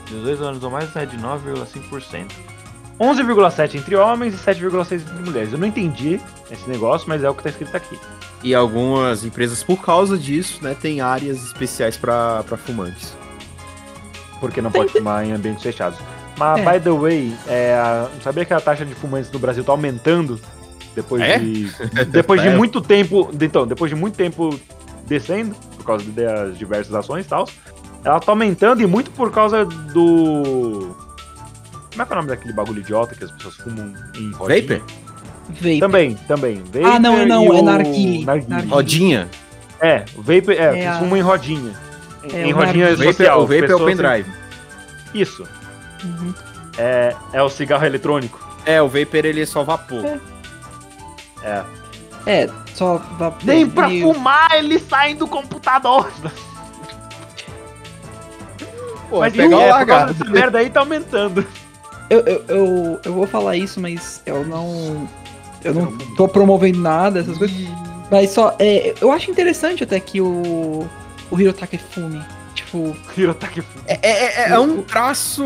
18 0.07 0.45
anos 0.45 0.65
ou 0.65 0.71
mais 0.71 0.95
é 0.97 1.07
de 1.07 1.19
9,5%. 1.19 2.31
11,7 3.01 3.75
entre 3.75 3.97
homens 3.97 4.35
e 4.35 4.39
7,6 4.39 5.01
entre 5.01 5.25
mulheres. 5.25 5.53
Eu 5.53 5.59
não 5.59 5.67
entendi 5.67 6.21
esse 6.49 6.71
negócio, 6.71 7.09
mas 7.09 7.25
é 7.25 7.29
o 7.29 7.35
que 7.35 7.43
tá 7.43 7.51
escrito 7.51 7.77
aqui. 7.77 7.99
E 8.43 8.55
algumas 8.55 9.25
empresas, 9.25 9.63
por 9.63 9.81
causa 9.83 10.19
disso, 10.19 10.63
né, 10.63 10.77
tem 10.79 11.01
áreas 11.01 11.43
especiais 11.45 11.97
pra 11.97 12.43
pra 12.43 12.57
fumantes. 12.57 13.15
Porque 14.41 14.61
não 14.61 14.71
pode 14.71 14.93
fumar 14.93 15.25
em 15.25 15.33
ambientes 15.33 15.63
fechados. 15.63 15.99
Mas, 16.37 16.61
É. 16.61 16.73
by 16.79 16.85
the 16.85 16.91
way, 16.91 17.35
é, 17.47 18.07
sabia 18.23 18.45
que 18.45 18.53
a 18.53 18.61
taxa 18.61 18.85
de 18.85 18.95
fumantes 18.95 19.31
no 19.31 19.39
Brasil 19.39 19.65
tá 19.65 19.73
aumentando? 19.73 20.39
Depois 20.95 21.23
É? 21.23 21.39
de. 21.39 21.71
Depois 22.11 22.43
de 22.43 22.51
muito 22.51 22.81
tempo. 22.81 23.31
Então, 23.41 23.67
depois 23.67 23.91
de 23.91 23.97
muito 23.97 24.17
tempo 24.17 24.59
descendo, 25.07 25.55
por 25.77 25.85
causa 25.85 26.05
das 26.11 26.59
diversas 26.59 26.95
ações 26.95 27.25
e 27.25 27.29
tal. 27.29 27.49
Ela 28.05 28.21
tá 28.21 28.33
aumentando 28.33 28.83
e 28.83 28.87
muito 28.87 29.11
por 29.13 29.31
causa 29.33 29.65
do. 29.65 30.95
Como 31.91 32.03
é 32.03 32.05
que 32.05 32.13
é 32.13 32.15
o 32.15 32.17
nome 32.17 32.29
daquele 32.29 32.53
bagulho 32.53 32.81
idiota 32.81 33.15
que 33.15 33.25
as 33.25 33.31
pessoas 33.31 33.55
fumam 33.57 33.93
em 34.17 34.31
rodinha? 34.33 34.63
Vapor? 34.81 35.04
Vape. 35.49 35.79
Também, 35.81 36.15
também. 36.29 36.63
Vapor 36.65 36.87
Ah, 36.87 36.99
não, 36.99 37.27
não, 37.27 37.45
é 37.45 37.51
o 37.61 37.63
narguile. 37.63 38.27
Rodinha. 38.69 39.29
É, 39.81 40.05
o 40.17 40.23
Vapor, 40.23 40.55
é, 40.55 40.57
É 40.57 40.73
eles 40.73 40.87
a- 40.87 41.17
em 41.17 41.21
rodinha. 41.21 41.73
É, 42.33 42.47
em 42.47 42.53
o 42.53 42.57
rodinha 42.57 42.87
narguile. 42.89 43.13
social. 43.13 43.41
o 43.43 43.47
vape 43.47 43.71
é 43.71 43.75
o 43.75 43.85
pendrive. 43.85 44.31
Isso. 45.13 45.47
Uhum. 46.03 46.35
É, 46.79 47.15
é 47.33 47.43
o 47.43 47.49
cigarro 47.49 47.85
eletrônico. 47.85 48.43
É, 48.67 48.81
o 48.81 48.89
vapor 48.89 49.25
ele 49.27 49.43
é 49.43 49.47
só 49.47 49.63
vapor. 49.63 50.05
É. 50.05 50.19
É. 51.43 51.65
É, 52.27 52.51
só 52.75 52.97
vapor. 53.19 53.45
Nem 53.45 53.69
pra 53.69 53.91
e- 53.91 54.01
fumar 54.03 54.49
eles 54.55 54.83
saem 54.89 55.15
do 55.17 55.27
computador. 55.27 56.11
Pô, 59.11 59.21
Mas 59.21 59.33
pegar 59.35 59.57
o 59.57 59.61
é, 59.61 59.69
causa 59.69 59.75
largado. 59.77 60.15
dessa 60.15 60.31
merda 60.31 60.59
aí 60.59 60.71
tá 60.71 60.81
aumentando. 60.81 61.47
Eu, 62.11 62.21
eu, 62.21 62.45
eu, 62.49 63.01
eu 63.05 63.13
vou 63.13 63.27
falar 63.27 63.57
isso, 63.57 63.81
mas 63.81 64.23
eu 64.27 64.45
não. 64.45 65.09
Eu 65.65 65.75
não 65.75 65.97
tô 66.17 66.29
promovendo 66.29 66.79
nada, 66.79 67.21
essas 67.21 67.39
coisas. 67.39 67.57
Mas 68.11 68.31
só. 68.31 68.55
É, 68.59 68.95
eu 69.01 69.11
acho 69.11 69.31
interessante 69.31 69.83
até 69.83 69.99
que 69.99 70.21
o. 70.21 70.87
O 71.31 71.41
Hirotaka 71.41 71.79
fume. 71.91 72.23
Tipo. 72.55 72.95
Hirotaki 73.17 73.63
fuma. 73.63 73.85
É, 73.87 73.99
é- 74.03 74.49
é 74.51 74.59
um 74.59 74.83
traço. 74.83 75.43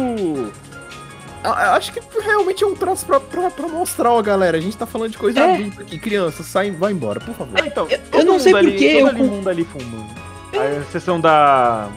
Eu- 1.45 1.53
acho 1.53 1.93
que 1.93 2.01
realmente 2.21 2.65
é 2.65 2.67
um 2.67 2.75
traço 2.75 3.07
pra, 3.07 3.21
pra, 3.21 3.49
pra 3.51 3.69
mostrar, 3.69 4.11
ó, 4.13 4.21
galera. 4.21 4.59
A 4.59 4.61
gente 4.61 4.77
tá 4.77 4.87
falando 4.87 5.13
de 5.13 5.19
coisa 5.19 5.39
É. 5.39 5.55
adulta 5.55 5.83
aqui. 5.83 5.99
Criança, 5.99 6.43
sai, 6.43 6.73
vai 6.73 6.91
embora, 6.93 7.21
por 7.21 7.33
favor. 7.35 7.65
então, 7.65 7.87
eu 7.89 7.99
todo 8.11 8.25
não 8.25 8.33
mundo 8.35 8.43
sei 8.43 8.55
ali, 8.55 8.71
porquê, 8.73 8.89
Todo 8.95 9.01
eu 9.01 9.07
ali 9.07 9.19
com- 9.19 9.25
mundo 9.37 9.49
ali 9.49 9.65
fuma. 9.65 10.07
A 10.53 10.81
exceção 10.81 11.21
da. 11.21 11.89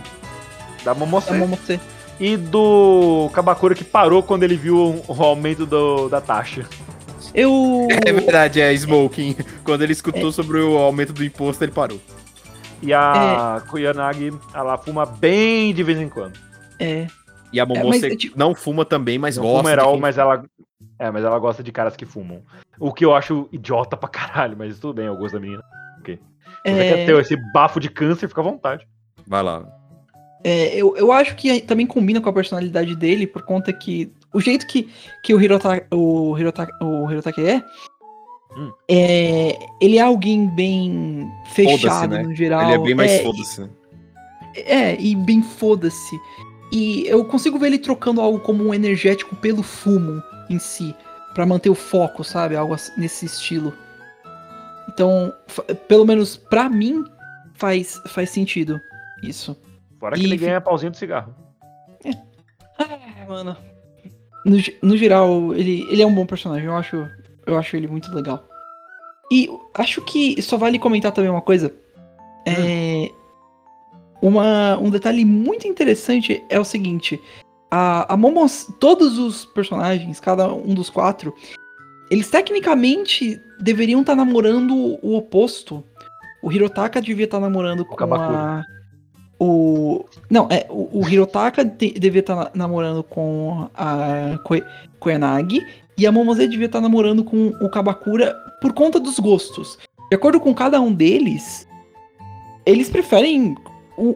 Da 0.86 0.94
Momose 0.94 1.30
É 1.30 1.34
Momotse. 1.34 1.80
e 2.20 2.38
do 2.38 3.30
Kabakura 3.34 3.74
que 3.74 3.84
parou 3.84 4.22
quando 4.22 4.44
ele 4.44 4.56
viu 4.56 4.78
o, 4.78 5.04
o 5.08 5.24
aumento 5.24 5.66
do, 5.66 6.08
da 6.08 6.22
taxa. 6.22 6.66
Eu. 7.34 7.88
É 8.06 8.12
verdade, 8.12 8.60
é 8.62 8.74
Smoking. 8.74 9.36
Quando 9.64 9.82
ele 9.84 9.94
escutou 9.94 10.32
sobre 10.32 10.60
o 10.60 10.78
aumento 10.78 11.14
do 11.14 11.24
imposto, 11.24 11.64
ele 11.64 11.72
parou. 11.72 12.00
E 12.82 12.94
a 12.94 13.62
Kuyanagi, 13.70 14.34
ela 14.54 14.78
fuma 14.78 15.06
bem 15.06 15.74
de 15.74 15.84
vez 15.84 16.00
em 16.00 16.10
quando. 16.10 16.38
É. 16.80 17.08
E 17.54 17.60
a 17.60 17.66
Momose 17.66 18.08
mas, 18.10 18.18
tipo- 18.18 18.38
não 18.40 18.56
fuma 18.56 18.84
também, 18.84 19.20
mas 19.20 19.38
Não 19.38 19.44
gosta. 19.44 19.82
fuma 19.84 19.98
mas 19.98 20.18
ela. 20.18 20.44
É, 20.98 21.12
mas 21.12 21.24
ela 21.24 21.38
gosta 21.40 21.62
de 21.64 21.72
caras 21.72 21.96
que 21.96 22.06
fumam. 22.06 22.42
O 22.80 22.92
que 22.94 23.06
eu 23.06 23.14
acho 23.16 23.48
idiota 23.52 23.96
pra 23.96 24.10
caralho, 24.10 24.56
mas 24.58 24.80
tudo 24.80 24.94
bem, 24.96 25.06
eu 25.06 25.16
gosto 25.16 25.34
da 25.34 25.40
menina. 25.40 25.64
Ok. 26.00 26.20
Você 26.66 26.72
É. 26.72 26.94
quer 26.94 27.06
ter 27.06 27.20
esse 27.20 27.36
bafo 27.54 27.80
de 27.80 27.90
câncer, 27.90 28.28
fica 28.28 28.42
à 28.42 28.44
vontade. 28.44 28.88
Vai 29.28 29.44
lá. 29.44 29.64
É, 30.44 30.76
eu, 30.76 30.96
eu 30.98 31.12
acho 31.12 31.36
que 31.36 31.62
também 31.62 31.86
combina 31.86 32.20
com 32.20 32.30
a 32.30 32.34
personalidade 32.34 32.96
dele, 32.96 33.28
por 33.28 33.44
conta 33.44 33.72
que 33.72 34.12
o 34.34 34.40
jeito 34.40 34.66
que, 34.68 34.90
que 35.24 35.34
o 35.34 35.42
Hirotaka, 35.42 35.88
o 35.96 36.38
Hirotaka, 36.38 36.72
o 36.84 37.10
Hirotaka 37.10 37.42
é, 37.42 37.64
Hum. 38.58 38.72
é, 38.90 39.58
ele 39.80 39.98
é 39.98 40.02
alguém 40.02 40.48
bem 40.48 41.32
fechado 41.54 42.16
né? 42.16 42.24
no 42.24 42.36
geral. 42.36 42.64
Ele 42.64 42.74
é 42.74 42.78
bem 42.80 42.96
mais 42.96 43.12
é, 43.12 43.24
foda-se. 43.24 43.70
É, 44.56 45.02
e 45.02 45.16
bem 45.16 45.42
foda-se. 45.42 46.20
E 46.72 47.06
eu 47.08 47.24
consigo 47.26 47.58
ver 47.58 47.68
ele 47.68 47.80
trocando 47.80 48.20
algo 48.20 48.40
como 48.40 48.66
um 48.66 48.74
energético 48.74 49.36
pelo 49.38 49.64
fumo 49.64 50.22
em 50.50 50.60
si, 50.60 50.94
Pra 51.34 51.46
manter 51.46 51.70
o 51.70 51.76
foco, 51.76 52.26
sabe? 52.26 52.58
Algo 52.58 52.76
nesse 52.98 53.26
estilo. 53.26 53.74
Então, 54.90 55.32
pelo 55.88 56.06
menos 56.06 56.36
pra 56.36 56.68
mim, 56.68 57.06
faz, 57.54 58.02
faz 58.08 58.30
sentido 58.32 58.82
isso. 59.24 59.56
Fora 59.98 60.16
que 60.18 60.22
E 60.22 60.26
ele 60.26 60.36
ganha 60.36 60.60
pauzinho 60.60 60.92
do 60.92 60.98
cigarro. 60.98 61.34
mano. 63.30 63.56
No, 64.46 64.58
no 64.82 64.98
geral, 64.98 65.54
ele, 65.54 65.86
ele 65.90 66.02
é 66.02 66.06
um 66.06 66.14
bom 66.14 66.26
personagem. 66.26 66.66
Eu 66.66 66.76
acho, 66.76 67.08
eu 67.46 67.58
acho 67.58 67.76
ele 67.76 67.88
muito 67.88 68.14
legal. 68.14 68.48
E 69.32 69.50
acho 69.74 70.02
que 70.02 70.42
só 70.42 70.58
vale 70.58 70.78
comentar 70.78 71.12
também 71.12 71.32
uma 71.32 71.42
coisa. 71.42 71.74
É. 72.46 73.10
Uma, 74.22 74.78
um 74.78 74.90
detalhe 74.90 75.24
muito 75.26 75.68
interessante 75.68 76.44
é 76.50 76.60
o 76.60 76.66
seguinte. 76.66 77.20
A, 77.70 78.14
a 78.14 78.18
Momos, 78.18 78.68
todos 78.80 79.18
os 79.18 79.46
personagens, 79.46 80.20
cada 80.20 80.54
um 80.54 80.74
dos 80.74 80.90
quatro, 80.90 81.34
eles 82.10 82.30
tecnicamente 82.30 83.40
deveriam 83.62 84.02
estar 84.02 84.16
namorando 84.16 85.00
o 85.02 85.16
oposto. 85.16 85.84
O 86.44 86.52
Hirotaka 86.52 87.02
devia 87.02 87.26
estar 87.26 87.40
namorando 87.40 87.86
com 87.86 88.14
a. 88.14 88.64
O. 89.44 90.06
Não, 90.30 90.48
é. 90.52 90.68
O, 90.70 91.00
o 91.02 91.10
Hirotaka 91.10 91.66
te- 91.66 91.98
devia 92.00 92.20
estar 92.20 92.36
na- 92.36 92.52
namorando 92.54 93.02
com 93.02 93.68
a 93.74 94.38
Koe- 94.44 94.64
Koyanagi. 95.00 95.66
E 95.98 96.06
a 96.06 96.12
Momose 96.12 96.48
devia 96.48 96.68
estar 96.68 96.80
namorando 96.80 97.24
com 97.24 97.48
o 97.60 97.68
Kabakura 97.70 98.36
por 98.62 98.72
conta 98.72 99.00
dos 99.00 99.18
gostos. 99.18 99.80
De 100.12 100.16
acordo 100.16 100.40
com 100.40 100.54
cada 100.54 100.80
um 100.80 100.94
deles, 100.94 101.68
eles 102.68 102.88
preferem 102.90 103.56
o- 103.98 104.14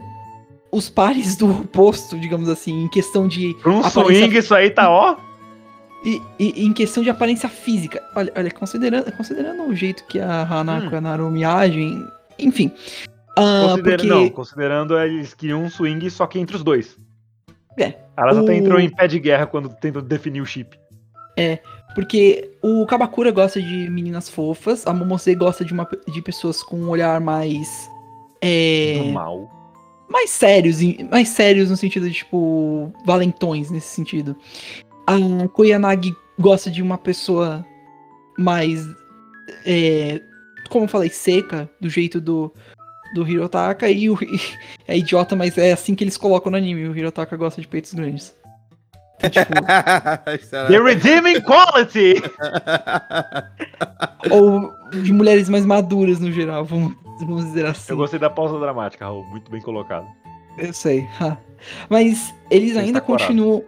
os 0.71 0.89
pares 0.89 1.35
do 1.35 1.49
oposto, 1.49 2.19
digamos 2.19 2.47
assim, 2.47 2.83
em 2.83 2.87
questão 2.89 3.27
de. 3.27 3.55
Um 3.65 3.79
aparência 3.79 3.93
swing, 4.25 4.37
isso 4.37 4.53
aí 4.53 4.69
tá 4.69 4.89
ó. 4.91 5.15
e, 6.05 6.21
e- 6.37 6.65
em 6.67 6.71
questão 6.71 7.01
de 7.01 7.09
aparência 7.09 7.49
física. 7.49 7.99
Olha, 8.15 8.31
olha 8.37 8.51
considerando, 8.51 9.11
considerando 9.13 9.63
o 9.63 9.75
jeito 9.75 10.05
que 10.05 10.19
a 10.19 10.43
Hanako 10.43 10.93
e 10.93 10.97
a 10.97 11.01
Narume 11.01 11.43
agem, 11.43 12.05
enfim. 12.37 12.71
Ah, 13.37 13.67
Considera- 13.69 13.97
porque 13.97 14.07
Não, 14.07 14.29
considerando 14.29 14.97
eles 14.99 15.33
queriam 15.33 15.63
um 15.63 15.69
swing 15.69 16.09
só 16.09 16.25
que 16.25 16.39
entre 16.39 16.55
os 16.55 16.63
dois. 16.63 16.97
É. 17.77 17.93
Elas 18.17 18.37
até 18.37 18.51
O- 18.51 18.55
entrou 18.55 18.79
em 18.79 18.89
pé 18.89 19.07
de 19.07 19.19
guerra 19.19 19.45
quando 19.45 19.69
tentam 19.69 20.01
definir 20.01 20.41
o 20.41 20.45
chip. 20.45 20.77
Porque 21.93 22.51
o 22.61 22.85
Kabakura 22.85 23.31
gosta 23.31 23.61
de 23.61 23.89
meninas 23.89 24.29
fofas, 24.29 24.85
a 24.87 24.93
Momose 24.93 25.33
gosta 25.35 25.63
de, 25.65 25.73
uma, 25.73 25.87
de 26.07 26.21
pessoas 26.21 26.61
com 26.63 26.77
um 26.77 26.89
olhar 26.89 27.19
mais. 27.21 27.89
É, 28.41 28.99
Do 29.01 29.11
mal. 29.11 29.49
mais 30.09 30.29
sérios, 30.29 30.77
mais 31.09 31.29
sérios 31.29 31.69
no 31.69 31.77
sentido 31.77 32.07
de, 32.09 32.15
tipo, 32.15 32.93
valentões 33.05 33.69
nesse 33.71 33.87
sentido. 33.87 34.35
A 35.07 35.47
Koyanagi 35.49 36.13
gosta 36.39 36.69
de 36.69 36.81
uma 36.81 36.97
pessoa 36.97 37.65
mais, 38.37 38.85
é, 39.65 40.21
como 40.69 40.85
eu 40.85 40.89
falei, 40.89 41.09
seca, 41.09 41.69
do 41.79 41.89
jeito 41.89 42.19
do, 42.19 42.53
do 43.15 43.27
Hirotaka, 43.27 43.89
e 43.89 44.09
o 44.09 44.17
é 44.85 44.97
idiota, 44.97 45.35
mas 45.35 45.57
é 45.57 45.71
assim 45.71 45.95
que 45.95 46.03
eles 46.03 46.17
colocam 46.17 46.51
no 46.51 46.57
anime, 46.57 46.87
o 46.87 46.95
Hirotaka 46.95 47.37
gosta 47.37 47.61
de 47.61 47.67
peitos 47.67 47.93
grandes. 47.93 48.35
Então, 49.17 49.29
tipo, 49.29 49.53
The 50.67 50.81
Redeeming 50.81 51.41
Quality! 51.41 52.21
ou 54.29 54.69
de 55.01 55.13
mulheres 55.13 55.47
mais 55.47 55.65
maduras 55.65 56.19
no 56.19 56.29
geral, 56.31 56.65
vamos, 56.65 56.93
vamos 57.19 57.45
dizer 57.45 57.65
assim. 57.65 57.93
Eu 57.93 57.97
gostei 57.97 58.19
da 58.19 58.29
pausa 58.29 58.59
dramática, 58.59 59.05
Raul. 59.05 59.23
Muito 59.27 59.49
bem 59.49 59.61
colocado. 59.61 60.05
Eu 60.57 60.73
sei. 60.73 61.07
ha. 61.21 61.37
Mas 61.89 62.33
eles 62.51 62.73
Você 62.73 62.79
ainda 62.79 62.99
continuam. 62.99 63.63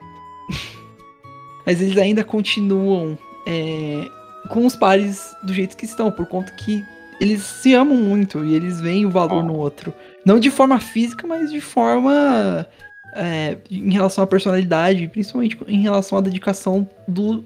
Mas 1.65 1.81
eles 1.81 1.97
ainda 1.97 2.23
continuam 2.23 3.17
é, 3.45 4.07
com 4.49 4.65
os 4.65 4.75
pares 4.75 5.33
do 5.43 5.53
jeito 5.53 5.75
que 5.75 5.85
estão, 5.85 6.11
por 6.11 6.25
conta 6.27 6.51
que 6.53 6.83
eles 7.19 7.41
se 7.43 7.73
amam 7.73 7.97
muito 7.97 8.43
e 8.45 8.53
eles 8.55 8.79
veem 8.79 9.05
o 9.05 9.09
valor 9.09 9.43
no 9.43 9.55
outro. 9.57 9.93
Não 10.25 10.39
de 10.39 10.51
forma 10.51 10.79
física, 10.79 11.25
mas 11.27 11.51
de 11.51 11.61
forma. 11.61 12.67
é, 13.15 13.57
em 13.71 13.91
relação 13.91 14.23
à 14.23 14.27
personalidade, 14.27 15.07
principalmente 15.07 15.57
em 15.67 15.81
relação 15.81 16.17
à 16.17 16.21
dedicação 16.21 16.87
do 17.07 17.43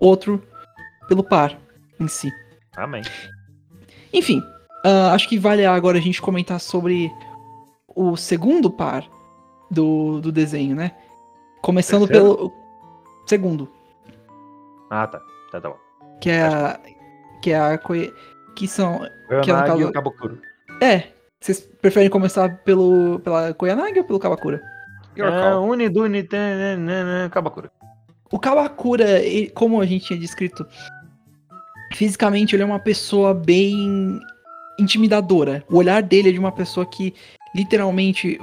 outro 0.00 0.42
pelo 1.08 1.22
par 1.22 1.56
em 1.98 2.08
si. 2.08 2.30
Amém. 2.76 3.02
Enfim, 4.12 4.42
ah, 4.84 5.12
acho 5.12 5.28
que 5.28 5.38
vale 5.38 5.64
agora 5.64 5.98
a 5.98 6.00
gente 6.00 6.20
comentar 6.20 6.60
sobre 6.60 7.10
o 7.94 8.16
segundo 8.16 8.70
par 8.70 9.08
do, 9.70 10.20
do 10.20 10.30
desenho, 10.32 10.74
né? 10.76 10.92
Começando 11.62 12.06
Terceiro? 12.06 12.36
pelo 12.36 12.52
segundo, 13.26 13.68
Ah, 14.90 15.06
tá. 15.06 15.20
Tá, 15.50 15.60
tá 15.60 15.68
bom. 15.70 15.76
que 16.20 16.28
é 16.30 16.42
a 16.42 16.78
que 17.40 17.50
é 17.50 17.58
a 17.58 17.78
que 18.54 18.66
são 18.68 19.00
Que 19.42 19.50
é 19.50 19.54
no 19.54 19.64
caso- 19.66 19.80
e 19.80 19.84
o 19.84 19.92
é, 20.82 21.08
vocês 21.40 21.60
preferem 21.80 22.08
começar 22.10 22.48
pelo 22.64 23.18
pela 23.20 23.52
Koyanagi 23.54 23.98
ou 23.98 24.04
pelo 24.04 24.18
Kabakura? 24.18 24.62
É, 25.16 25.20
call. 25.52 25.68
Uni, 25.68 25.88
Duni, 25.88 26.22
tã, 26.22 26.36
nã, 26.38 26.76
nã, 26.76 27.04
nã, 27.04 27.28
Kabakura. 27.30 27.70
O 28.32 28.38
Kabakura, 28.38 29.20
ele- 29.20 29.50
como 29.50 29.80
a 29.80 29.86
gente 29.86 30.06
tinha 30.06 30.18
descrito, 30.18 30.66
fisicamente 31.92 32.54
ele 32.56 32.62
é 32.62 32.66
uma 32.66 32.78
pessoa 32.80 33.32
bem 33.34 34.18
intimidadora. 34.78 35.62
O 35.70 35.76
olhar 35.76 36.02
dele 36.02 36.30
é 36.30 36.32
de 36.32 36.38
uma 36.38 36.50
pessoa 36.52 36.84
que 36.84 37.14
literalmente 37.54 38.40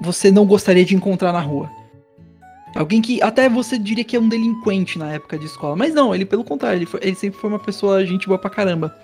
você 0.00 0.30
não 0.30 0.46
gostaria 0.46 0.84
de 0.84 0.94
encontrar 0.94 1.32
na 1.32 1.40
rua. 1.40 1.68
Alguém 2.74 3.02
que 3.02 3.20
até 3.22 3.48
você 3.48 3.76
diria 3.78 4.04
que 4.04 4.16
é 4.16 4.20
um 4.20 4.28
delinquente 4.28 4.98
na 4.98 5.12
época 5.12 5.38
de 5.38 5.44
escola. 5.46 5.76
Mas 5.76 5.92
não, 5.92 6.14
ele 6.14 6.24
pelo 6.24 6.44
contrário, 6.44 6.78
ele, 6.78 6.86
foi- 6.86 7.00
ele 7.02 7.14
sempre 7.16 7.38
foi 7.38 7.50
uma 7.50 7.58
pessoa 7.58 8.04
gente 8.06 8.26
boa 8.26 8.38
pra 8.38 8.48
caramba. 8.48 8.94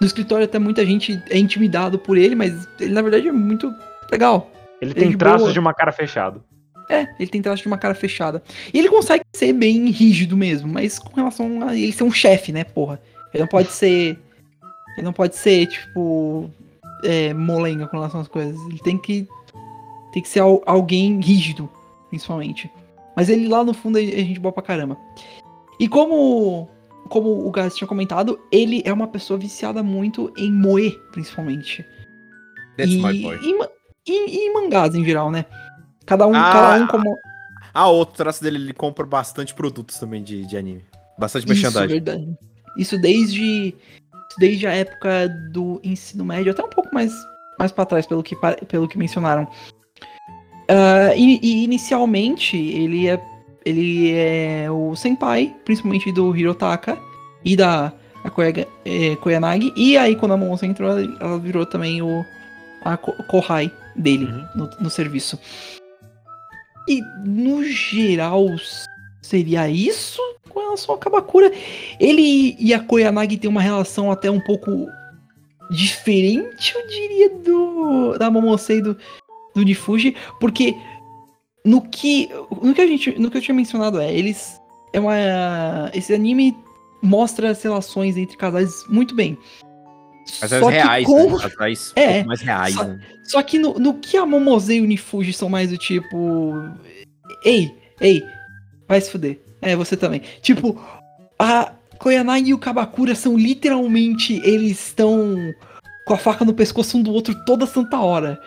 No 0.00 0.06
escritório 0.06 0.44
até 0.44 0.58
muita 0.58 0.84
gente 0.86 1.20
é 1.30 1.38
intimidado 1.38 1.98
por 1.98 2.16
ele, 2.16 2.34
mas 2.34 2.68
ele 2.80 2.92
na 2.92 3.02
verdade 3.02 3.28
é 3.28 3.32
muito 3.32 3.72
legal. 4.10 4.50
Ele 4.80 4.92
Ele 4.92 5.00
tem 5.00 5.10
de 5.10 5.16
traços 5.16 5.40
boa. 5.42 5.52
de 5.52 5.58
uma 5.58 5.74
cara 5.74 5.90
fechado. 5.92 6.42
É, 6.90 7.06
ele 7.18 7.28
tem 7.28 7.42
traço 7.42 7.62
de 7.62 7.68
uma 7.68 7.76
cara 7.76 7.94
fechada. 7.94 8.42
E 8.72 8.78
ele 8.78 8.88
consegue 8.88 9.22
ser 9.34 9.52
bem 9.52 9.90
rígido 9.90 10.36
mesmo, 10.36 10.68
mas 10.72 10.98
com 10.98 11.14
relação 11.14 11.66
a 11.68 11.74
ele 11.76 11.92
ser 11.92 12.04
um 12.04 12.10
chefe, 12.12 12.50
né, 12.52 12.64
porra? 12.64 13.00
Ele 13.34 13.42
não 13.42 13.48
pode 13.48 13.70
ser. 13.72 14.18
Ele 14.96 15.04
não 15.04 15.12
pode 15.12 15.36
ser, 15.36 15.66
tipo. 15.66 16.50
É, 17.04 17.32
molenga 17.34 17.86
com 17.86 17.96
relação 17.96 18.20
às 18.20 18.28
coisas. 18.28 18.58
Ele 18.68 18.78
tem 18.78 18.96
que. 18.96 19.26
Tem 20.12 20.22
que 20.22 20.28
ser 20.28 20.40
al- 20.40 20.62
alguém 20.64 21.20
rígido, 21.20 21.68
principalmente. 22.08 22.70
Mas 23.14 23.28
ele 23.28 23.46
lá 23.48 23.62
no 23.62 23.74
fundo 23.74 23.98
é 23.98 24.04
é 24.04 24.24
gente 24.24 24.40
boa 24.40 24.52
pra 24.52 24.62
caramba. 24.62 24.96
E 25.78 25.86
como. 25.88 26.68
Como 27.08 27.46
o 27.46 27.50
Gás 27.50 27.74
tinha 27.76 27.88
comentado, 27.88 28.38
ele 28.52 28.82
é 28.84 28.92
uma 28.92 29.08
pessoa 29.08 29.38
viciada 29.38 29.82
muito 29.82 30.32
em 30.36 30.52
moe, 30.52 30.90
principalmente. 31.12 31.84
That's 32.76 32.92
e, 32.92 33.02
my 33.02 33.22
boy. 33.22 33.38
E, 33.42 34.12
e- 34.12 34.36
e 34.36 34.38
em 34.46 34.54
mangás 34.54 34.94
em 34.94 35.04
geral, 35.04 35.30
né? 35.30 35.44
Cada 36.06 36.26
um, 36.26 36.34
Ah, 36.34 36.50
cada 36.52 36.70
um 36.82 36.86
como. 36.86 37.18
Ah, 37.74 37.88
outro 37.88 38.16
traço 38.16 38.42
dele, 38.42 38.56
ele 38.56 38.72
compra 38.72 39.04
bastante 39.04 39.54
produtos 39.54 39.98
também 39.98 40.22
de, 40.22 40.44
de 40.46 40.56
anime. 40.56 40.84
Bastante 41.18 41.44
Isso, 41.44 41.62
merchandising. 41.62 41.86
verdade. 41.88 42.38
Isso 42.76 42.98
desde, 42.98 43.74
desde 44.38 44.66
a 44.66 44.72
época 44.72 45.28
do 45.52 45.80
ensino 45.84 46.24
médio, 46.24 46.52
até 46.52 46.62
um 46.62 46.70
pouco 46.70 46.92
mais, 46.94 47.12
mais 47.58 47.72
para 47.72 47.84
trás, 47.86 48.06
pelo 48.06 48.22
que, 48.22 48.36
pelo 48.68 48.88
que 48.88 48.96
mencionaram. 48.96 49.46
Ah, 50.68 51.14
e, 51.16 51.38
e 51.42 51.64
inicialmente 51.64 52.56
ele 52.56 53.08
é, 53.08 53.20
ele 53.68 54.12
é 54.12 54.70
o 54.70 54.94
senpai, 54.96 55.54
principalmente 55.64 56.10
do 56.12 56.34
Hirotaka 56.36 56.98
e 57.44 57.56
da 57.56 57.92
a 58.24 58.30
Koyaga- 58.30 58.66
eh, 58.84 59.16
Koyanagi. 59.16 59.72
E 59.76 59.96
aí 59.96 60.16
quando 60.16 60.32
a 60.32 60.36
Monza 60.36 60.66
entrou, 60.66 60.90
ela 60.98 61.38
virou 61.38 61.64
também 61.66 62.02
o 62.02 62.24
a 62.84 62.96
Ko- 62.96 63.14
Kohai 63.28 63.70
dele 63.96 64.24
Uhum. 64.26 64.44
no, 64.54 64.70
no 64.80 64.90
serviço. 64.90 65.38
E 66.88 67.00
no 67.24 67.62
geral 67.64 68.46
seria 69.20 69.68
isso 69.68 70.20
com 70.48 70.60
relação 70.60 70.94
ao 70.94 70.98
Kabakura. 70.98 71.52
Ele 72.00 72.56
e 72.58 72.72
a 72.72 72.80
Koyanagi 72.80 73.36
têm 73.36 73.50
uma 73.50 73.60
relação 73.60 74.10
até 74.10 74.30
um 74.30 74.40
pouco 74.40 74.88
diferente, 75.70 76.74
eu 76.74 76.86
diria, 76.88 77.30
do 77.30 78.16
da 78.18 78.30
Momosei 78.30 78.78
e 78.78 78.82
do, 78.82 78.96
do 79.54 79.62
Nifuji, 79.62 80.16
porque 80.40 80.74
no 81.68 81.80
que 81.82 82.28
no 82.62 82.72
que 82.74 82.80
a 82.80 82.86
gente 82.86 83.18
no 83.18 83.30
que 83.30 83.36
eu 83.38 83.42
tinha 83.42 83.54
mencionado 83.54 84.00
é, 84.00 84.12
eles 84.12 84.58
é 84.92 84.98
uma 85.00 85.14
esse 85.92 86.14
anime 86.14 86.56
mostra 87.02 87.50
as 87.50 87.62
relações 87.62 88.16
entre 88.16 88.36
casais 88.36 88.72
muito 88.88 89.14
bem. 89.14 89.36
Mas 90.40 90.50
Só 90.50 90.56
as 90.68 90.74
reais, 90.74 91.06
com- 91.06 91.38
né? 91.38 91.44
As 91.44 91.92
É, 91.96 92.24
mais 92.24 92.40
reais, 92.40 92.74
só- 92.74 92.84
né? 92.84 93.00
só 93.24 93.42
que 93.42 93.58
no, 93.58 93.74
no 93.78 93.94
que 93.94 94.16
a 94.16 94.26
Momose 94.26 94.74
e 94.74 94.80
o 94.80 94.84
Nifuji 94.84 95.32
são 95.32 95.48
mais 95.48 95.70
do 95.70 95.78
tipo. 95.78 96.52
Ei, 97.44 97.74
ei, 98.00 98.22
vai 98.86 99.00
se 99.00 99.10
fuder. 99.10 99.40
É, 99.62 99.74
você 99.74 99.96
também. 99.96 100.20
Tipo, 100.42 100.78
a 101.38 101.72
Koyanagi 101.98 102.50
e 102.50 102.54
o 102.54 102.58
Kabakura 102.58 103.14
são 103.14 103.36
literalmente. 103.38 104.34
Eles 104.44 104.86
estão 104.88 105.34
com 106.06 106.14
a 106.14 106.18
faca 106.18 106.44
no 106.44 106.52
pescoço 106.54 106.98
um 106.98 107.02
do 107.02 107.12
outro 107.12 107.34
toda 107.46 107.66
santa 107.66 107.98
hora. 107.98 108.38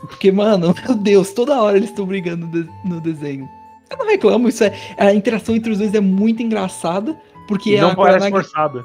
Porque, 0.00 0.30
mano, 0.30 0.74
meu 0.86 0.94
Deus, 0.96 1.32
toda 1.32 1.60
hora 1.60 1.76
eles 1.76 1.90
estão 1.90 2.06
brigando 2.06 2.46
no, 2.46 2.52
de- 2.64 2.70
no 2.84 3.00
desenho. 3.00 3.48
Eu 3.90 3.96
não 3.98 4.06
reclamo, 4.06 4.48
isso 4.48 4.64
é. 4.64 4.72
A 4.98 5.12
interação 5.14 5.54
entre 5.54 5.70
os 5.72 5.78
dois 5.78 5.94
é 5.94 6.00
muito 6.00 6.42
engraçada. 6.42 7.16
Porque 7.48 7.76
E 7.76 7.80
não 7.80 7.90
a 7.90 7.94
parece 7.96 8.28
Koyanagi- 8.30 8.48
forçada. 8.50 8.84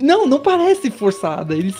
não, 0.00 0.26
não 0.26 0.38
parece 0.40 0.90
forçada. 0.90 1.54
Eles, 1.54 1.74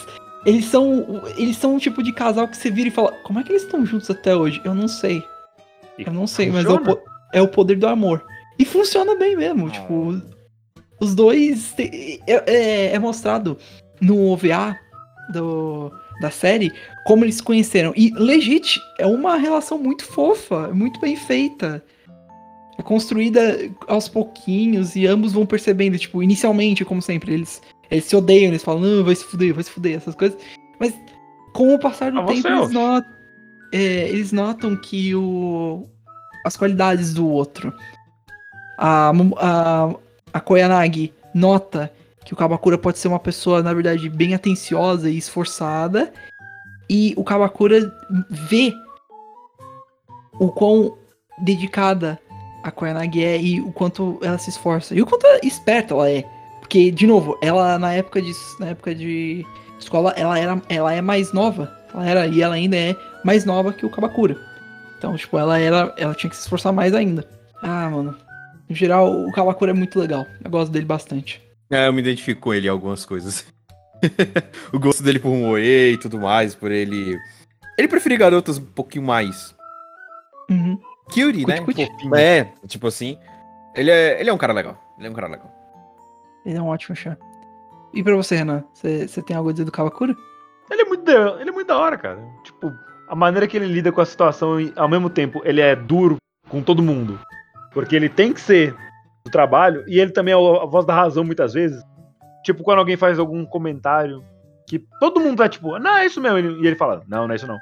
eles 0.44 0.64
são, 0.64 1.22
eles 1.36 1.56
são 1.56 1.76
um 1.76 1.78
tipo 1.78 2.02
de 2.02 2.12
casal 2.12 2.48
que 2.48 2.56
você 2.56 2.70
vira 2.70 2.88
e 2.88 2.92
fala, 2.92 3.12
como 3.24 3.38
é 3.38 3.42
que 3.44 3.52
eles 3.52 3.62
estão 3.62 3.86
juntos 3.86 4.11
até 4.11 4.34
hoje? 4.34 4.61
Eu 4.64 4.74
não 4.74 4.88
sei. 4.88 5.22
E 5.96 6.04
Eu 6.06 6.12
não 6.12 6.26
sei, 6.26 6.50
mas 6.50 6.64
é 6.64 6.68
o, 6.68 6.78
funciona. 6.78 7.00
é 7.32 7.40
o 7.42 7.46
poder 7.48 7.76
do 7.78 7.86
amor. 7.86 8.24
E 8.58 8.64
funciona 8.64 9.14
bem 9.14 9.36
mesmo, 9.36 9.68
Ah. 9.68 9.70
tipo, 9.70 10.20
os 11.00 11.14
dois 11.14 11.72
te- 11.74 12.20
é, 12.26 12.42
é- 12.52 12.94
é 12.94 12.98
mostrado 12.98 13.56
no 14.00 14.32
OVA 14.32 14.76
do, 15.32 15.92
da 16.21 16.31
série 16.31 16.73
como 17.07 17.25
eles 17.25 17.37
se 17.37 17.43
conheceram. 17.43 17.93
E 17.97 18.11
legit, 18.14 18.79
é 18.99 19.07
uma 19.07 19.37
relação 19.37 19.79
muito 19.79 20.05
fofa, 20.05 20.68
muito 20.68 21.01
bem 21.01 21.16
feita. 21.16 21.83
É 22.79 22.83
construída 22.83 23.57
aos 23.89 24.09
pouquinhos 24.09 24.97
e 24.97 25.07
ambos 25.07 25.33
vão 25.33 25.45
percebendo, 25.45 25.99
tipo, 25.99 26.23
inicialmente, 26.23 26.85
como 26.85 27.03
sempre, 27.03 27.35
eles, 27.35 27.61
eles 27.91 28.05
se 28.05 28.16
odeiam, 28.16 28.49
eles 28.49 28.62
falam, 28.64 28.81
não, 28.81 29.05
vai 29.05 29.14
se 29.14 29.25
fuder, 29.25 29.53
vai 29.55 29.62
se 29.64 29.71
fuder, 29.71 29.97
essas 29.97 30.14
coisas. 30.14 30.39
Mas 30.79 30.95
com 31.53 31.75
o 31.75 31.79
passar 31.79 32.11
do 32.12 32.21
Ah, 32.21 32.25
tempo, 32.25 32.49
eles, 32.49 32.71
not- 32.71 33.07
é, 33.73 34.09
eles 34.09 34.33
notam 34.33 34.77
que 34.77 35.14
o, 35.14 35.87
as 36.47 36.57
qualidades 36.57 37.12
do 37.12 37.29
outro. 37.29 37.73
A, 38.79 39.12
a, 39.37 39.95
a 40.33 40.41
Koyanagi 40.41 41.12
nota 41.35 41.93
que 42.25 42.35
o 42.35 42.37
Kabakura 42.37 42.77
pode 42.77 42.99
ser 42.99 43.09
uma 43.09 43.18
pessoa, 43.18 43.62
na 43.62 43.73
verdade, 43.73 44.09
bem 44.09 44.35
atenciosa 44.35 45.11
e 45.11 45.16
esforçada. 45.16 46.12
E 46.89 47.14
o 47.16 47.25
Kabakura 47.25 47.93
vê 48.29 48.73
o 50.39 50.51
quão 50.51 50.97
dedicada 51.39 52.18
a 52.62 52.71
Koyanagi 52.71 53.25
é 53.25 53.41
e 53.41 53.61
o 53.61 53.73
quanto 53.73 54.18
ela 54.23 54.39
se 54.39 54.51
esforça. 54.51 54.95
E 54.95 55.01
o 55.01 55.07
quanto 55.07 55.27
esperta 55.43 55.95
ela 55.95 56.11
é. 56.11 56.25
Porque, 56.61 56.91
de 56.91 57.07
novo, 57.07 57.39
ela 57.43 57.79
na 57.79 57.93
época 57.95 58.21
de, 58.21 58.33
na 58.59 58.68
época 58.68 58.95
de 58.95 59.45
escola, 59.79 60.12
ela, 60.16 60.39
era, 60.39 60.61
ela 60.68 60.93
é 60.93 61.01
mais 61.01 61.33
nova. 61.33 61.73
Ela 61.93 62.07
era, 62.07 62.27
e 62.27 62.43
ela 62.43 62.55
ainda 62.55 62.77
é 62.77 62.95
mais 63.25 63.45
nova 63.45 63.73
que 63.73 63.85
o 63.85 63.91
Kabakura. 63.91 64.37
Então, 64.99 65.16
tipo, 65.16 65.39
ela 65.39 65.59
era. 65.59 65.93
Ela 65.97 66.14
tinha 66.14 66.31
que 66.31 66.37
se 66.37 66.43
esforçar 66.43 66.73
mais 66.73 66.95
ainda. 66.95 67.27
Ah, 67.62 67.89
mano. 67.89 68.16
No 68.68 68.77
geral, 68.77 69.11
o 69.11 69.33
Kabakura 69.33 69.73
é 69.73 69.75
muito 69.75 69.99
legal. 69.99 70.27
Eu 70.45 70.51
gosto 70.51 70.71
dele 70.71 70.85
bastante. 70.85 71.43
É, 71.71 71.87
eu 71.87 71.93
me 71.93 72.01
identifico 72.01 72.41
com 72.41 72.55
ele 72.55 72.66
em 72.66 72.71
algumas 72.71 73.05
coisas. 73.07 73.47
o 74.73 74.79
gosto 74.79 75.03
dele 75.03 75.18
por 75.18 75.29
um 75.29 75.49
oe 75.51 75.93
e 75.93 75.97
tudo 75.99 76.18
mais, 76.18 76.55
por 76.55 76.71
ele. 76.71 77.18
Ele 77.79 77.89
prefere 77.89 78.16
garotas 78.16 78.59
um 78.59 78.64
pouquinho 78.64 79.05
mais 79.05 79.55
Uhum. 80.51 80.79
cutie, 81.05 81.47
né? 81.47 81.59
É, 82.39 82.45
tipo 82.66 82.87
assim. 82.89 83.16
Ele 83.75 83.91
é, 83.91 84.21
ele 84.21 84.29
é 84.29 84.33
um 84.33 84.39
cara 84.39 84.53
legal. 84.53 84.77
Ele 84.99 85.07
é 85.07 85.11
um 85.11 85.14
cara 85.14 85.29
legal. 85.29 85.51
Ele 86.45 86.57
é 86.57 86.61
um 86.62 86.66
ótimo 86.66 86.97
chá. 86.97 87.16
E 87.95 88.03
pra 88.03 88.16
você, 88.16 88.37
Renan? 88.37 88.64
Você 88.75 89.23
tem 89.23 89.37
algo 89.37 89.49
a 89.51 89.53
dizer 89.53 89.64
do 89.64 89.73
Kabakura? 89.73 90.14
Ele 90.71 90.83
é 90.83 90.85
muito 90.85 91.05
da, 91.05 91.41
ele 91.41 91.51
é 91.51 91.53
muito 91.53 91.68
da 91.68 91.79
hora, 91.79 91.97
cara. 91.97 92.21
Tipo, 92.45 92.73
a 93.09 93.14
maneira 93.14 93.47
que 93.47 93.57
ele 93.57 93.66
lida 93.66 93.93
com 93.93 94.01
a 94.01 94.07
situação 94.07 94.61
e 94.61 94.73
ao 94.77 94.89
mesmo 94.89 95.09
tempo 95.11 95.41
ele 95.45 95.61
é 95.61 95.75
duro 95.77 96.16
com 96.49 96.62
todo 96.62 96.83
mundo. 96.83 97.18
Porque 97.73 97.95
ele 97.95 98.09
tem 98.09 98.33
que 98.33 98.41
ser 98.41 98.75
do 99.25 99.31
trabalho 99.31 99.85
e 99.87 99.99
ele 99.99 100.11
também 100.11 100.33
é 100.33 100.37
a 100.37 100.66
voz 100.66 100.85
da 100.85 100.95
razão 100.95 101.25
muitas 101.25 101.53
vezes. 101.53 101.83
Tipo, 102.45 102.62
quando 102.62 102.79
alguém 102.79 102.97
faz 102.97 103.18
algum 103.18 103.45
comentário 103.45 104.25
que 104.66 104.79
todo 104.99 105.21
mundo 105.21 105.39
tá 105.39 105.49
tipo, 105.49 105.79
não, 105.79 105.97
é 105.97 106.07
isso 106.07 106.21
mesmo. 106.21 106.39
E 106.39 106.66
ele 106.66 106.77
fala, 106.77 107.03
não, 107.09 107.27
não 107.27 107.33
é 107.33 107.37
isso 107.37 107.47
não. 107.47 107.59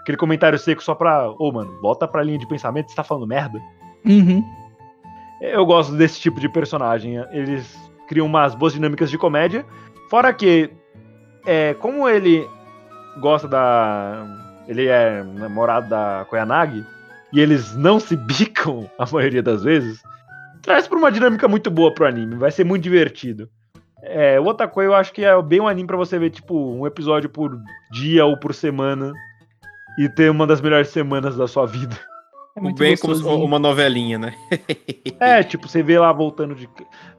Aquele 0.00 0.18
comentário 0.18 0.58
seco 0.58 0.82
só 0.82 0.94
pra, 0.94 1.30
ô 1.38 1.52
mano, 1.52 1.80
volta 1.80 2.06
pra 2.06 2.22
linha 2.22 2.38
de 2.38 2.46
pensamento, 2.46 2.90
você 2.90 2.96
tá 2.96 3.04
falando 3.04 3.26
merda. 3.26 3.58
Uhum. 4.04 4.44
Eu 5.40 5.64
gosto 5.66 5.94
desse 5.94 6.20
tipo 6.20 6.40
de 6.40 6.48
personagem. 6.48 7.16
Eles 7.30 7.76
criam 8.08 8.26
umas 8.26 8.54
boas 8.54 8.72
dinâmicas 8.72 9.10
de 9.10 9.18
comédia. 9.18 9.64
Fora 10.08 10.32
que, 10.32 10.70
é, 11.46 11.74
como 11.74 12.08
ele 12.08 12.46
gosta 13.20 13.48
da. 13.48 14.24
Ele 14.68 14.86
é 14.86 15.22
namorado 15.24 15.88
da 15.88 16.24
Koyanagi, 16.30 16.84
e 17.32 17.40
eles 17.40 17.74
não 17.74 17.98
se 17.98 18.14
bicam 18.16 18.88
a 18.98 19.06
maioria 19.10 19.42
das 19.42 19.64
vezes, 19.64 20.02
traz 20.62 20.86
pra 20.88 20.96
uma 20.98 21.10
dinâmica 21.12 21.46
muito 21.48 21.70
boa 21.70 21.92
pro 21.92 22.06
anime. 22.06 22.36
Vai 22.36 22.50
ser 22.50 22.64
muito 22.64 22.82
divertido. 22.82 23.48
É, 24.02 24.40
o 24.40 24.46
Otakoi 24.46 24.86
eu 24.86 24.94
acho 24.94 25.12
que 25.12 25.24
é 25.24 25.40
bem 25.42 25.60
um 25.60 25.68
anime 25.68 25.86
pra 25.86 25.96
você 25.96 26.18
ver, 26.18 26.30
tipo, 26.30 26.56
um 26.56 26.86
episódio 26.86 27.28
por 27.30 27.56
dia 27.92 28.24
ou 28.24 28.36
por 28.36 28.54
semana. 28.54 29.12
E 29.98 30.08
ter 30.08 30.30
uma 30.30 30.46
das 30.46 30.60
melhores 30.60 30.88
semanas 30.88 31.36
da 31.36 31.46
sua 31.46 31.66
vida. 31.66 31.94
É 32.56 32.60
muito 32.60 32.78
Bem 32.78 32.96
como 32.96 33.14
gostosinho. 33.14 33.44
uma 33.44 33.58
novelinha, 33.58 34.18
né? 34.18 34.34
É, 35.20 35.42
tipo, 35.42 35.68
você 35.68 35.82
vê 35.82 35.98
lá 35.98 36.12
voltando 36.12 36.54
de. 36.54 36.68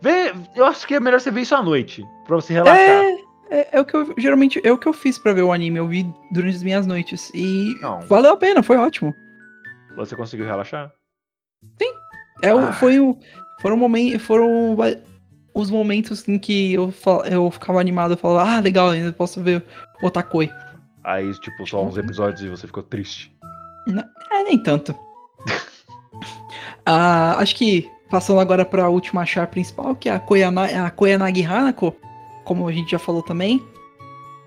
Vê, 0.01 0.33
eu 0.55 0.65
acho 0.65 0.85
que 0.87 0.93
é 0.95 0.99
melhor 0.99 1.19
você 1.19 1.31
ver 1.31 1.41
isso 1.41 1.55
à 1.55 1.61
noite, 1.63 2.03
pra 2.25 2.35
você 2.35 2.53
relaxar. 2.53 2.79
É, 2.79 3.11
é, 3.49 3.67
é 3.73 3.81
o 3.81 3.85
que 3.85 3.95
eu 3.95 4.13
geralmente 4.17 4.59
é 4.63 4.71
o 4.71 4.77
que 4.77 4.87
eu 4.87 4.93
fiz 4.93 5.17
pra 5.17 5.33
ver 5.33 5.41
o 5.43 5.51
anime. 5.51 5.77
Eu 5.79 5.87
vi 5.87 6.05
durante 6.31 6.55
as 6.57 6.63
minhas 6.63 6.85
noites 6.85 7.31
e 7.33 7.75
Não. 7.81 8.01
valeu 8.01 8.33
a 8.33 8.37
pena, 8.37 8.61
foi 8.61 8.77
ótimo. 8.77 9.13
Você 9.95 10.15
conseguiu 10.15 10.45
relaxar? 10.45 10.91
É, 12.43 12.53
o- 12.53 12.59
Ah. 12.59 12.73
foi 12.73 12.99
o 12.99 13.17
foram 13.61 13.77
momentos, 13.77 14.21
foram 14.21 14.75
os 15.53 15.69
momentos 15.71 16.27
em 16.27 16.37
que 16.37 16.73
eu 16.73 16.91
fal- 16.91 17.25
eu 17.25 17.49
ficava 17.49 17.79
animado, 17.79 18.11
eu 18.13 18.17
falava, 18.17 18.57
ah, 18.57 18.59
legal, 18.59 18.89
ainda 18.89 19.11
posso 19.13 19.41
ver 19.41 19.63
o 20.01 20.07
Otakoi. 20.07 20.49
Aí, 21.03 21.31
tipo, 21.39 21.65
só 21.67 21.83
uns 21.83 21.97
episódios 21.97 22.41
e 22.41 22.49
você 22.49 22.67
ficou 22.67 22.83
triste. 22.83 23.31
É, 24.31 24.43
nem 24.43 24.57
tanto. 24.61 24.93
Ah, 26.85 27.35
acho 27.39 27.55
que 27.55 27.89
passando 28.09 28.39
agora 28.39 28.65
pra 28.65 28.89
última 28.89 29.25
char 29.25 29.47
principal, 29.47 29.95
que 29.95 30.09
é 30.09 30.13
a, 30.15 30.19
Koyana, 30.19 30.85
a 30.85 30.91
Koyanagi 30.91 31.43
Hanako, 31.43 31.95
como 32.43 32.67
a 32.67 32.71
gente 32.71 32.91
já 32.91 32.99
falou 32.99 33.23
também. 33.23 33.61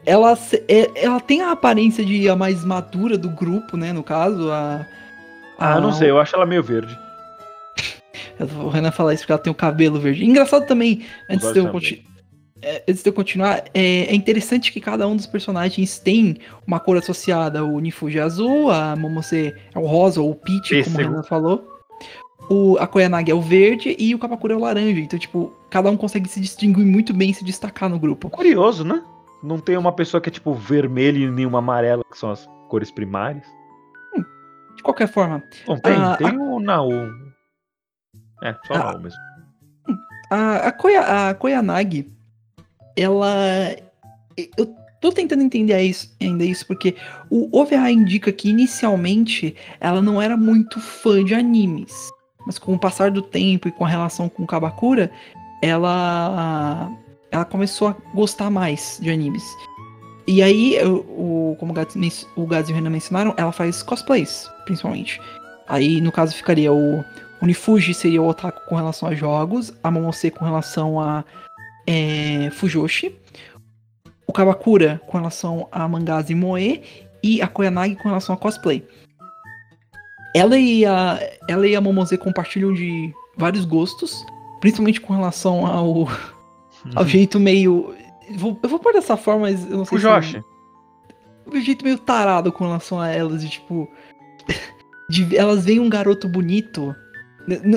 Ela, 0.05 0.39
é- 0.69 0.91
ela 1.05 1.19
tem 1.19 1.41
a 1.41 1.51
aparência 1.53 2.05
de 2.05 2.29
a 2.29 2.37
mais 2.37 2.65
madura 2.65 3.19
do 3.19 3.29
grupo, 3.31 3.77
né? 3.77 3.93
No 3.93 4.03
caso, 4.05 4.51
a. 4.53 4.87
Ah, 5.59 5.75
a- 5.75 5.81
não 5.81 5.93
sei, 5.93 6.11
eu 6.11 6.21
acho 6.21 6.37
ela 6.37 6.47
meio 6.47 6.63
verde. 6.63 6.97
O 8.65 8.69
Renan 8.69 8.91
falar 8.91 9.15
isso 9.15 9.23
porque 9.23 9.33
ela 9.33 9.41
tem 9.43 9.51
o 9.51 9.55
cabelo 9.55 9.99
verde. 10.01 10.25
Engraçado 10.25 10.67
também, 10.67 11.05
antes 11.31 11.53
de 11.53 11.59
eu, 11.59 11.65
também. 11.67 11.73
conti- 11.73 12.05
é, 12.63 12.83
antes 12.89 13.03
de 13.03 13.09
eu 13.09 13.13
continuar, 13.13 13.65
é, 13.75 14.07
é 14.07 14.15
interessante 14.15 14.73
que 14.73 14.81
cada 14.81 15.07
um 15.07 15.15
dos 15.17 15.27
personagens 15.27 15.99
tem 15.99 16.39
uma 16.67 16.81
cor 16.81 16.97
associada. 16.97 17.65
O 17.65 17.79
Nifuji 17.81 18.19
é 18.19 18.23
azul, 18.23 18.71
a 18.71 18.97
Momose 18.97 19.55
é 19.75 19.79
o 19.79 19.87
rosa, 19.87 20.21
ou 20.21 20.31
o 20.31 20.35
peach, 20.35 20.83
como 20.85 20.97
o. 20.97 21.01
Renan 21.01 21.23
falou. 21.23 21.67
O, 22.49 22.77
a 22.79 22.87
Koyanagi 22.87 23.31
é 23.31 23.35
o 23.35 23.41
verde 23.41 23.97
e 23.99 24.15
o 24.15 24.19
Kamakura 24.19 24.55
é 24.55 24.57
o 24.57 24.61
laranja. 24.61 25.01
Então, 25.01 25.19
tipo, 25.19 25.53
cada 25.69 25.91
um 25.91 25.97
consegue 25.97 26.29
se 26.29 26.39
distinguir 26.41 26.85
muito 26.87 27.13
bem 27.13 27.31
e 27.31 27.35
se 27.35 27.45
destacar 27.45 27.89
no 27.89 27.99
grupo. 27.99 28.31
Curioso, 28.31 28.85
né? 28.85 29.03
Não 29.43 29.59
tem 29.59 29.77
uma 29.77 29.93
pessoa 29.93 30.21
que 30.21 30.29
é 30.29 30.33
tipo 30.33 30.55
vermelho 30.55 31.19
e 31.19 31.31
nenhuma 31.31 31.59
amarela, 31.59 32.03
que 32.11 32.17
são 32.17 32.31
as 32.31 32.49
cores 32.69 32.91
primárias. 32.91 33.45
De 34.77 34.83
qualquer 34.83 35.09
forma, 35.09 35.43
Bom, 35.67 35.77
tem, 35.79 35.93
Ah, 35.95 36.17
tem 36.17 36.39
o 36.39 36.61
Nao. 36.61 36.91
É, 38.43 38.55
só 38.67 38.75
o 38.75 38.77
Ah. 38.77 38.99
Mesmo. 38.99 39.19
A, 40.31 40.57
a, 40.69 40.73
Koya, 40.73 41.01
a 41.31 41.35
Koyanagi, 41.35 42.11
ela. 42.97 43.29
Eu 44.57 44.75
tô 45.01 45.13
tentando 45.13 45.43
entender 45.43 45.81
isso, 45.83 46.15
ainda 46.21 46.45
isso, 46.45 46.67
porque 46.67 46.97
o 47.31 47.49
OVA 47.57 47.91
indica 47.91 48.33
que 48.33 48.51
inicialmente 48.51 49.55
ela 49.81 50.03
não 50.03 50.21
era 50.21 50.37
muito 50.37 50.81
fã 50.81 51.25
de 51.25 51.35
animes. 51.35 52.11
Mas 52.45 52.59
com 52.59 52.75
o 52.75 52.79
passar 52.79 53.11
do 53.11 53.23
tempo 53.23 53.69
e 53.69 53.73
com 53.73 53.85
a 53.85 53.89
relação 53.89 54.29
com 54.29 54.47
Kabakura, 54.47 55.11
ela. 55.63 56.91
Ela 57.31 57.45
começou 57.45 57.89
a 57.89 57.97
gostar 58.15 58.51
mais 58.51 58.99
de 59.03 59.11
animes. 59.11 59.43
E 60.29 60.43
aí, 60.43 60.77
o, 60.85 61.53
o- 61.53 61.57
como 61.59 61.73
o 61.73 61.75
Gats 61.75 62.69
e 62.69 62.73
o 62.73 62.75
Renan 62.75 62.91
mencionaram, 62.91 63.35
ela 63.37 63.53
faz 63.53 63.83
cosplays, 63.83 64.49
principalmente. 64.65 65.21
Aí, 65.69 66.01
no 66.01 66.11
caso, 66.13 66.35
ficaria 66.35 66.73
o, 66.73 67.05
o 67.41 67.47
Nifuji 67.47 67.93
seria 67.95 68.23
o 68.23 68.27
otaku 68.29 68.61
com 68.69 68.77
relação 68.77 69.09
a 69.09 69.15
jogos, 69.15 69.73
a 69.83 69.91
Momose 69.91 70.31
com 70.31 70.45
relação 70.45 71.01
a 71.01 71.25
é, 71.87 72.51
Fujoshi, 72.51 73.15
o 74.27 74.33
Kabakura 74.33 75.01
com 75.07 75.19
relação 75.19 75.69
a 75.71 75.87
mangás 75.89 76.31
e 76.31 76.35
moe, 76.35 76.83
e 77.23 77.41
a 77.43 77.47
Koyanagi 77.49 77.97
com 77.97 78.09
relação 78.09 78.35
a 78.35 78.39
cosplay. 78.39 78.87
Ela 80.35 80.59
e 80.59 80.85
a, 80.85 81.19
ela 81.49 81.67
e 81.67 81.75
a 81.75 81.81
Momose 81.81 82.17
compartilham 82.19 82.73
de 82.73 83.13
vários 83.37 83.65
gostos, 83.65 84.25
principalmente 84.61 85.01
com 85.01 85.15
relação 85.15 85.67
ao, 85.67 86.09
ao 86.95 87.07
jeito 87.07 87.41
meio. 87.41 87.95
Vou- 88.37 88.59
eu 88.63 88.69
vou 88.69 88.79
pôr 88.79 88.93
dessa 88.93 89.17
forma, 89.17 89.43
mas 89.43 89.69
eu 89.71 89.79
não 89.79 89.85
sei 89.85 89.99
O 89.99 90.01
Josh. 90.01 90.37
o 91.47 91.61
jeito 91.61 91.85
meio 91.85 91.99
tarado 91.99 92.53
com 92.53 92.65
relação 92.65 93.01
a 93.01 93.09
elas, 93.09 93.43
de 93.43 93.49
tipo. 93.49 93.89
de- 95.09 95.37
elas 95.37 95.65
veem 95.65 95.81
um 95.81 95.89
garoto 95.89 96.29
bonito. 96.29 96.95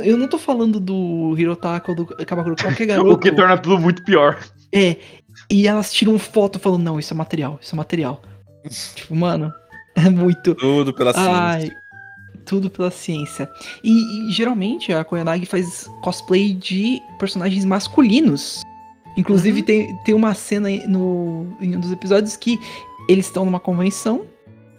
Eu 0.03 0.17
não 0.17 0.27
tô 0.27 0.37
falando 0.37 0.79
do 0.79 1.35
Hirotaka 1.37 1.91
ou 1.91 1.95
do 1.95 2.05
Kabakura, 2.05 2.55
qualquer 2.55 2.85
garoto. 2.87 3.11
O 3.11 3.17
que 3.17 3.31
torna 3.31 3.57
tudo 3.57 3.79
muito 3.79 4.03
pior. 4.03 4.39
É. 4.73 4.97
E 5.49 5.67
elas 5.67 5.93
tiram 5.93 6.17
foto 6.19 6.59
falando, 6.59 6.83
não, 6.83 6.99
isso 6.99 7.13
é 7.13 7.17
material, 7.17 7.59
isso 7.61 7.75
é 7.75 7.77
material. 7.77 8.21
tipo, 8.95 9.15
mano, 9.15 9.53
é 9.95 10.09
muito. 10.09 10.55
Tudo 10.55 10.93
pela 10.93 11.13
Ai, 11.15 11.61
ciência. 11.61 11.77
tudo 12.45 12.69
pela 12.69 12.91
ciência. 12.91 13.49
E, 13.83 14.29
e, 14.29 14.31
geralmente 14.31 14.91
a 14.91 15.03
Koyanagi 15.03 15.45
faz 15.45 15.89
cosplay 16.01 16.53
de 16.53 16.99
personagens 17.17 17.65
masculinos. 17.65 18.61
Inclusive 19.17 19.63
tem, 19.63 19.95
tem 20.03 20.15
uma 20.15 20.33
cena 20.33 20.67
aí 20.67 20.87
no, 20.87 21.47
em 21.59 21.75
um 21.75 21.79
dos 21.79 21.91
episódios 21.91 22.37
que 22.37 22.59
eles 23.07 23.25
estão 23.25 23.43
numa 23.43 23.59
convenção. 23.59 24.25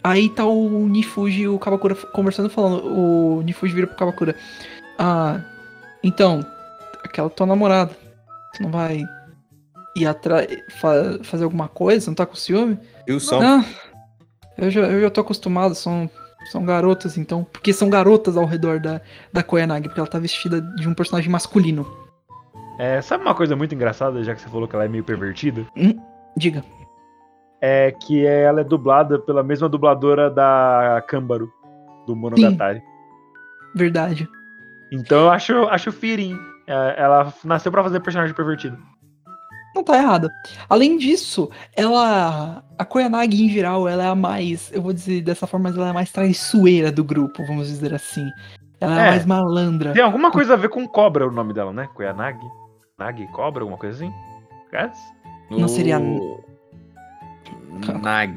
Aí 0.03 0.31
tá 0.31 0.47
o 0.47 0.89
Nifuji 0.89 1.43
e 1.43 1.49
o 1.49 1.59
Kabakura 1.59 1.95
conversando, 1.95 2.49
falando. 2.49 2.87
O 2.87 3.43
Nifuji 3.43 3.75
vira 3.75 3.87
pro 3.87 3.97
Kabakura. 3.97 4.35
Ah, 5.03 5.41
então, 6.05 6.45
aquela 7.03 7.31
tua 7.31 7.47
namorada. 7.47 7.91
Você 8.53 8.63
não 8.63 8.71
vai 8.71 9.03
ir 9.97 10.07
atrás, 10.07 10.47
fa- 10.81 11.19
fazer 11.23 11.45
alguma 11.45 11.69
coisa? 11.69 12.01
Você 12.03 12.11
não 12.11 12.15
tá 12.15 12.27
com 12.27 12.35
ciúme? 12.35 12.79
E 13.07 13.13
o 13.13 13.19
som? 13.19 13.41
Não, 13.41 13.65
eu 14.59 14.71
já, 14.71 14.81
eu 14.83 15.01
já 15.01 15.09
tô 15.11 15.23
acostumado, 15.23 15.75
são, 15.75 16.09
são 16.53 16.65
garotas, 16.67 17.17
então. 17.17 17.45
Porque 17.45 17.73
são 17.73 17.89
garotas 17.89 18.37
ao 18.37 18.45
redor 18.45 18.79
da, 18.79 19.01
da 19.33 19.43
Koyanagi, 19.43 19.85
porque 19.89 20.01
ela 20.01 20.09
tá 20.09 20.19
vestida 20.19 20.61
de 20.61 20.87
um 20.87 20.93
personagem 20.95 21.31
masculino. 21.31 21.87
É, 22.79 23.01
sabe 23.01 23.25
uma 23.25 23.35
coisa 23.35 23.57
muito 23.57 23.75
engraçada, 23.75 24.23
já 24.23 24.35
que 24.35 24.41
você 24.43 24.49
falou 24.49 24.67
que 24.69 24.75
ela 24.75 24.85
é 24.85 24.89
meio 24.89 25.05
pervertida? 25.05 25.65
Diga. 26.37 26.63
É 27.61 27.91
que 27.93 28.27
ela 28.27 28.63
é 28.63 28.65
dublada 28.65 29.19
pela 29.19 29.43
mesma 29.43 29.69
dubladora 29.69 30.31
da 30.31 31.03
Câmbaro, 31.07 31.51
do 32.07 32.17
Monogatari. 32.17 32.83
Verdade. 33.75 34.27
Então 34.93 35.21
eu 35.25 35.31
acho, 35.31 35.53
acho 35.69 35.93
firim. 35.93 36.37
É, 36.67 36.95
Ela 37.03 37.33
nasceu 37.45 37.71
pra 37.73 37.83
fazer 37.83 38.01
personagem 38.01 38.35
pervertido. 38.35 38.77
Não 39.75 39.85
tá 39.85 39.97
errada. 39.97 40.29
Além 40.69 40.99
disso, 40.99 41.49
ela. 41.77 42.65
A 42.77 42.85
Koyanagi, 42.85 43.45
em 43.45 43.49
geral, 43.49 43.87
ela 43.89 44.03
é 44.03 44.09
a 44.09 44.15
mais. 44.17 44.71
Eu 44.73 44.83
vou 44.83 44.93
dizer 44.93 45.21
dessa 45.23 45.47
forma, 45.47 45.69
mas 45.69 45.77
ela 45.79 45.87
é 45.87 45.91
a 45.91 45.95
mais 45.95 46.11
traiçoeira 46.11 46.91
do 46.91 47.05
grupo, 47.05 47.45
vamos 47.47 47.69
dizer 47.69 47.95
assim. 47.95 48.29
Ela 48.81 48.97
é, 48.97 49.01
a 49.03 49.07
É. 49.07 49.11
mais 49.11 49.27
malandra. 49.27 49.93
Tem 49.93 50.03
alguma 50.03 50.31
coisa 50.33 50.55
a 50.55 50.57
ver 50.57 50.71
com 50.71 50.89
cobra 50.89 51.27
o 51.29 51.31
nome 51.31 51.53
dela, 51.55 51.73
né? 51.73 51.89
Koyanagi? 51.95 52.45
Nagi? 52.99 53.27
Cobra? 53.29 53.63
Alguma 53.63 53.79
coisa 53.79 54.05
assim? 54.05 54.13
Yes? 54.75 54.99
Não 55.51 55.69
seria- 55.69 56.01
Nagi. 58.03 58.37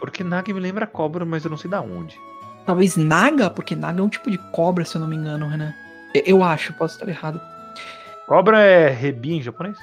Porque 0.00 0.22
Nagi 0.22 0.52
me 0.52 0.60
lembra 0.60 0.86
cobra, 0.86 1.24
mas 1.24 1.44
eu 1.44 1.50
não 1.50 1.58
sei 1.58 1.70
da 1.70 1.80
onde. 1.80 2.18
Talvez 2.68 2.98
Naga, 2.98 3.48
porque 3.48 3.74
Naga 3.74 3.98
é 4.00 4.02
um 4.02 4.10
tipo 4.10 4.30
de 4.30 4.36
cobra, 4.52 4.84
se 4.84 4.94
eu 4.94 5.00
não 5.00 5.08
me 5.08 5.16
engano, 5.16 5.48
Renan. 5.48 5.72
Eu, 6.14 6.22
eu 6.26 6.44
acho, 6.44 6.74
posso 6.74 6.96
estar 6.96 7.08
errado. 7.08 7.40
Cobra 8.26 8.60
é 8.60 8.90
rebi 8.90 9.32
em 9.36 9.40
japonês? 9.40 9.78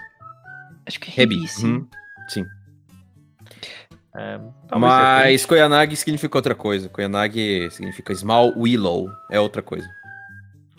Acho 0.86 1.00
que 1.00 1.10
é 1.10 1.14
Rebi. 1.16 1.36
Rebi, 1.38 1.48
sim. 1.48 1.68
Uhum, 1.68 1.88
Sim. 2.28 2.46
É, 4.16 4.40
Mas 4.78 5.48
Koyanagi 5.48 5.96
significa 5.96 6.38
outra 6.38 6.54
coisa. 6.54 6.88
Koyanagi 6.88 7.72
significa 7.72 8.14
Small 8.14 8.54
Willow. 8.56 9.10
É 9.32 9.40
outra 9.40 9.64
coisa. 9.64 9.90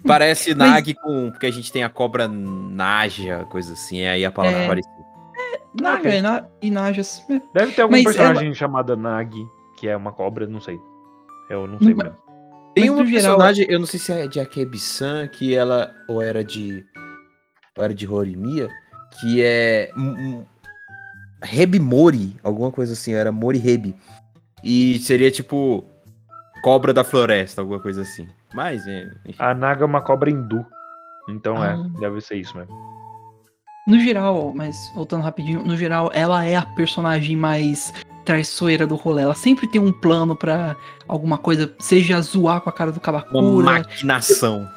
Parece 0.07 0.55
Mas- 0.55 0.71
Nagi 0.71 0.95
com. 0.95 1.33
Porque 1.33 1.47
a 1.47 1.51
gente 1.51 1.73
tem 1.73 1.83
a 1.83 1.89
cobra 1.89 2.29
Naja, 2.29 3.45
coisa 3.51 3.73
assim. 3.73 4.07
Aí 4.07 4.25
a 4.25 4.31
palavra 4.31 4.61
É. 4.61 4.69
parecida. 4.69 4.95
Naga 5.81 5.99
Ok. 6.09 6.19
e, 6.19 6.23
na, 6.23 6.45
e 6.63 6.71
Najas. 6.71 7.25
é. 7.29 7.41
Deve 7.53 7.73
ter 7.73 7.83
algum 7.83 7.95
Mas 7.97 8.05
personagem 8.05 8.55
chamado 8.55 8.97
Nagi, 8.97 9.45
que 9.77 9.89
é 9.89 9.97
uma 9.97 10.13
cobra, 10.13 10.47
não 10.47 10.61
sei. 10.61 10.79
Eu 11.51 11.67
não 11.67 11.79
sei 11.79 11.95
Mas- 11.95 12.07
mesmo. 12.09 12.27
Tem 12.75 12.91
uma 12.91 13.03
no 13.03 13.07
geral- 13.07 13.37
personagem, 13.37 13.67
eu 13.71 13.79
não 13.79 13.87
sei 13.87 13.99
se 13.99 14.13
é 14.13 14.27
de 14.27 14.39
Akebi-san, 14.39 15.27
que 15.29 15.55
ela. 15.55 15.95
Ou 16.09 16.21
era 16.21 16.45
de. 16.45 16.85
Ou 17.77 17.83
era 17.85 17.95
de 17.95 18.07
Horimiya, 18.07 18.69
que 19.21 19.43
é. 19.43 19.91
Um, 19.97 20.11
um, 20.11 20.45
Rebi 21.43 21.79
Mori, 21.81 22.37
alguma 22.43 22.71
coisa 22.71 22.93
assim, 22.93 23.15
era 23.15 23.33
Mori 23.33 23.59
Rebi. 23.59 23.95
E 24.63 24.99
seria 24.99 25.31
tipo. 25.31 25.85
Cobra 26.63 26.93
da 26.93 27.05
floresta, 27.05 27.61
alguma 27.63 27.81
coisa 27.81 28.03
assim. 28.03 28.27
Mas, 28.53 28.87
é, 28.89 29.05
enfim. 29.27 29.37
A 29.39 29.55
Naga 29.55 29.83
é 29.83 29.87
uma 29.87 30.01
cobra 30.03 30.29
hindu. 30.31 30.67
Então 31.29 31.57
Ah. 31.63 31.73
é, 31.97 32.01
deve 32.01 32.21
ser 32.21 32.37
isso 32.37 32.57
mesmo. 32.57 32.75
No 33.87 33.99
geral, 34.01 34.53
mas 34.55 34.77
voltando 34.95 35.23
rapidinho, 35.23 35.63
no 35.65 35.77
geral, 35.77 36.11
ela 36.13 36.45
é 36.45 36.57
a 36.57 36.63
personagem 36.75 37.37
mais 37.37 37.93
traiçoeira 38.27 38.87
do 38.87 38.95
rolê. 38.97 39.23
Ela 39.23 39.35
sempre 39.35 39.67
tem 39.67 39.81
um 39.81 39.93
plano 39.93 40.37
pra 40.37 40.77
alguma 41.09 41.39
coisa, 41.39 41.73
seja 41.79 42.21
zoar 42.21 42.61
com 42.61 42.69
a 42.69 42.73
cara 42.73 42.91
do 42.93 42.97
uma 42.97 43.01
Kabakura, 43.01 43.65
maquinação. 43.65 44.69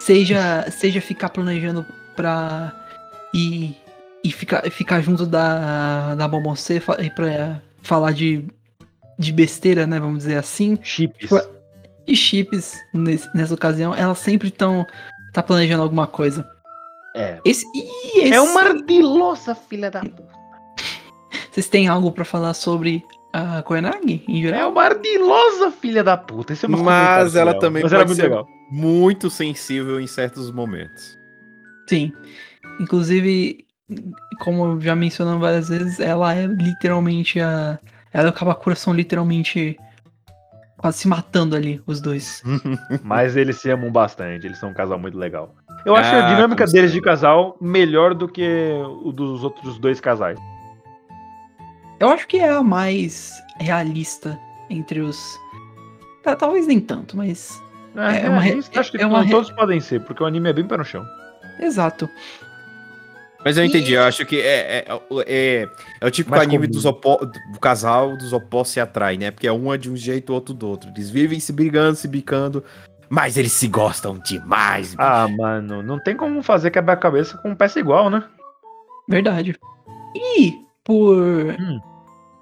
seja, 0.00 0.68
seja 0.70 1.00
ficar 1.00 1.28
planejando 1.28 1.86
pra 2.16 2.72
ir, 3.34 3.76
e 4.24 4.32
ficar, 4.32 4.68
ficar 4.70 5.00
junto 5.00 5.24
da, 5.26 6.14
da 6.16 6.26
Momocê 6.26 6.82
e 6.98 7.10
pra 7.10 7.60
falar 7.82 8.12
de, 8.12 8.44
de 9.18 9.32
besteira, 9.32 9.86
né? 9.86 10.00
Vamos 10.00 10.18
dizer 10.18 10.36
assim. 10.38 10.76
Chips. 10.82 11.30
E 12.08 12.16
chips, 12.16 12.74
nesse- 12.94 13.28
nessa 13.36 13.54
ocasião, 13.54 13.94
elas 13.94 14.18
sempre 14.18 14.48
estão 14.48 14.86
tá 15.32 15.42
planejando 15.42 15.82
alguma 15.82 16.06
coisa. 16.06 16.48
É. 17.14 17.38
Esse, 17.44 17.64
e 17.74 18.20
esse, 18.20 18.32
É 18.34 18.40
uma 18.40 18.60
ardilosa 18.62 19.54
filha 19.54 19.90
da 19.90 20.00
puta. 20.00 20.35
Vocês 21.56 21.70
têm 21.70 21.88
algo 21.88 22.12
pra 22.12 22.22
falar 22.22 22.52
sobre 22.52 23.02
a 23.32 23.62
Koyanagi 23.62 24.22
em 24.28 24.40
É 24.40 24.42
geral? 24.42 24.72
uma 24.72 24.82
ardilosa 24.82 25.70
filha 25.70 26.04
da 26.04 26.14
puta. 26.14 26.52
Esse 26.52 26.66
é 26.66 26.68
o 26.68 26.70
meu 26.70 26.84
Mas 26.84 27.34
ela 27.34 27.52
final. 27.52 27.60
também 27.62 27.82
Mas 27.82 27.92
pode 27.92 28.04
muito 28.04 28.16
ser- 28.16 28.22
legal. 28.24 28.46
Muito 28.70 29.30
sensível 29.30 29.98
em 29.98 30.06
certos 30.06 30.50
momentos. 30.50 31.16
Sim. 31.88 32.12
Inclusive, 32.78 33.64
como 34.40 34.78
já 34.82 34.94
mencionamos 34.94 35.40
várias 35.40 35.70
vezes, 35.70 35.98
ela 35.98 36.34
é 36.34 36.46
literalmente 36.46 37.40
a. 37.40 37.78
Ela 38.12 38.26
e 38.26 38.30
o 38.30 38.34
Kabakura 38.34 38.76
são 38.76 38.92
literalmente 38.92 39.78
quase 40.76 40.98
se 40.98 41.08
matando 41.08 41.56
ali, 41.56 41.80
os 41.86 42.02
dois. 42.02 42.42
Mas 43.02 43.34
eles 43.34 43.56
se 43.62 43.70
amam 43.70 43.90
bastante. 43.90 44.44
Eles 44.46 44.58
são 44.58 44.68
um 44.68 44.74
casal 44.74 44.98
muito 44.98 45.16
legal. 45.16 45.54
Eu 45.86 45.96
acho 45.96 46.14
Ah, 46.14 46.26
a 46.26 46.34
dinâmica 46.34 46.66
com 46.66 46.70
deles 46.72 46.92
de 46.92 47.00
casal 47.00 47.56
melhor 47.62 48.12
do 48.12 48.28
que 48.28 48.46
o 49.02 49.10
dos 49.10 49.42
outros 49.42 49.78
dois 49.78 50.00
casais. 50.02 50.38
Eu 51.98 52.08
acho 52.10 52.26
que 52.26 52.38
é 52.38 52.50
a 52.50 52.62
mais 52.62 53.32
realista 53.60 54.38
entre 54.70 55.00
os. 55.00 55.38
Tá, 56.22 56.36
talvez 56.36 56.66
nem 56.66 56.80
tanto, 56.80 57.16
mas. 57.16 57.62
É, 57.94 58.26
É 58.26 58.28
uma 58.28 58.40
re- 58.40 58.48
realista, 58.50 58.80
acho 58.80 58.90
que 58.92 58.98
é 59.00 59.06
uma 59.06 59.26
todos 59.28 59.50
podem 59.52 59.80
ser, 59.80 60.00
porque 60.02 60.22
o 60.22 60.26
anime 60.26 60.50
é 60.50 60.52
bem 60.52 60.66
pé 60.66 60.76
no 60.76 60.84
chão. 60.84 61.04
Exato. 61.58 62.08
Mas 63.44 63.56
eu 63.56 63.64
E- 63.64 63.68
entendi, 63.68 63.92
eu 63.94 64.02
acho 64.02 64.26
que 64.26 64.40
é, 64.40 64.78
é, 64.78 65.00
é, 65.26 65.68
é 66.00 66.06
o 66.06 66.10
típico 66.10 66.36
Mais 66.36 66.42
anime 66.42 66.66
dos 66.66 66.84
opo- 66.84 67.24
do 67.24 67.58
casal 67.60 68.16
dos 68.16 68.32
opostos 68.32 68.74
se 68.74 68.80
atrai, 68.80 69.16
né? 69.16 69.30
Porque 69.30 69.48
um 69.48 69.72
é 69.72 69.78
de 69.78 69.90
um 69.90 69.96
jeito, 69.96 70.30
o 70.30 70.34
outro 70.34 70.52
do 70.52 70.68
outro. 70.68 70.90
Eles 70.90 71.08
vivem 71.08 71.38
se 71.40 71.52
brigando, 71.52 71.94
se 71.96 72.08
bicando, 72.08 72.62
mas 73.08 73.36
eles 73.38 73.52
se 73.52 73.68
gostam 73.68 74.18
demais. 74.18 74.88
bicho. 74.88 75.00
Ah, 75.00 75.28
mano, 75.28 75.82
não 75.82 75.98
tem 75.98 76.16
como 76.16 76.42
fazer 76.42 76.70
quebra-cabeça 76.72 77.38
com 77.38 77.54
peça 77.54 77.78
igual, 77.78 78.10
né? 78.10 78.24
Verdade. 79.08 79.56
E 80.14 80.65
por. 80.86 81.16
Hum. 81.60 81.80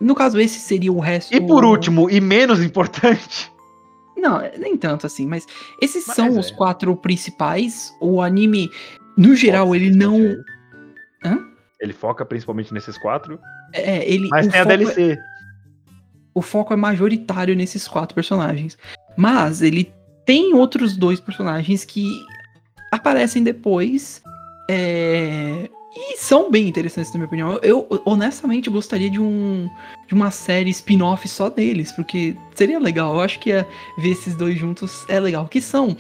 No 0.01 0.15
caso, 0.15 0.39
esse 0.39 0.61
seria 0.61 0.93
o 0.93 1.01
resto. 1.01 1.35
E 1.35 1.41
por 1.41 1.65
último, 1.65 2.11
e 2.11 2.21
menos 2.21 2.63
importante, 2.63 3.51
Não, 4.17 4.41
nem 4.59 4.77
tanto 4.77 5.07
assim, 5.07 5.27
mas 5.27 5.47
esses 5.83 6.07
Mas 6.07 6.17
são 6.17 6.27
é. 6.27 6.31
os 6.31 6.51
quatro 6.51 6.95
principais. 6.97 7.93
O 8.01 8.23
anime, 8.23 8.71
no 9.19 9.35
geral, 9.35 9.75
ele 9.75 9.91
não. 9.91 10.19
Hã? 11.25 11.39
Ele 11.81 11.93
foca 11.93 12.25
principalmente 12.25 12.73
nesses 12.73 12.97
quatro, 12.97 13.39
É, 13.73 14.09
ele. 14.09 14.29
mas 14.29 14.47
o 14.47 14.51
tem 14.51 14.61
a 14.61 14.65
foco 14.65 14.73
é- 14.75 14.77
DLC. 14.79 15.19
o 16.35 16.41
foco 16.43 16.73
é 16.73 16.77
majoritário 16.77 17.55
nesses 17.57 17.87
quatro 17.89 18.15
personagens. 18.15 18.79
Mas 19.17 19.61
ele 19.63 19.93
tem 20.25 20.55
outros 20.55 20.97
dois 20.97 21.21
personagens 21.21 21.85
que 21.85 22.09
aparecem 22.93 23.43
depois. 23.43 24.23
é, 24.71 25.69
E 25.97 26.17
são 26.19 26.51
bem 26.51 26.69
interessantes, 26.69 27.13
na 27.13 27.19
minha 27.19 27.27
opinião. 27.27 27.59
Eu, 27.63 27.87
eu, 27.89 28.03
honestamente 28.05 28.69
gostaria 28.69 29.09
de, 29.09 29.21
um, 29.21 29.71
de 30.09 30.15
uma 30.15 30.31
série 30.31 30.71
spin-off 30.71 31.29
só 31.29 31.49
deles, 31.49 31.93
porque 31.93 32.37
seria 32.55 32.81
legal. 32.81 33.15
Eu 33.15 33.21
acho 33.21 33.39
que 33.39 33.53
é, 33.53 33.65
ver 33.97 34.11
esses 34.11 34.35
dois 34.35 34.59
juntos 34.59 35.05
é 35.09 35.21
legal. 35.21 35.47
Que 35.47 35.61
são, 35.61 35.97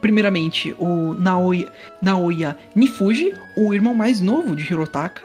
primeiramente, 0.00 0.76
o 0.78 1.14
Naoya, 1.14 1.72
Naoya 2.00 2.56
Nifuji, 2.74 3.32
o 3.56 3.74
irmão 3.74 3.94
mais 3.94 4.20
novo 4.20 4.54
de 4.54 4.62
Hirotaka. 4.62 5.22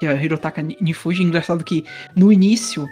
Que 0.00 0.06
é 0.06 0.24
Hirotaka 0.24 0.60
Ni- 0.60 0.76
Nifuji. 0.80 1.22
Engraçado 1.22 1.62
que 1.62 1.84
no 2.16 2.32
início 2.32 2.88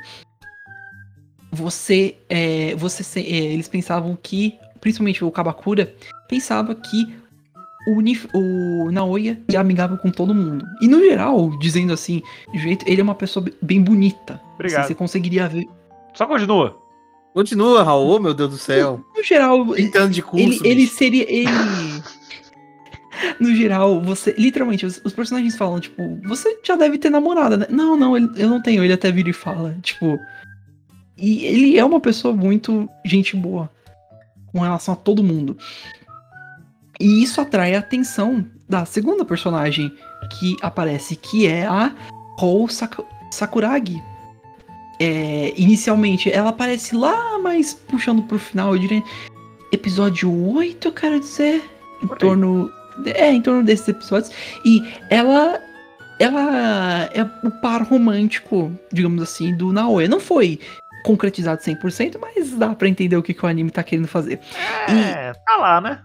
você, 1.51 2.17
é, 2.29 2.75
você 2.77 3.21
é, 3.21 3.37
eles 3.53 3.67
pensavam 3.67 4.17
que, 4.23 4.57
principalmente 4.81 5.25
o 5.25 5.31
Kabakura, 5.31 5.93
pensava 6.29 6.73
que 6.75 7.13
o, 7.91 8.01
Nif, 8.01 8.29
o 8.35 8.91
Naoya 8.91 9.41
é 9.53 9.57
amigável 9.57 9.97
com 9.99 10.11
todo 10.11 10.35
mundo. 10.35 10.65
E 10.81 10.87
no 10.89 10.99
geral, 11.01 11.51
dizendo 11.59 11.93
assim, 11.93 12.23
de 12.53 12.59
jeito, 12.59 12.85
ele 12.89 13.01
é 13.01 13.05
uma 13.05 13.15
pessoa 13.15 13.45
be- 13.45 13.55
bem 13.63 13.81
bonita. 13.83 14.41
Obrigado. 14.55 14.81
Assim, 14.81 14.89
você 14.89 14.95
conseguiria 14.95 15.49
ver. 15.49 15.67
Só 16.15 16.27
continua. 16.27 16.77
Continua, 17.35 17.83
Raul, 17.85 18.19
meu 18.21 18.35
Deus 18.35 18.51
do 18.51 18.59
céu. 18.59 19.01
No 19.17 19.23
geral, 19.23 19.67
Tentando 19.75 20.11
de 20.13 20.23
curso, 20.23 20.45
ele, 20.47 20.61
ele 20.65 20.87
seria. 20.87 21.25
Ele. 21.31 21.49
No 23.41 23.53
geral, 23.55 24.01
você. 24.01 24.33
Literalmente, 24.39 24.87
os, 24.87 25.01
os 25.05 25.13
personagens 25.13 25.57
falam, 25.57 25.81
tipo, 25.81 26.21
você 26.25 26.57
já 26.65 26.77
deve 26.77 26.99
ter 26.99 27.11
namorada, 27.11 27.57
né? 27.57 27.67
Não, 27.69 27.97
não, 27.97 28.17
ele- 28.17 28.31
eu 28.37 28.49
não 28.49 28.63
tenho. 28.63 28.85
Ele 28.85 28.93
até 28.93 29.11
vira 29.11 29.29
e 29.31 29.33
fala, 29.33 29.77
tipo. 29.83 30.17
E 31.17 31.45
ele 31.45 31.77
é 31.77 31.85
uma 31.85 31.99
pessoa 32.01 32.33
muito 32.33 32.89
gente 33.05 33.35
boa 33.37 33.69
com 34.53 34.61
relação 34.61 34.95
a 34.95 34.97
todo 34.97 35.23
mundo. 35.25 35.57
E 37.01 37.23
isso 37.23 37.41
atrai 37.41 37.75
a 37.75 37.79
atenção 37.79 38.45
da 38.69 38.85
segunda 38.85 39.25
personagem 39.25 39.93
que 40.39 40.57
aparece, 40.61 41.15
que 41.17 41.47
é 41.47 41.67
a 41.67 41.93
Kou 42.37 42.69
Sak- 42.69 43.05
Sakuragi. 43.31 44.03
É, 45.01 45.53
inicialmente, 45.57 46.31
ela 46.33 46.51
aparece 46.51 46.97
lá, 46.97 47.39
mas 47.39 47.73
puxando 47.73 48.23
pro 48.25 48.39
final, 48.39 48.75
eu 48.75 48.81
diria. 48.81 49.03
episódio 49.73 50.33
8, 50.55 50.89
eu 50.89 50.93
quero 50.93 51.21
dizer. 51.21 51.63
Em 52.03 52.07
torno. 52.09 52.71
É, 53.07 53.31
em 53.33 53.41
torno 53.41 53.63
desses 53.63 53.87
episódios. 53.89 54.33
E 54.65 54.83
ela. 55.11 55.61
Ela 56.21 57.09
é 57.15 57.23
o 57.47 57.51
par 57.63 57.83
romântico, 57.85 58.73
digamos 58.93 59.23
assim, 59.23 59.55
do 59.55 59.73
Naoya. 59.73 60.09
Não 60.09 60.19
foi 60.19 60.59
concretizado 61.05 61.63
100%, 61.63 62.17
mas 62.21 62.51
dá 62.55 62.75
pra 62.75 62.89
entender 62.89 63.17
o 63.17 63.23
que, 63.23 63.33
que 63.33 63.45
o 63.45 63.49
anime 63.49 63.71
tá 63.71 63.85
querendo 63.85 64.09
fazer. 64.09 64.41
É, 64.89 65.33
tá 65.47 65.57
lá, 65.59 65.81
né? 65.81 66.01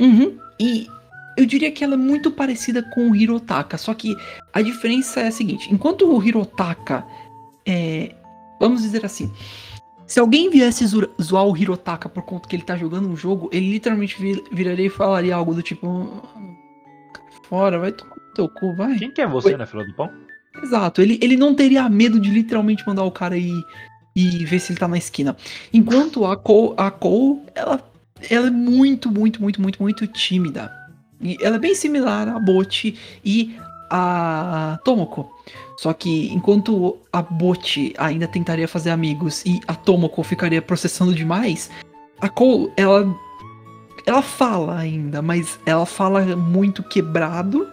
Uhum. 0.00 0.36
E 0.58 0.88
eu 1.36 1.44
diria 1.46 1.70
que 1.70 1.84
ela 1.84 1.94
é 1.94 1.96
muito 1.96 2.30
parecida 2.30 2.82
com 2.82 3.10
o 3.10 3.14
Hirotaka, 3.16 3.78
só 3.78 3.94
que 3.94 4.16
a 4.52 4.60
diferença 4.62 5.20
é 5.20 5.28
a 5.28 5.32
seguinte: 5.32 5.72
enquanto 5.72 6.06
o 6.10 6.22
Hirotaka 6.22 7.04
é. 7.66 8.14
Vamos 8.60 8.82
dizer 8.82 9.04
assim. 9.06 9.30
Se 10.06 10.18
alguém 10.18 10.50
viesse 10.50 10.84
zo- 10.86 11.08
zoar 11.22 11.44
o 11.46 11.56
Hirotaka 11.56 12.08
por 12.08 12.24
conta 12.24 12.48
que 12.48 12.56
ele 12.56 12.64
tá 12.64 12.76
jogando 12.76 13.08
um 13.08 13.16
jogo, 13.16 13.48
ele 13.52 13.70
literalmente 13.70 14.20
vir- 14.20 14.42
viraria 14.50 14.86
e 14.86 14.90
falaria 14.90 15.36
algo 15.36 15.54
do 15.54 15.62
tipo. 15.62 15.86
"Hum, 15.86 16.20
cai 17.14 17.24
Fora, 17.48 17.78
vai 17.78 17.92
tomar 17.92 18.16
no 18.16 18.34
teu 18.34 18.48
cu, 18.48 18.74
vai. 18.74 18.96
Quem 18.98 19.12
que 19.12 19.20
é 19.20 19.26
você 19.26 19.50
Oi. 19.50 19.56
na 19.56 19.66
fila 19.66 19.84
do 19.84 19.94
pão? 19.94 20.10
Exato, 20.62 21.00
ele, 21.00 21.16
ele 21.22 21.36
não 21.36 21.54
teria 21.54 21.88
medo 21.88 22.18
de 22.18 22.28
literalmente 22.28 22.84
mandar 22.86 23.04
o 23.04 23.10
cara 23.12 23.36
ir 23.38 23.54
e 24.16 24.44
ver 24.44 24.58
se 24.58 24.72
ele 24.72 24.80
tá 24.80 24.88
na 24.88 24.98
esquina. 24.98 25.36
Enquanto 25.72 26.26
a 26.26 26.36
Cole, 26.36 26.74
a 26.76 26.90
Cole 26.90 27.42
ela, 27.54 27.80
ela 28.28 28.48
é 28.48 28.50
muito, 28.50 29.10
muito, 29.10 29.40
muito, 29.40 29.60
muito, 29.62 29.82
muito 29.82 30.06
tímida. 30.06 30.70
E 31.20 31.36
ela 31.42 31.56
é 31.56 31.58
bem 31.58 31.74
similar 31.74 32.28
a 32.28 32.38
Bot 32.38 32.96
e 33.24 33.56
a 33.90 34.78
Tomoko. 34.84 35.30
Só 35.76 35.92
que 35.92 36.32
enquanto 36.32 36.98
a 37.12 37.22
Bot 37.22 37.94
ainda 37.98 38.26
tentaria 38.26 38.68
fazer 38.68 38.90
amigos 38.90 39.44
e 39.44 39.60
a 39.66 39.74
Tomoko 39.74 40.22
ficaria 40.22 40.60
processando 40.60 41.14
demais, 41.14 41.70
a 42.20 42.28
Cole, 42.28 42.70
ela, 42.76 43.06
ela 44.06 44.22
fala 44.22 44.78
ainda, 44.78 45.22
mas 45.22 45.58
ela 45.64 45.86
fala 45.86 46.36
muito 46.36 46.82
quebrado 46.82 47.66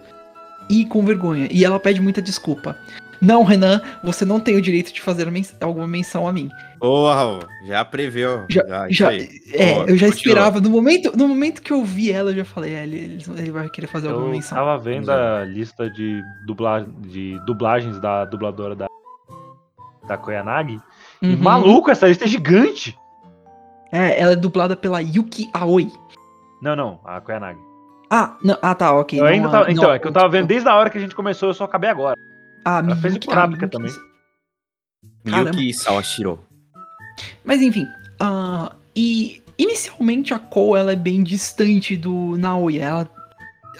e 0.70 0.86
com 0.86 1.06
vergonha. 1.06 1.48
E 1.52 1.64
ela 1.64 1.80
pede 1.80 2.02
muita 2.02 2.22
desculpa. 2.22 2.78
Não, 3.22 3.44
Renan, 3.44 3.82
você 4.04 4.24
não 4.24 4.40
tem 4.40 4.56
o 4.56 4.62
direito 4.62 4.94
de 4.94 5.02
fazer 5.02 5.30
men- 5.32 5.46
alguma 5.62 5.88
menção 5.88 6.28
a 6.28 6.34
mim. 6.34 6.50
Ô, 6.80 7.08
Raul, 7.12 7.40
já 7.66 7.84
preveu. 7.84 8.46
Já- 8.50 8.88
Já, 8.90 9.10
aí. 9.10 9.28
é, 9.54 9.74
Boa, 9.74 9.86
eu 9.90 9.98
já 9.98 10.08
esperava. 10.08 10.60
No 10.62 10.70
momento, 10.70 11.12
no 11.18 11.28
momento 11.28 11.62
que 11.62 11.72
eu 11.74 11.84
vi 11.84 12.12
ela, 12.12 12.30
eu 12.32 12.36
já 12.38 12.46
falei, 12.46 12.74
é, 12.76 12.84
ele, 12.84 13.20
ele- 13.38 13.52
vai 13.52 13.68
querer 13.70 13.88
fazer 13.88 14.08
alguma 14.10 14.28
Eu 14.28 14.32
menção. 14.32 14.58
tava 14.58 14.78
vendo 14.78 15.10
a 15.12 15.44
lista 15.44 15.90
de, 15.90 16.22
dubla, 16.46 16.86
de 17.00 17.40
dublagens 17.46 18.00
da 18.00 18.26
dubladora 18.26 18.76
da, 18.76 18.88
da 20.08 20.18
Koyanagi. 20.18 20.80
E 21.22 21.30
Uhum. 21.30 21.38
maluco, 21.42 21.90
essa 21.90 22.08
lista 22.08 22.26
é 22.26 22.28
gigante! 22.28 22.98
É, 23.92 24.20
ela 24.22 24.34
é 24.34 24.36
dublada 24.36 24.76
pela 24.76 25.00
Yuki 25.02 25.50
Aoi. 25.54 25.92
Não, 26.62 26.76
não, 26.76 27.00
a 27.06 27.20
Koyanagi. 27.22 27.60
Ah, 28.10 28.38
não, 28.44 28.58
ah, 28.62 28.76
tá, 28.76 28.94
ok. 28.94 29.20
Eu 29.20 29.24
não 29.24 29.32
ainda 29.32 29.48
a- 29.48 29.52
tava, 29.52 29.64
não 29.66 29.72
então, 29.72 29.90
a- 29.92 29.96
é 29.96 30.00
que 30.00 30.08
eu 30.08 30.12
tava 30.14 30.30
vendo 30.30 30.48
desde 30.48 30.70
a 30.70 30.76
hora 30.76 30.90
que 30.90 30.98
a 30.98 31.02
gente 31.02 31.16
começou, 31.16 31.50
eu 31.50 31.54
só 31.54 31.64
acabei 31.66 31.90
agora. 31.90 32.16
A 32.64 32.80
ela 32.80 32.96
fez 32.96 33.14
Miyuki- 33.14 33.28
o 33.28 33.30
Kurapika 33.30 33.58
Miyuki- 33.58 33.72
também. 33.78 33.92
Caramba. 35.26 35.50
Yuki 35.50 35.74
Sawashiro. 35.74 36.40
Mas 37.44 37.62
enfim, 37.62 37.86
ah, 38.20 38.74
e 38.96 39.42
inicialmente 39.58 40.34
a 40.34 40.40
Cole 40.40 40.80
ela 40.80 40.92
é 40.92 40.96
bem 40.96 41.24
distante 41.24 41.96
do 41.98 42.38
Naoya. 42.38 42.84
Ela, 42.84 43.10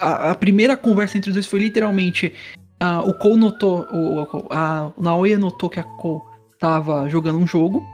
a, 0.00 0.30
a 0.30 0.34
primeira 0.34 0.76
conversa 0.76 1.16
entre 1.18 1.30
os 1.30 1.34
dois 1.34 1.46
foi 1.46 1.60
literalmente 1.60 2.34
ah, 2.80 3.02
o 3.02 3.12
Cole 3.14 3.36
notou, 3.36 3.86
o, 3.92 4.48
a, 4.50 4.92
o 4.96 5.02
Naoya 5.02 5.38
notou 5.38 5.68
que 5.68 5.80
a 5.80 5.84
Cole 5.84 6.22
tava 6.58 7.08
jogando 7.08 7.38
um 7.38 7.46
jogo. 7.46 7.86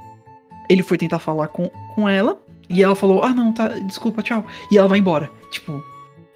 Ele 0.68 0.82
foi 0.82 0.97
tentar 0.97 1.18
falar 1.18 1.49
com, 1.49 1.68
com 1.95 2.09
ela 2.09 2.38
e 2.68 2.82
ela 2.82 2.95
falou: 2.95 3.22
"Ah, 3.22 3.34
não, 3.34 3.53
tá, 3.53 3.68
desculpa, 3.68 4.22
tchau". 4.22 4.45
E 4.70 4.78
ela 4.78 4.88
vai 4.88 4.99
embora. 4.99 5.30
Tipo, 5.51 5.82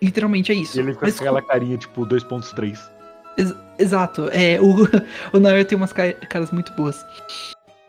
literalmente 0.03 0.53
é 0.53 0.55
isso. 0.55 0.77
E 0.77 0.81
ele 0.81 0.93
fica 0.93 1.07
Mas 1.07 1.17
com 1.17 1.25
aquela 1.25 1.43
carinha, 1.43 1.77
tipo, 1.79 2.07
2.3. 2.07 2.79
Exato, 3.79 4.29
é, 4.33 4.61
o, 4.61 4.75
o 5.33 5.41
Naoya 5.41 5.65
tem 5.65 5.77
umas 5.79 5.93
ca- 5.93 6.13
caras 6.29 6.51
muito 6.51 6.73
boas. 6.75 6.97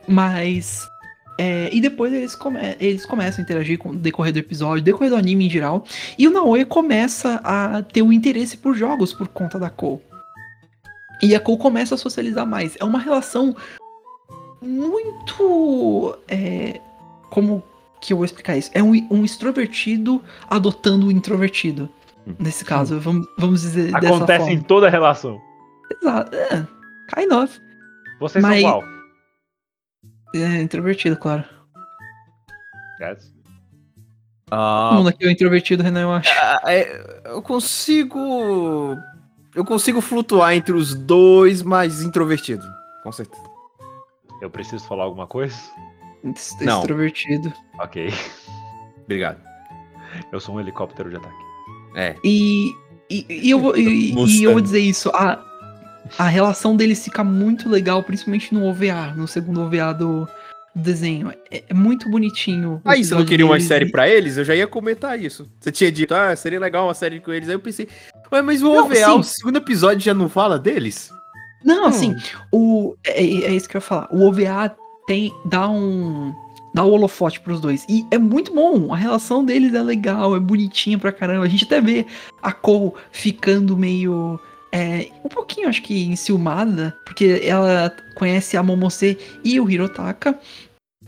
Mas. 0.07 0.87
É, 1.41 1.69
e 1.73 1.79
depois 1.79 2.11
eles, 2.11 2.35
come- 2.35 2.75
eles 2.81 3.05
começam 3.05 3.39
a 3.41 3.43
interagir 3.43 3.77
com 3.79 3.91
o 3.91 3.95
decorrer 3.95 4.33
do 4.33 4.39
episódio, 4.39 4.83
decorrer 4.83 5.09
do 5.09 5.15
anime 5.15 5.45
em 5.45 5.49
geral. 5.49 5.85
E 6.17 6.27
o 6.27 6.31
Naoya 6.31 6.65
começa 6.65 7.39
a 7.43 7.81
ter 7.81 8.01
um 8.01 8.11
interesse 8.11 8.57
por 8.57 8.75
jogos 8.75 9.13
por 9.13 9.29
conta 9.29 9.57
da 9.57 9.69
Cole. 9.69 10.01
E 11.23 11.33
a 11.33 11.39
Cole 11.39 11.57
começa 11.57 11.95
a 11.95 11.97
socializar 11.97 12.45
mais. 12.45 12.75
É 12.79 12.83
uma 12.83 12.99
relação 12.99 13.55
muito. 14.61 16.17
é, 16.27 16.79
como 17.29 17.63
que 18.01 18.13
eu 18.13 18.17
vou 18.17 18.25
explicar 18.25 18.57
isso? 18.57 18.69
É 18.73 18.81
um, 18.83 18.91
um 19.09 19.23
extrovertido 19.25 20.21
adotando 20.49 21.07
um 21.07 21.11
introvertido. 21.11 21.89
Nesse 22.37 22.63
caso, 22.63 22.99
vamos, 22.99 23.25
vamos 23.37 23.61
dizer 23.61 23.91
dessa 23.93 24.15
Acontece 24.15 24.51
em 24.51 24.59
toda 24.61 24.89
relação. 24.89 25.39
Exato. 26.01 26.35
É, 26.35 26.67
kind 27.15 27.31
of. 27.31 27.59
Vocês 28.19 28.41
Mas- 28.43 28.61
são 28.61 28.71
qual? 28.71 28.98
É, 30.35 30.61
introvertido, 30.61 31.17
claro. 31.17 31.43
Yes. 33.01 33.33
Todo 34.45 34.57
Ah, 34.59 34.91
mundo 34.93 35.09
aqui 35.09 35.25
é 35.27 35.31
introvertido, 35.31 35.83
Renan, 35.83 36.01
eu 36.01 36.11
acho. 36.11 36.29
ah, 36.41 36.61
é, 36.65 37.21
eu 37.25 37.41
consigo. 37.41 38.97
Eu 39.55 39.65
consigo 39.65 40.01
flutuar 40.01 40.53
entre 40.53 40.73
os 40.73 40.93
dois, 40.93 41.61
mas 41.61 42.01
introvertido. 42.01 42.63
Com 43.03 43.11
certeza. 43.11 43.41
Eu 44.41 44.49
preciso 44.49 44.85
falar 44.85 45.03
alguma 45.03 45.27
coisa? 45.27 45.55
Não. 46.61 46.79
Extrovertido. 46.79 47.51
Ok. 47.79 48.11
Obrigado. 49.05 49.39
Eu 50.31 50.39
sou 50.39 50.55
um 50.55 50.59
helicóptero 50.59 51.09
de 51.09 51.15
ataque. 51.17 51.35
É. 51.95 52.15
E, 52.23 52.71
e, 53.09 53.25
e 53.29 53.49
eu, 53.49 53.59
vou, 53.59 53.75
e, 53.75 54.13
e 54.13 54.43
eu 54.43 54.51
vou 54.51 54.61
dizer 54.61 54.79
isso. 54.79 55.09
A, 55.09 55.43
a 56.17 56.27
relação 56.27 56.75
deles 56.75 57.03
fica 57.03 57.23
muito 57.23 57.69
legal, 57.69 58.03
principalmente 58.03 58.53
no 58.53 58.65
OVA, 58.65 59.13
no 59.15 59.27
segundo 59.27 59.61
OVA 59.61 59.93
do, 59.93 60.25
do 60.75 60.81
desenho. 60.81 61.31
É, 61.51 61.63
é 61.69 61.73
muito 61.73 62.09
bonitinho. 62.09 62.81
Aí, 62.85 63.03
você 63.03 63.15
não 63.15 63.25
queria 63.25 63.45
uma 63.45 63.55
deles 63.55 63.67
série 63.67 63.85
e- 63.85 63.91
pra 63.91 64.07
eles? 64.07 64.37
Eu 64.37 64.45
já 64.45 64.55
ia 64.55 64.67
comentar 64.67 65.19
isso. 65.19 65.49
Você 65.59 65.71
tinha 65.71 65.91
dito, 65.91 66.13
ah, 66.13 66.35
seria 66.35 66.59
legal 66.59 66.87
uma 66.87 66.93
série 66.93 67.19
com 67.19 67.31
eles. 67.31 67.49
Aí 67.49 67.55
eu 67.55 67.59
pensei, 67.59 67.87
ué, 68.31 68.41
mas 68.41 68.61
o 68.61 68.71
OVA, 68.71 69.13
o 69.15 69.23
segundo 69.23 69.57
episódio 69.57 70.01
já 70.01 70.13
não 70.13 70.29
fala 70.29 70.57
deles? 70.57 71.11
Não, 71.63 71.85
assim, 71.85 72.15
o, 72.53 72.95
é, 73.05 73.21
é 73.21 73.51
isso 73.51 73.67
que 73.67 73.75
eu 73.75 73.79
ia 73.79 73.85
falar. 73.85 74.07
O 74.11 74.25
OVA 74.27 74.75
tem, 75.07 75.33
dá 75.45 75.69
um. 75.69 76.33
Dá 76.73 76.83
o 76.83 76.91
holofote 76.91 77.39
pros 77.39 77.59
dois. 77.59 77.83
E 77.89 78.05
é 78.11 78.17
muito 78.19 78.53
bom. 78.53 78.93
A 78.93 78.95
relação 78.95 79.43
deles 79.43 79.73
é 79.73 79.81
legal, 79.81 80.35
é 80.35 80.39
bonitinha 80.39 80.99
pra 80.99 81.11
caramba. 81.11 81.43
A 81.45 81.49
gente 81.49 81.65
até 81.65 81.81
vê 81.81 82.05
a 82.43 82.51
Cole 82.51 82.93
ficando 83.11 83.75
meio. 83.75 84.39
É, 84.71 85.09
um 85.23 85.29
pouquinho, 85.29 85.67
acho 85.69 85.81
que, 85.81 86.05
enciumada. 86.05 86.95
Porque 87.05 87.41
ela 87.43 87.91
conhece 88.15 88.55
a 88.57 88.63
Momose 88.63 89.17
e 89.43 89.59
o 89.59 89.69
Hirotaka. 89.69 90.37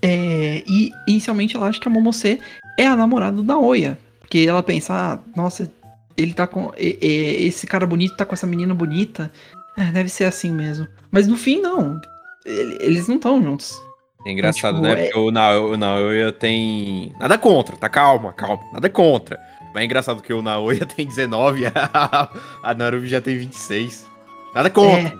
é, 0.02 0.64
e 0.68 0.92
inicialmente 1.08 1.56
ela 1.56 1.68
acha 1.68 1.80
que 1.80 1.88
a 1.88 1.92
Momose 1.92 2.40
é 2.80 2.88
a 2.88 2.96
namorada 2.96 3.38
do 3.38 3.44
Naoya. 3.44 3.98
Porque 4.20 4.40
ela 4.48 4.64
pensa, 4.64 4.94
ah, 4.94 5.20
nossa, 5.36 5.72
ele 6.18 6.34
tá 6.34 6.48
com. 6.48 6.72
Esse 6.78 7.68
cara 7.68 7.86
bonito 7.86 8.16
tá 8.16 8.26
com 8.26 8.34
essa 8.34 8.48
menina 8.48 8.74
bonita. 8.74 9.32
É, 9.78 9.86
deve 9.92 10.10
ser 10.10 10.26
assim 10.26 10.52
mesmo. 10.52 10.88
Mas 11.12 11.28
no 11.28 11.38
fim, 11.38 11.60
não. 11.62 12.00
Ele- 12.46 12.78
Eles 12.82 13.08
não 13.08 13.16
estão 13.18 13.42
juntos. 13.44 13.80
É 14.26 14.32
engraçado, 14.32 14.76
Tipo, 14.76 14.88
né? 14.88 14.92
é- 14.94 15.04
Porque 15.06 15.20
o 15.20 15.32
Naoya, 15.32 15.62
o 15.62 15.78
Naoya 15.78 16.32
tem. 16.32 17.14
Nada 17.20 17.38
contra, 17.38 17.76
tá? 17.76 17.90
Calma, 17.90 18.32
calma. 18.34 18.62
Nada 18.74 18.90
contra. 18.90 19.40
Mas 19.74 19.84
é 19.84 19.86
engraçado 19.86 20.22
que 20.22 20.34
o 20.34 20.42
Naoya 20.42 20.86
tem 20.86 21.08
19 21.08 21.62
e 21.62 21.66
a, 21.68 22.30
a 22.62 22.74
Narubi 22.74 23.08
já 23.08 23.22
tem 23.22 23.38
26. 23.38 24.06
Nada 24.54 24.70
contra. 24.70 25.14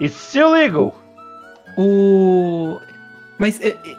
It's 0.00 0.34
illegal! 0.34 0.94
O. 1.76 2.78
Mas 3.38 3.60
é, 3.60 3.68
é, 3.68 3.96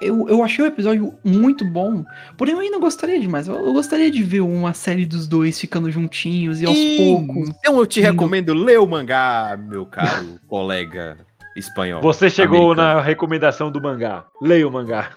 eu, 0.00 0.28
eu 0.28 0.42
achei 0.44 0.64
o 0.64 0.68
episódio 0.68 1.14
muito 1.24 1.64
bom. 1.64 2.04
Porém, 2.36 2.54
eu 2.54 2.60
ainda 2.60 2.78
gostaria 2.78 3.18
de 3.20 3.28
mais. 3.28 3.48
Eu, 3.48 3.54
eu 3.56 3.72
gostaria 3.72 4.10
de 4.10 4.22
ver 4.22 4.40
uma 4.40 4.72
série 4.74 5.04
dos 5.06 5.26
dois 5.28 5.58
ficando 5.58 5.90
juntinhos 5.90 6.60
e 6.60 6.66
aos 6.66 6.78
poucos. 6.96 7.48
Então 7.58 7.78
eu 7.78 7.86
te 7.86 8.00
indo- 8.00 8.06
recomendo 8.10 8.54
ler 8.54 8.78
o 8.80 8.86
mangá, 8.86 9.58
meu 9.58 9.84
caro 9.86 10.38
colega 10.48 11.18
espanhol. 11.58 12.00
Você 12.00 12.30
chegou 12.30 12.72
americano. 12.72 12.94
na 12.96 13.00
recomendação 13.02 13.70
do 13.70 13.80
mangá. 13.80 14.24
Leia 14.40 14.66
o 14.66 14.70
mangá. 14.70 15.10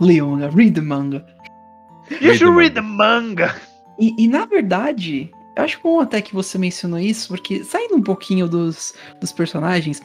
Leia 0.00 0.24
o 0.24 0.30
manga, 0.30 0.48
read 0.48 0.72
the 0.72 0.80
manga. 0.80 1.24
You 2.20 2.34
should 2.34 2.56
read 2.56 2.74
the 2.74 2.80
manga! 2.80 3.54
E, 3.98 4.14
e, 4.18 4.28
na 4.28 4.44
verdade, 4.46 5.30
eu 5.56 5.64
acho 5.64 5.78
bom 5.82 6.00
até 6.00 6.20
que 6.20 6.34
você 6.34 6.58
mencionou 6.58 6.98
isso, 6.98 7.28
porque 7.28 7.62
saindo 7.62 7.94
um 7.94 8.02
pouquinho 8.02 8.48
dos, 8.48 8.94
dos 9.20 9.32
personagens. 9.32 10.02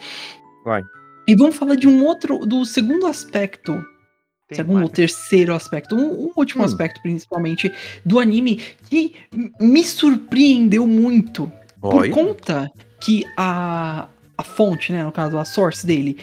Vai. 0.63 0.83
E 1.27 1.35
vamos 1.35 1.55
falar 1.55 1.75
de 1.75 1.87
um 1.87 2.05
outro, 2.05 2.45
do 2.45 2.65
segundo 2.65 3.07
aspecto 3.07 3.73
Tem 4.47 4.57
segundo 4.57 4.83
ou 4.83 4.89
terceiro 4.89 5.53
aspecto, 5.53 5.95
um, 5.95 6.27
um 6.27 6.31
último 6.35 6.63
Hum. 6.63 6.65
aspecto 6.65 7.01
principalmente 7.01 7.71
do 8.05 8.19
anime 8.19 8.61
que 8.89 9.15
me 9.59 9.83
surpreendeu 9.83 10.87
muito 10.87 11.51
por 11.81 12.09
conta 12.09 12.71
que 12.99 13.25
a, 13.37 14.07
a 14.37 14.43
fonte, 14.43 14.91
né, 14.93 15.03
no 15.03 15.11
caso 15.11 15.37
a 15.37 15.45
source 15.45 15.85
dele, 15.85 16.17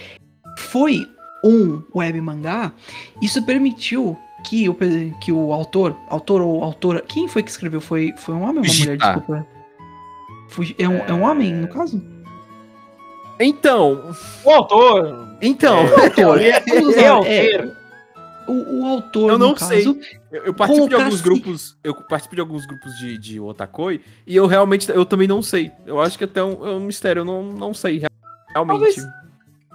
foi 0.59 1.07
um 1.45 1.83
web 1.95 2.21
mangá, 2.21 2.73
isso 3.21 3.43
permitiu 3.45 4.17
que 4.45 4.69
o, 4.69 4.77
que 5.21 5.33
o 5.33 5.53
autor, 5.53 5.97
autor 6.09 6.41
ou 6.43 6.63
autora, 6.63 7.01
quem 7.07 7.27
foi 7.29 7.43
que 7.43 7.51
escreveu? 7.51 7.81
Foi, 7.81 8.13
foi 8.17 8.35
um 8.35 8.43
homem 8.43 8.59
ou 8.59 8.65
uma 8.65 8.75
mulher? 8.79 8.97
Desculpa. 8.97 9.47
Fuji- 10.51 10.77
é, 10.79 10.89
um, 10.89 10.99
é 10.99 11.13
um 11.13 11.23
homem, 11.23 11.53
no 11.53 11.69
caso? 11.69 12.03
Então, 13.41 14.15
O 14.45 14.51
autor. 14.51 15.37
então, 15.43 15.79
Autor, 16.03 16.41
é- 16.43 16.61
vamos 16.61 16.97
é 16.97 17.11
lá, 17.11 17.27
é, 17.27 17.57
autor. 17.57 17.77
O, 18.47 18.81
o 18.81 18.87
autor, 18.87 19.31
Eu 19.31 19.39
não 19.39 19.51
no 19.53 19.59
sei. 19.59 19.85
caso, 19.85 19.99
eu, 20.33 20.43
eu 20.45 20.55
participo 20.55 20.89
de 20.89 20.95
alguns 20.95 21.15
assim- 21.15 21.23
grupos, 21.23 21.77
eu 21.85 21.95
participo 21.95 22.35
de 22.35 22.41
alguns 22.41 22.67
grupos 22.67 22.99
de, 22.99 23.19
de 23.19 23.41
Otakoi 23.41 24.01
e 24.27 24.37
eu 24.37 24.47
realmente, 24.47 24.89
eu 24.91 25.05
também 25.05 25.27
não 25.29 25.43
sei. 25.43 25.71
Eu 25.87 26.01
acho 26.01 26.17
que 26.19 26.25
até 26.25 26.41
é 26.41 26.45
um, 26.45 26.67
é 26.67 26.71
um 26.73 26.81
mistério, 26.81 27.21
eu 27.21 27.25
não, 27.25 27.43
não 27.43 27.73
sei 27.75 28.03
realmente. 28.53 28.79
Talvez- 28.79 29.07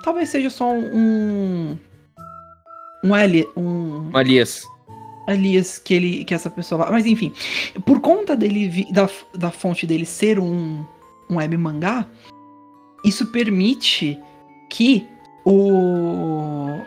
talvez 0.04 0.30
seja 0.30 0.50
só 0.50 0.72
um. 0.72 1.78
Um 3.04 3.14
ali, 3.14 3.48
um 3.56 4.10
Alias. 4.14 4.64
alias 5.26 5.78
que 5.80 5.94
ele 5.94 6.26
que 6.26 6.34
essa 6.34 6.50
pessoa 6.50 6.84
lá. 6.86 6.92
Mas 6.92 7.06
enfim, 7.06 7.32
por 7.86 8.02
conta 8.02 8.36
dele 8.36 8.68
vi- 8.68 8.92
da, 8.92 9.10
da 9.36 9.52
fonte 9.52 9.88
dele 9.88 10.06
ser 10.06 10.38
um, 10.38 10.84
um 11.30 11.38
web 11.38 11.56
mangá, 11.56 12.06
isso 13.06 13.26
permite 13.28 14.20
que 14.70 15.08
o, 15.46 16.82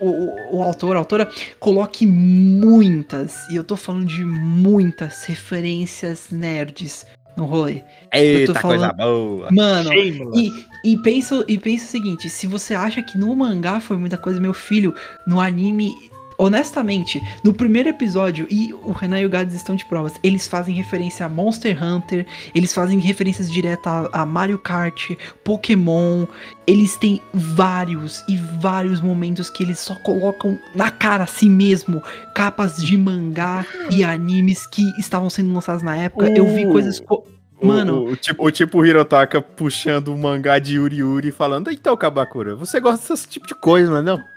o, 0.00 0.56
o 0.58 0.62
autor, 0.62 0.96
a 0.96 0.98
autora, 1.00 1.30
coloque 1.58 2.06
muitas, 2.06 3.48
e 3.50 3.56
eu 3.56 3.64
tô 3.64 3.76
falando 3.76 4.06
de 4.06 4.24
muitas 4.24 5.24
referências 5.24 6.28
nerds 6.30 7.06
no 7.36 7.44
rolê. 7.44 7.82
Eita, 8.12 8.54
tô 8.54 8.60
coisa 8.60 8.88
falando- 8.88 8.96
boa. 8.96 9.48
Mano, 9.52 9.92
e, 9.92 10.52
e, 10.84 10.96
pensa, 11.02 11.44
e 11.46 11.58
pensa 11.58 11.84
o 11.84 11.88
seguinte, 11.88 12.30
se 12.30 12.46
você 12.46 12.74
acha 12.74 13.02
que 13.02 13.18
no 13.18 13.34
mangá 13.36 13.80
foi 13.80 13.96
muita 13.96 14.16
coisa, 14.16 14.40
meu 14.40 14.54
filho, 14.54 14.94
no 15.26 15.40
anime, 15.40 15.92
honestamente, 16.38 17.22
no 17.42 17.52
primeiro 17.52 17.88
episódio, 17.88 18.46
e 18.50 18.72
o 18.72 18.92
Renan 18.92 19.20
e 19.20 19.26
o 19.26 19.30
Gads 19.30 19.54
estão 19.54 19.74
de 19.76 19.84
provas, 19.84 20.12
eles 20.22 20.46
fazem 20.46 20.74
referência 20.74 21.26
a 21.26 21.28
Monster 21.28 21.82
Hunter, 21.82 22.26
eles 22.54 22.72
fazem 22.74 22.98
referências 22.98 23.50
diretas 23.50 23.86
a, 24.12 24.22
a 24.22 24.26
Mario 24.26 24.58
Kart, 24.58 25.12
Pokémon, 25.44 26.26
eles 26.66 26.96
têm 26.96 27.20
vários 27.32 28.22
e 28.28 28.36
vários 28.60 29.00
momentos 29.00 29.48
que 29.48 29.62
eles 29.62 29.78
só 29.78 29.94
colocam 29.96 30.58
na 30.74 30.90
cara 30.90 31.24
assim 31.24 31.48
mesmo, 31.48 32.02
capas 32.34 32.76
de 32.76 32.96
mangá 32.96 33.64
e 33.90 34.04
animes 34.04 34.66
que 34.66 34.82
estavam 34.98 35.30
sendo 35.30 35.52
lançados 35.52 35.82
na 35.82 35.96
época. 35.96 36.28
Eu 36.30 36.46
vi 36.54 36.66
Uh. 36.66 36.72
coisas... 36.72 37.00
co- 37.00 37.24
Mano, 37.62 38.02
o, 38.02 38.10
o 38.10 38.16
tipo, 38.16 38.44
o 38.46 38.50
tipo 38.50 38.84
Hirotaka 38.84 39.40
puxando 39.40 40.08
o 40.08 40.18
mangá 40.18 40.58
de 40.58 40.74
Yuri 40.74 40.96
Yuri 40.96 41.28
e 41.28 41.32
falando, 41.32 41.70
então, 41.70 41.96
Kabakura, 41.96 42.54
você 42.54 42.78
gosta 42.78 43.14
desse 43.14 43.26
tipo 43.26 43.46
de 43.46 43.54
coisa, 43.54 43.90
não 43.90 43.96
é 43.96 44.02
não? 44.02 44.35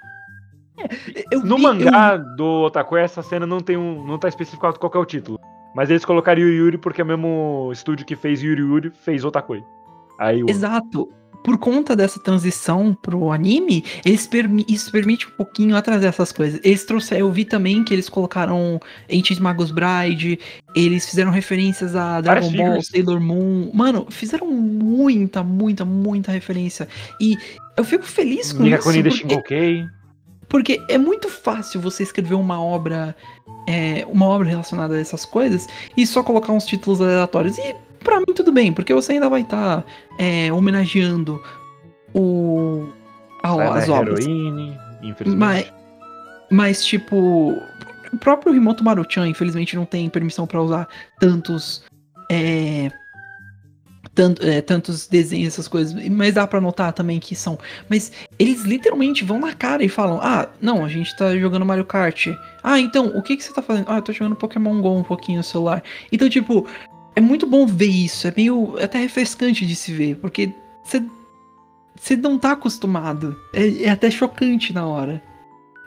Eu 1.32 1.44
No 1.44 1.58
vi- 1.58 1.64
mangá 1.64 2.18
do 2.18 2.64
Otaku, 2.66 2.98
essa 2.98 3.22
cena 3.22 3.46
não 3.46 3.60
tem 3.60 3.78
um. 3.78 4.06
não 4.06 4.18
tá 4.18 4.28
especificado 4.28 4.80
qual 4.80 4.92
é 4.96 4.98
o 4.98 5.06
título. 5.06 5.40
Mas 5.76 5.90
eles 5.90 6.04
colocaram 6.04 6.42
Yuri 6.42 6.56
Yuri 6.56 6.78
porque 6.78 7.00
é 7.02 7.04
o 7.04 7.08
mesmo 7.08 7.70
estúdio 7.72 8.06
que 8.06 8.16
fez 8.16 8.42
Yuri 8.42 8.62
Yuri 8.62 8.92
fez 9.04 9.24
Otakoi. 9.24 9.64
Aí 10.20 10.44
o. 10.44 10.50
Exato. 10.50 11.10
Por 11.42 11.58
conta 11.58 11.96
dessa 11.96 12.20
transição 12.22 12.94
pro 13.02 13.32
anime, 13.32 13.86
eles 14.04 14.28
permi 14.28 14.66
isso 14.68 14.92
permite 14.92 15.26
um 15.26 15.32
pouquinho 15.32 15.74
atrazer 15.78 16.10
essas 16.10 16.34
coisas. 16.34 16.60
Eles 16.66 16.84
trouxeram, 16.84 17.22
eu 17.28 17.32
vi 17.32 17.46
também 17.46 17.82
que 17.82 17.94
eles 17.94 18.10
colocaram 18.10 18.78
Ancient 19.10 19.40
Magus 19.40 19.72
Bride, 19.72 20.38
eles 20.76 21.08
fizeram 21.10 21.32
referências 21.32 21.96
a 21.96 22.20
Dragon 22.20 22.42
Ball, 22.52 22.52
figures. 22.82 22.88
Sailor 22.88 23.22
Moon. 23.22 23.72
Mano, 23.74 24.06
fizeram 24.10 24.48
muita, 24.48 25.42
muita, 25.42 25.86
muita 25.86 26.30
referência. 26.30 26.90
E 27.22 27.38
eu 27.78 27.86
fico 27.86 28.04
feliz 28.04 28.52
com 28.52 28.64
Migakuni 28.64 29.00
isso. 29.00 29.10
Porque, 29.10 29.18
Shingokei. 29.30 29.86
Porque 30.50 30.82
é 30.90 30.98
muito 30.98 31.30
fácil 31.30 31.80
você 31.80 32.04
escrever 32.04 32.34
uma 32.34 32.62
obra, 32.62 33.16
é, 33.68 34.06
uma 34.10 34.26
obra 34.26 34.50
relacionada 34.50 34.96
a 34.96 35.00
essas 35.00 35.24
coisas 35.26 35.68
e 35.96 36.06
só 36.06 36.22
colocar 36.24 36.52
uns 36.52 36.66
títulos 36.66 37.00
aleatórios. 37.00 37.58
E 37.58 37.76
pra 38.04 38.20
mim 38.20 38.34
tudo 38.36 38.52
bem, 38.52 38.74
porque 38.74 38.94
você 38.94 39.14
ainda 39.14 39.30
vai 39.30 39.42
estar 39.42 39.86
homenageando 40.54 41.42
o 42.14 42.90
a- 43.44 43.56
Sai 43.56 43.68
as 43.84 43.90
obras. 43.90 44.26
Heroine, 44.26 44.78
infelizmente. 45.02 45.38
Mas, 45.38 45.74
mas 46.50 46.86
tipo, 46.86 47.16
o 48.12 48.18
próprio 48.20 48.52
Rimoto 48.52 48.84
Maruchan, 48.84 49.28
infelizmente, 49.28 49.76
não 49.76 49.86
tem 49.86 50.10
permissão 50.10 50.46
pra 50.48 50.62
usar 50.62 50.88
tantos. 51.20 51.84
É, 52.32 52.92
tanto, 54.20 54.46
é, 54.46 54.60
tantos 54.60 55.08
desenhos, 55.08 55.54
essas 55.54 55.70
coisas. 55.70 55.96
Mas 56.10 56.34
dá 56.34 56.46
pra 56.46 56.60
notar 56.60 56.92
também 56.92 57.22
que 57.22 57.38
são. 57.38 57.58
Mas 57.88 58.12
eles 58.38 58.64
literalmente 58.64 59.24
vão 59.24 59.40
na 59.40 59.54
cara 59.54 59.82
e 59.82 59.88
falam: 59.88 60.20
Ah, 60.22 60.50
não, 60.60 60.84
a 60.84 60.90
gente 60.90 61.16
tá 61.16 61.38
jogando 61.38 61.66
Mario 61.66 61.86
Kart. 61.86 62.28
Ah, 62.62 62.78
então, 62.78 63.08
o 63.16 63.22
que, 63.22 63.38
que 63.38 63.44
você 63.44 63.54
tá 63.54 63.62
fazendo? 63.62 63.86
Ah, 63.88 63.98
eu 63.98 64.02
tô 64.02 64.12
jogando 64.12 64.36
Pokémon 64.36 64.82
GO 64.82 64.98
um 64.98 65.04
pouquinho 65.04 65.38
no 65.38 65.44
celular. 65.44 65.82
Então, 66.12 66.30
tipo, 66.30 66.68
é 67.16 67.22
muito 67.22 67.48
bom 67.48 67.66
ver 67.66 67.86
isso. 67.86 68.28
É 68.28 68.34
meio 68.36 68.78
é 68.78 68.84
até 68.84 69.00
refrescante 69.00 69.66
de 69.66 69.76
se 69.76 69.94
ver, 69.94 70.18
porque 70.18 70.52
você. 70.84 71.02
Você 71.96 72.18
não 72.18 72.38
tá 72.38 72.52
acostumado. 72.52 73.38
É, 73.54 73.84
é 73.84 73.90
até 73.90 74.12
chocante 74.12 74.74
na 74.74 74.86
hora. 74.86 75.24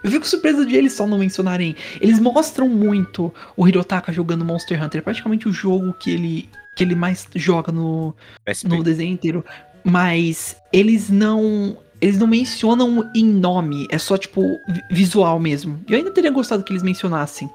Eu 0.02 0.10
fico 0.10 0.26
surpreso 0.26 0.66
de 0.66 0.74
eles 0.74 0.94
só 0.94 1.06
não 1.06 1.18
mencionarem. 1.18 1.76
Eles 2.00 2.18
mostram 2.18 2.68
muito 2.68 3.32
o 3.56 3.68
Hirotaka 3.68 4.12
jogando 4.12 4.44
Monster 4.44 4.82
Hunter. 4.82 4.98
É 4.98 5.02
praticamente 5.02 5.48
o 5.48 5.52
jogo 5.52 5.92
que 5.92 6.10
ele, 6.10 6.48
que 6.76 6.82
ele 6.84 6.94
mais 6.94 7.26
joga 7.34 7.70
no, 7.72 8.14
PSP. 8.44 8.68
no 8.68 8.82
desenho 8.82 9.12
inteiro. 9.12 9.44
Mas 9.84 10.56
eles 10.72 11.10
não. 11.10 11.76
Eles 12.00 12.18
não 12.18 12.26
mencionam 12.26 13.08
em 13.14 13.24
nome. 13.24 13.86
É 13.90 13.96
só, 13.98 14.16
tipo, 14.18 14.42
vi- 14.68 14.82
visual 14.90 15.38
mesmo. 15.38 15.80
Eu 15.88 15.96
ainda 15.98 16.10
teria 16.10 16.30
gostado 16.32 16.64
que 16.64 16.72
eles 16.72 16.82
mencionassem. 16.82 17.48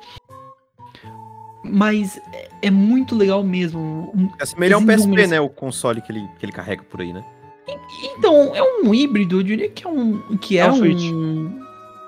Mas 1.64 2.18
é, 2.34 2.48
é 2.64 2.72
muito 2.72 3.14
legal 3.16 3.44
mesmo. 3.44 4.14
Ele 4.58 4.74
é 4.74 4.78
um 4.78 4.86
PSP, 4.86 5.28
né? 5.28 5.42
O 5.42 5.50
console 5.50 6.02
que 6.02 6.12
ele, 6.12 6.26
que 6.40 6.46
ele 6.46 6.52
carrega 6.54 6.82
por 6.84 7.02
aí, 7.02 7.12
né? 7.12 7.24
Então, 8.18 8.56
é 8.56 8.64
um 8.64 8.94
híbrido, 8.94 9.40
eu 9.40 9.44
diria 9.44 9.70
que 9.70 9.86
é 9.86 9.90
um. 9.90 10.38
Que 10.38 10.58
é, 10.58 10.62
É 10.62 10.68
um 10.72 10.74
um. 10.74 10.78
Switch. 10.78 11.12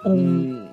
Um, 0.05 0.69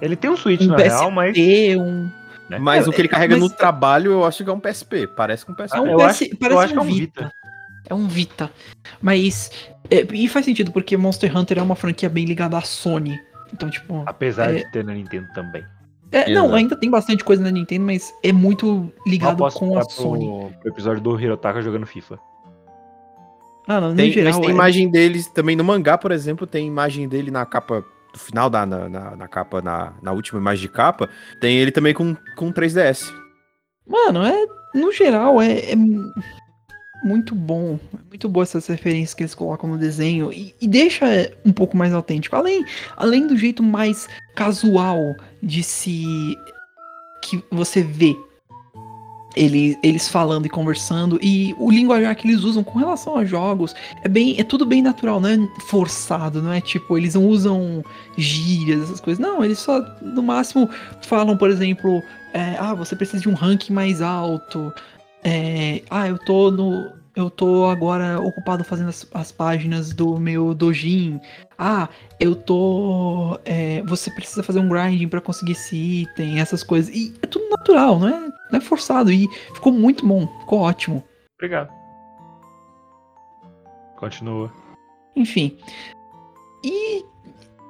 Ele 0.00 0.16
tem 0.16 0.30
um 0.30 0.36
Switch 0.38 0.62
um 0.62 0.68
na 0.68 0.76
real, 0.78 1.10
mas. 1.10 1.32
PSP, 1.32 1.76
um. 1.76 2.10
Né? 2.50 2.58
Mas 2.58 2.86
É, 2.86 2.90
o 2.90 2.92
que 2.92 3.00
ele 3.00 3.08
carrega 3.08 3.34
mas- 3.38 3.42
no 3.42 3.50
trabalho, 3.56 4.12
eu 4.12 4.24
acho 4.24 4.42
que 4.44 4.50
é 4.50 4.52
um 4.52 4.60
PSP. 4.60 5.06
Parece 5.06 5.46
com 5.46 5.52
um 5.52 5.54
PSP. 5.54 5.78
É 5.78 5.80
um 5.80 5.86
eu 5.86 5.96
PS 5.98 6.04
acho- 6.10 6.24
eu 6.24 6.36
parece 6.38 6.58
acho 6.60 6.72
que 6.72 6.78
é 6.78 6.82
um 6.82 6.84
um 6.84 6.88
Vita. 6.88 7.22
Vita. 7.22 7.32
É 7.88 7.94
um 7.94 8.06
Vita. 8.08 8.50
Mas. 9.00 9.50
é, 9.90 10.06
e 10.12 10.28
faz 10.28 10.44
sentido, 10.44 10.70
porque 10.70 10.96
Monster 10.96 11.36
Hunter 11.36 11.58
é 11.58 11.62
uma 11.62 11.74
franquia 11.74 12.08
bem 12.08 12.24
ligada 12.24 12.56
à 12.58 12.60
Sony. 12.60 13.18
Então, 13.52 13.68
tipo. 13.70 14.02
Apesar 14.06 14.50
É. 14.54 14.58
de 14.58 14.70
ter 14.70 14.84
na 14.84 14.92
Nintendo 14.94 15.28
também. 15.34 15.64
É, 16.12 16.28
não, 16.32 16.52
ainda 16.54 16.74
tem 16.76 16.90
bastante 16.90 17.22
coisa 17.24 17.40
na 17.42 17.50
Nintendo, 17.52 17.84
mas 17.86 18.12
é 18.22 18.32
muito 18.32 18.92
ligado 19.06 19.36
posso 19.38 19.58
com 19.60 19.78
a 19.78 19.80
pro, 19.84 19.90
Sony. 19.94 20.52
pro 20.60 20.68
episódio 20.68 21.00
do 21.00 21.20
Hirotaka 21.20 21.62
jogando 21.62 21.86
FIFA. 21.86 22.18
Ah, 23.68 23.80
não, 23.80 23.94
Tem, 23.94 24.10
geral. 24.10 24.32
mas 24.32 24.40
tem 24.40 24.48
é- 24.50 24.52
imagem 24.52 24.90
deles 24.90 25.28
também 25.28 25.54
no 25.54 25.62
mangá, 25.62 25.96
por 25.96 26.10
exemplo, 26.10 26.46
tem 26.46 26.66
imagem 26.66 27.08
dele 27.08 27.30
na 27.30 27.46
capa. 27.46 27.84
No 28.12 28.18
final 28.18 28.50
da 28.50 28.66
na, 28.66 28.88
na, 28.88 29.16
na 29.16 29.28
capa, 29.28 29.62
na, 29.62 29.92
na 30.02 30.12
última 30.12 30.40
imagem 30.40 30.62
de 30.62 30.68
capa, 30.68 31.08
tem 31.40 31.56
ele 31.58 31.70
também 31.70 31.94
com, 31.94 32.16
com 32.36 32.52
3DS. 32.52 33.12
Mano, 33.86 34.24
é. 34.24 34.46
No 34.74 34.92
geral, 34.92 35.40
é, 35.42 35.70
é 35.72 35.76
mu- 35.76 36.12
muito 37.04 37.34
bom. 37.34 37.78
É 37.94 38.08
muito 38.08 38.28
boa 38.28 38.42
essas 38.44 38.66
referências 38.66 39.14
que 39.14 39.22
eles 39.22 39.34
colocam 39.34 39.68
no 39.70 39.78
desenho. 39.78 40.32
E, 40.32 40.54
e 40.60 40.68
deixa 40.68 41.06
um 41.44 41.52
pouco 41.52 41.76
mais 41.76 41.92
autêntico. 41.92 42.36
Além, 42.36 42.64
além 42.96 43.26
do 43.26 43.36
jeito 43.36 43.62
mais 43.62 44.08
casual 44.36 45.14
de 45.42 45.62
se. 45.62 46.36
que 47.22 47.42
você 47.50 47.82
vê 47.82 48.16
ele, 49.36 49.78
eles 49.82 50.08
falando 50.08 50.46
e 50.46 50.48
conversando. 50.48 51.18
E 51.22 51.54
o 51.58 51.70
linguajar 51.70 52.14
que 52.16 52.26
eles 52.26 52.42
usam 52.42 52.64
com 52.64 52.78
relação 52.78 53.16
a 53.16 53.24
jogos 53.24 53.74
é 54.02 54.08
bem. 54.08 54.36
É 54.38 54.44
tudo 54.44 54.66
bem 54.66 54.82
natural, 54.82 55.20
não 55.20 55.28
é 55.28 55.38
forçado, 55.66 56.42
não 56.42 56.52
é 56.52 56.60
tipo, 56.60 56.96
eles 56.96 57.14
não 57.14 57.26
usam 57.26 57.84
gírias, 58.16 58.84
essas 58.84 59.00
coisas. 59.00 59.20
Não, 59.20 59.44
eles 59.44 59.58
só, 59.58 59.80
no 60.02 60.22
máximo, 60.22 60.68
falam, 61.02 61.36
por 61.36 61.50
exemplo. 61.50 62.02
É, 62.32 62.56
ah, 62.60 62.74
você 62.74 62.94
precisa 62.94 63.20
de 63.20 63.28
um 63.28 63.34
ranking 63.34 63.72
mais 63.72 64.00
alto. 64.00 64.72
É, 65.24 65.82
ah, 65.90 66.08
eu 66.08 66.18
tô 66.18 66.50
no. 66.50 67.00
Eu 67.16 67.28
tô 67.28 67.66
agora 67.66 68.20
ocupado 68.20 68.62
fazendo 68.62 68.88
as, 68.88 69.06
as 69.12 69.32
páginas 69.32 69.92
do 69.92 70.18
meu 70.18 70.54
Dojin. 70.54 71.20
Ah, 71.62 71.90
eu 72.18 72.34
tô. 72.34 73.38
é, 73.44 73.82
você 73.82 74.10
precisa 74.10 74.42
fazer 74.42 74.60
um 74.60 74.68
grinding 74.70 75.08
pra 75.08 75.20
conseguir 75.20 75.52
esse 75.52 75.76
item, 75.76 76.40
essas 76.40 76.64
coisas. 76.64 76.90
E 76.94 77.14
é 77.20 77.26
tudo 77.26 77.50
natural, 77.50 77.98
não 77.98 78.08
é, 78.08 78.20
não 78.50 78.58
é 78.58 78.60
forçado. 78.62 79.12
E 79.12 79.28
ficou 79.54 79.70
muito 79.70 80.06
bom, 80.06 80.26
ficou 80.40 80.60
ótimo. 80.60 81.04
Obrigado. 81.36 81.70
Continua. 83.98 84.50
Enfim. 85.14 85.58
E 86.64 87.04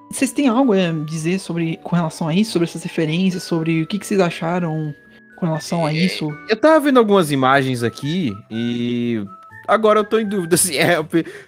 vocês 0.08 0.30
têm 0.30 0.46
algo 0.46 0.72
a 0.72 0.92
dizer 1.04 1.40
sobre 1.40 1.76
com 1.78 1.96
relação 1.96 2.28
a 2.28 2.34
isso, 2.34 2.52
sobre 2.52 2.68
essas 2.68 2.84
referências, 2.84 3.42
sobre 3.42 3.82
o 3.82 3.86
que, 3.88 3.98
que 3.98 4.06
vocês 4.06 4.20
acharam 4.20 4.94
com 5.36 5.46
relação 5.46 5.84
a 5.84 5.92
isso? 5.92 6.28
Eu 6.48 6.60
tava 6.60 6.78
vendo 6.78 7.00
algumas 7.00 7.32
imagens 7.32 7.82
aqui 7.82 8.32
e. 8.48 9.24
Agora 9.70 10.00
eu 10.00 10.04
tô 10.04 10.18
em 10.18 10.26
dúvida, 10.26 10.54
assim, 10.56 10.76
é, 10.76 10.96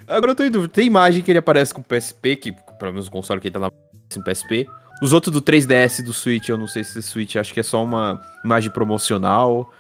agora 0.07 0.33
eu 0.33 0.35
tô 0.37 0.45
em 0.45 0.51
dúvida. 0.51 0.73
Tem 0.73 0.87
imagem 0.87 1.23
que 1.23 1.31
ele 1.31 1.39
aparece 1.39 1.75
com 1.75 1.83
PSP, 1.83 2.37
que 2.37 2.53
pelo 2.53 2.93
menos 2.93 3.09
o 3.09 3.11
console 3.11 3.41
que 3.41 3.49
ele 3.49 3.53
tá 3.55 3.61
na 3.61 3.71
um 4.17 4.23
PSP. 4.23 4.67
Os 5.03 5.13
outros 5.13 5.33
do 5.33 5.41
3DS 5.43 6.05
do 6.05 6.13
Switch, 6.13 6.49
eu 6.49 6.57
não 6.59 6.69
sei 6.69 6.85
se 6.85 6.99
esse 6.99 7.09
Switch 7.09 7.35
acho 7.37 7.53
que 7.53 7.61
é 7.61 7.63
só 7.63 7.83
uma 7.83 8.21
imagem 8.45 8.71
promocional. 8.71 9.73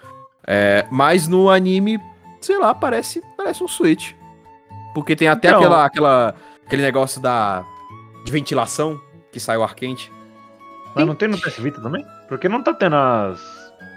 É, 0.47 0.85
mas 0.91 1.29
no 1.29 1.49
anime, 1.51 2.01
sei 2.41 2.59
lá, 2.59 2.75
parece, 2.75 3.23
parece 3.37 3.63
um 3.63 3.69
Switch. 3.69 4.13
Porque 4.95 5.15
tem 5.15 5.29
até 5.29 5.49
Então- 5.49 5.61
aquela, 5.61 5.85
aquela, 5.85 6.35
aquele 6.67 6.83
negócio 6.83 7.21
da 7.21 7.65
de 8.25 8.33
ventilação 8.33 9.01
que 9.31 9.39
sai 9.39 9.57
o 9.57 9.63
ar 9.63 9.75
quente. 9.75 10.11
Mas 10.95 11.07
não 11.07 11.15
tem 11.15 11.29
no 11.29 11.39
PS 11.39 11.59
Vita 11.59 11.81
também? 11.81 12.05
Porque 12.29 12.49
não 12.49 12.63
tá 12.63 12.75
tendo 12.75 12.97
as. 12.97 13.41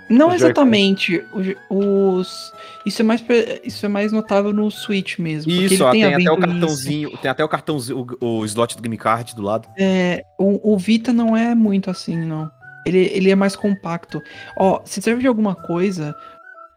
Não 0.09 0.29
Os 0.29 0.35
exatamente. 0.35 1.23
Os, 1.69 2.51
isso, 2.85 3.01
é 3.01 3.05
mais, 3.05 3.23
isso 3.63 3.85
é 3.85 3.89
mais 3.89 4.11
notável 4.11 4.53
no 4.53 4.69
Switch 4.69 5.17
mesmo. 5.17 5.51
Isso, 5.51 5.73
ele 5.73 5.83
ó, 5.83 5.91
tem, 5.91 6.03
a 6.03 6.17
até 6.17 6.31
o 6.31 6.37
cartãozinho, 6.37 7.17
tem 7.17 7.31
até 7.31 7.43
o 7.43 7.49
cartãozinho, 7.49 8.07
o, 8.21 8.39
o 8.39 8.45
slot 8.45 8.75
do 8.75 8.81
Game 8.81 8.97
Card 8.97 9.35
do 9.35 9.41
lado. 9.41 9.67
É, 9.77 10.23
o, 10.39 10.73
o 10.73 10.77
Vita 10.77 11.11
não 11.11 11.35
é 11.35 11.55
muito 11.55 11.89
assim, 11.89 12.17
não. 12.17 12.49
Ele, 12.85 12.99
ele 13.13 13.31
é 13.31 13.35
mais 13.35 13.55
compacto. 13.55 14.21
Ó, 14.57 14.81
se 14.85 15.01
serve 15.01 15.21
de 15.21 15.27
alguma 15.27 15.55
coisa, 15.55 16.15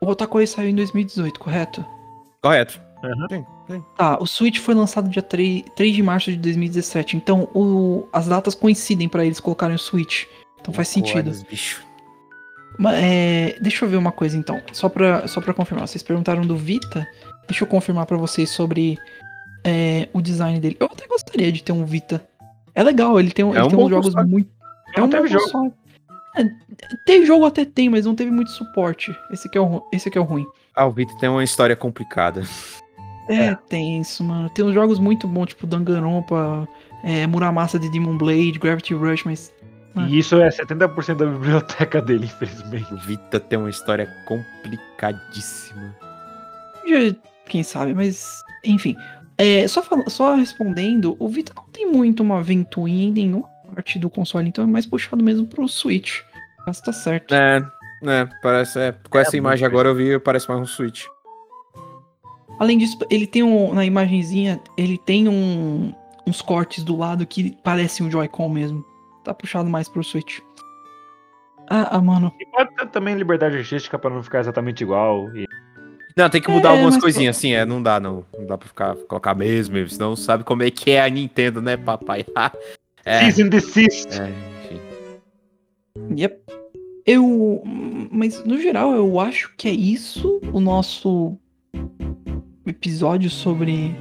o 0.01 0.07
Otakoi 0.07 0.47
saiu 0.47 0.71
em 0.71 0.75
2018, 0.75 1.39
correto? 1.39 1.85
Correto. 2.43 2.81
Aham. 3.05 3.27
Sim, 3.31 3.47
sim. 3.71 3.85
Tá, 3.97 4.19
o 4.21 4.27
Switch 4.27 4.59
foi 4.59 4.75
lançado 4.75 5.09
dia 5.09 5.23
3, 5.23 5.65
3 5.77 5.95
de 5.95 6.03
março 6.03 6.31
de 6.31 6.39
2017, 6.39 7.17
então 7.17 7.49
o, 7.55 8.09
as 8.13 8.27
datas 8.27 8.55
coincidem 8.55 9.09
pra 9.09 9.25
eles 9.25 9.39
colocarem 9.39 9.77
o 9.77 9.79
Switch. 9.79 10.25
Então 10.61 10.73
faz 10.73 10.89
sentido. 10.89 11.31
Olha, 11.31 11.45
bicho. 11.49 11.88
É, 12.95 13.57
deixa 13.61 13.85
eu 13.85 13.89
ver 13.89 13.97
uma 13.97 14.13
coisa 14.13 14.37
então, 14.37 14.61
só 14.73 14.89
pra, 14.89 15.27
só 15.27 15.41
pra 15.41 15.53
confirmar. 15.55 15.87
Vocês 15.89 16.03
perguntaram 16.03 16.43
do 16.43 16.57
Vita, 16.57 17.07
deixa 17.49 17.65
eu 17.65 17.69
confirmar 17.69 18.07
pra 18.07 18.17
vocês 18.17 18.51
sobre 18.51 18.97
é, 19.65 20.09
o 20.13 20.21
design 20.21 20.61
dele. 20.61 20.77
Eu 20.79 20.87
até 20.87 21.07
gostaria 21.07 21.51
de 21.51 21.63
ter 21.63 21.73
um 21.73 21.85
Vita. 21.85 22.23
É 22.75 22.83
legal, 22.83 23.19
ele 23.19 23.31
tem, 23.33 23.45
É 23.45 23.49
ele 23.49 23.61
um 23.63 23.69
tem 23.69 23.77
bom 23.79 23.87
uns 23.87 23.91
jogos 23.91 24.07
console. 24.07 24.31
muito. 24.31 24.51
É 24.97 25.03
um 25.03 25.09
bom 25.09 25.27
jogo. 25.27 25.45
console. 25.45 25.73
É, 26.37 26.45
ter 27.05 27.25
jogo 27.27 27.45
até 27.47 27.65
tem, 27.65 27.89
mas 27.89 28.07
não 28.07 28.15
teve 28.15 28.31
muito 28.31 28.51
suporte. 28.53 29.15
Esse 29.33 29.49
aqui 29.49 29.59
é 29.59 29.61
o, 29.61 29.83
esse 29.93 30.09
aqui 30.09 30.17
é 30.17 30.21
o 30.21 30.25
ruim. 30.25 30.47
Ah, 30.75 30.87
o 30.87 30.93
Vita 30.93 31.13
tem 31.19 31.29
uma 31.29 31.43
história 31.43 31.75
complicada. 31.75 32.45
É, 33.29 33.55
tem 33.69 34.01
isso, 34.01 34.23
mano. 34.23 34.49
Tem 34.51 34.65
uns 34.65 34.73
jogos 34.73 34.99
muito 35.01 35.27
bons, 35.27 35.47
tipo 35.49 35.67
Danganronpa, 35.67 36.67
é, 37.03 37.27
Muramasa 37.27 37.79
de 37.79 37.91
Demon 37.91 38.17
Blade, 38.17 38.59
Gravity 38.59 38.95
Rush, 38.95 39.25
mas. 39.25 39.53
E 40.07 40.19
isso 40.19 40.37
é 40.37 40.49
70% 40.49 41.17
da 41.17 41.27
biblioteca 41.27 42.01
dele, 42.01 42.27
infelizmente. 42.27 42.93
O 42.93 42.99
Vita 42.99 43.41
tem 43.41 43.59
uma 43.59 43.71
história 43.71 44.07
complicadíssima. 44.27 45.95
Quem 47.47 47.63
sabe, 47.63 47.95
mas. 47.95 48.43
Enfim. 48.65 48.97
É, 49.37 49.67
só, 49.69 49.83
só 50.09 50.35
respondendo, 50.35 51.17
o 51.19 51.29
Vita 51.29 51.53
não 51.57 51.65
tem 51.65 51.91
muito 51.91 52.23
uma 52.23 52.43
ventoinha 52.43 53.09
em 53.09 53.13
nenhuma 53.13 53.49
parte 53.73 53.99
do 53.99 54.11
console, 54.11 54.49
então 54.49 54.65
é 54.65 54.67
mais 54.67 54.85
puxado 54.85 55.23
mesmo 55.23 55.47
pro 55.47 55.69
Switch. 55.69 56.23
Mas 56.67 56.81
tá 56.81 56.93
certo. 56.93 57.35
É, 57.35 57.65
né, 58.03 58.29
parece. 58.43 58.79
É, 58.81 58.95
com 59.09 59.19
essa 59.19 59.37
É 59.37 59.39
imagem 59.39 59.63
muito 59.63 59.73
agora 59.73 59.89
eu 59.89 59.95
vi, 59.95 60.19
parece 60.19 60.49
mais 60.49 60.61
um 60.61 60.67
Switch. 60.67 61.05
Além 62.59 62.79
disso, 62.79 62.99
ele 63.09 63.27
tem 63.27 63.43
um. 63.43 63.73
Na 63.73 63.85
imagenzinha, 63.85 64.61
ele 64.77 64.99
tem 64.99 65.29
um, 65.29 65.95
uns 66.27 66.43
cortes 66.43 66.83
do 66.83 66.97
lado 66.97 67.25
que 67.25 67.57
parecem 67.63 68.07
um 68.07 68.11
Joy-Con 68.11 68.49
mesmo. 68.49 68.85
Tá 69.29 69.35
puxado 69.35 69.69
mais 69.69 69.91
pro 69.91 70.03
Switch. 70.03 70.39
Ah, 71.69 71.97
ah, 71.97 72.01
mano. 72.01 72.33
E 72.41 72.47
pode 72.47 72.75
ter 72.75 72.87
também 72.87 73.15
liberdade 73.15 73.59
artística 73.59 73.99
pra 73.99 74.09
não 74.09 74.23
ficar 74.23 74.41
exatamente 74.41 74.81
igual. 74.81 75.29
E... 75.37 75.45
Não, 76.17 76.31
tem 76.31 76.41
que 76.41 76.51
mudar 76.51 76.71
É, 76.71 76.73
algumas 76.73 76.95
mas- 76.95 77.03
coisinhas, 77.03 77.37
assim, 77.37 77.53
é, 77.53 77.67
não 77.67 77.83
dá, 77.83 78.01
não. 78.01 78.25
Não 78.39 78.47
dá 78.47 78.57
pra 78.57 78.67
ficar, 78.67 78.97
colocar 79.07 79.35
mesmo, 79.35 79.87
senão 79.87 80.17
sabe 80.17 80.45
como 80.45 80.63
é 80.63 80.71
que 80.71 80.93
é 80.93 81.03
a 81.03 81.11
Nintendo, 81.11 81.61
né, 81.61 81.77
papai? 81.77 82.25
é, 83.05 83.19
Cease 83.21 83.43
and 83.43 83.49
desist! 83.51 84.19
é, 84.19 84.31
enfim. 84.65 86.19
Yep. 86.19 86.41
Eu. 87.05 87.63
Mas 88.11 88.43
no 88.47 88.59
geral, 88.59 88.95
eu 88.95 89.21
acho 89.21 89.53
que 89.59 89.69
é 89.69 89.73
isso 89.73 90.41
o 90.55 90.59
nosso 90.59 91.37
episódio 92.65 93.29
sobre 93.29 93.95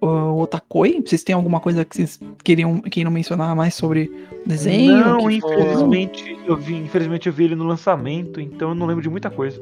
o 0.00 0.40
Otakoi. 0.40 1.02
Vocês 1.04 1.22
têm 1.22 1.34
alguma 1.34 1.60
coisa 1.60 1.84
que 1.84 1.96
vocês 1.96 2.18
queriam, 2.42 2.80
queriam 2.80 3.10
mencionar 3.10 3.54
mais 3.54 3.74
sobre 3.74 4.10
o 4.44 4.48
desenho? 4.48 4.98
Não, 4.98 5.30
infelizmente 5.30 6.38
eu 6.46 6.56
vi, 6.56 6.74
infelizmente 6.74 7.26
eu 7.26 7.32
vi 7.32 7.44
ele 7.44 7.54
no 7.54 7.64
lançamento, 7.64 8.40
então 8.40 8.70
eu 8.70 8.74
não 8.74 8.86
lembro 8.86 9.02
de 9.02 9.08
muita 9.08 9.30
coisa. 9.30 9.60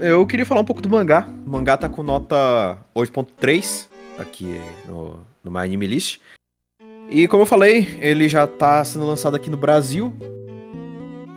Eu 0.00 0.26
queria 0.26 0.44
falar 0.44 0.60
um 0.60 0.64
pouco 0.64 0.82
do 0.82 0.88
mangá. 0.88 1.26
O 1.46 1.50
mangá 1.50 1.76
tá 1.76 1.88
com 1.88 2.02
nota 2.02 2.78
8.3 2.94 3.88
aqui 4.18 4.60
no, 4.86 5.20
no 5.42 5.50
My 5.50 5.60
Anime 5.60 5.86
List. 5.86 6.20
E 7.10 7.26
como 7.28 7.42
eu 7.42 7.46
falei, 7.46 7.98
ele 8.00 8.28
já 8.28 8.46
tá 8.46 8.84
sendo 8.84 9.06
lançado 9.06 9.36
aqui 9.36 9.50
no 9.50 9.56
Brasil. 9.56 10.12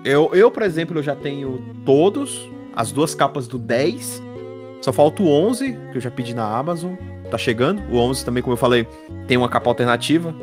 Eu, 0.04 0.34
eu, 0.34 0.50
por 0.50 0.64
exemplo, 0.64 0.98
eu 0.98 1.04
já 1.04 1.16
tenho 1.16 1.62
todos, 1.86 2.50
as 2.76 2.92
duas 2.92 3.14
capas 3.14 3.48
do 3.48 3.58
10. 3.58 4.22
Só 4.82 4.94
falta 4.94 5.24
o 5.24 5.28
11, 5.28 5.74
que 5.92 5.98
eu 5.98 6.02
já 6.02 6.12
pedi 6.12 6.34
na 6.34 6.46
Amazon. 6.46 6.94
Tá 7.30 7.38
chegando. 7.38 7.82
O 7.92 7.98
11 7.98 8.24
também, 8.24 8.42
como 8.42 8.54
eu 8.54 8.58
falei, 8.58 8.88
tem 9.28 9.38
uma 9.38 9.50
capa 9.50 9.70
alternativa. 9.70 10.34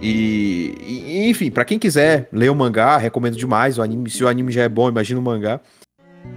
E, 0.00 0.74
e- 0.80 1.28
enfim, 1.30 1.50
pra 1.50 1.64
quem 1.64 1.78
quiser 1.78 2.28
ler 2.32 2.50
o 2.50 2.54
mangá, 2.54 2.96
recomendo 2.96 3.36
demais. 3.36 3.78
O 3.78 3.82
anime, 3.82 4.10
se 4.10 4.22
o 4.24 4.28
anime 4.28 4.50
já 4.50 4.62
é 4.62 4.68
bom, 4.68 4.88
imagina 4.88 5.20
o 5.20 5.22
mangá. 5.22 5.60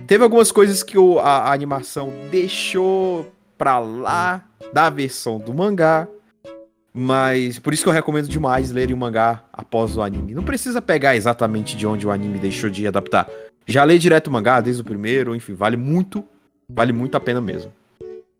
Teve 0.07 0.23
algumas 0.23 0.51
coisas 0.51 0.83
que 0.83 0.97
o- 0.97 1.19
a, 1.19 1.49
a 1.49 1.53
animação 1.53 2.13
deixou 2.29 3.31
pra 3.57 3.79
lá 3.79 4.43
da 4.71 4.89
versão 4.89 5.39
do 5.39 5.53
mangá. 5.53 6.07
Mas 6.93 7.59
por 7.59 7.73
isso 7.73 7.83
que 7.83 7.89
eu 7.89 7.93
recomendo 7.93 8.27
demais 8.29 8.71
lerem 8.71 8.93
o 8.95 8.97
mangá 8.97 9.43
após 9.51 9.97
o 9.97 10.01
anime. 10.01 10.33
Não 10.33 10.43
precisa 10.43 10.81
pegar 10.81 11.15
exatamente 11.15 11.75
de 11.75 11.85
onde 11.85 12.07
o 12.07 12.11
anime 12.11 12.37
deixou 12.39 12.69
de 12.69 12.87
adaptar. 12.87 13.27
Já 13.67 13.83
lê 13.83 13.97
direto 13.97 14.27
o 14.27 14.31
mangá 14.31 14.61
desde 14.61 14.81
o 14.81 14.85
primeiro, 14.85 15.35
enfim, 15.35 15.53
vale 15.55 15.75
muito, 15.75 16.23
vale 16.69 16.93
muito 16.93 17.17
a 17.17 17.19
pena 17.19 17.41
mesmo. 17.41 17.71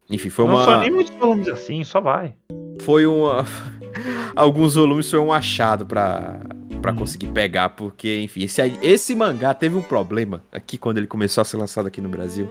Enfim, 0.09 0.29
foi 0.29 0.45
Não 0.45 0.53
uma 0.55 0.63
só 0.65 0.79
nem 0.79 0.91
muitos 0.91 1.15
volumes 1.15 1.47
assim, 1.47 1.83
só 1.83 1.99
vai. 1.99 2.33
foi 2.81 3.05
uma. 3.05 3.45
Alguns 4.35 4.75
volumes 4.75 5.09
foi 5.09 5.19
um 5.19 5.31
achado 5.33 5.85
pra, 5.85 6.39
pra 6.81 6.91
Hum. 6.91 6.95
conseguir 6.97 7.27
pegar, 7.27 7.69
porque, 7.69 8.19
enfim, 8.21 8.43
esse, 8.43 8.61
esse 8.81 9.15
mangá 9.15 9.53
teve 9.53 9.75
um 9.75 9.81
problema 9.81 10.43
aqui 10.51 10.77
quando 10.77 10.97
ele 10.97 11.07
começou 11.07 11.41
a 11.41 11.45
ser 11.45 11.57
lançado 11.57 11.87
aqui 11.87 12.01
no 12.01 12.09
Brasil. 12.09 12.49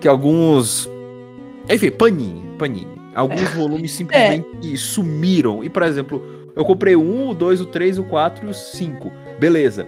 Que 0.00 0.08
alguns. 0.08 0.88
Enfim, 1.68 1.90
paninho, 1.90 2.56
paninho. 2.58 2.96
Alguns 3.14 3.50
volumes 3.54 3.90
simplesmente 3.92 4.76
sumiram. 4.76 5.62
E, 5.62 5.68
por 5.68 5.82
exemplo, 5.82 6.22
eu 6.56 6.64
comprei 6.64 6.96
1, 6.96 7.28
o 7.30 7.34
2, 7.34 7.60
o 7.60 7.66
3, 7.66 7.98
o 7.98 8.04
4 8.04 8.46
e 8.46 8.50
o 8.50 8.54
5. 8.54 9.12
Beleza. 9.38 9.86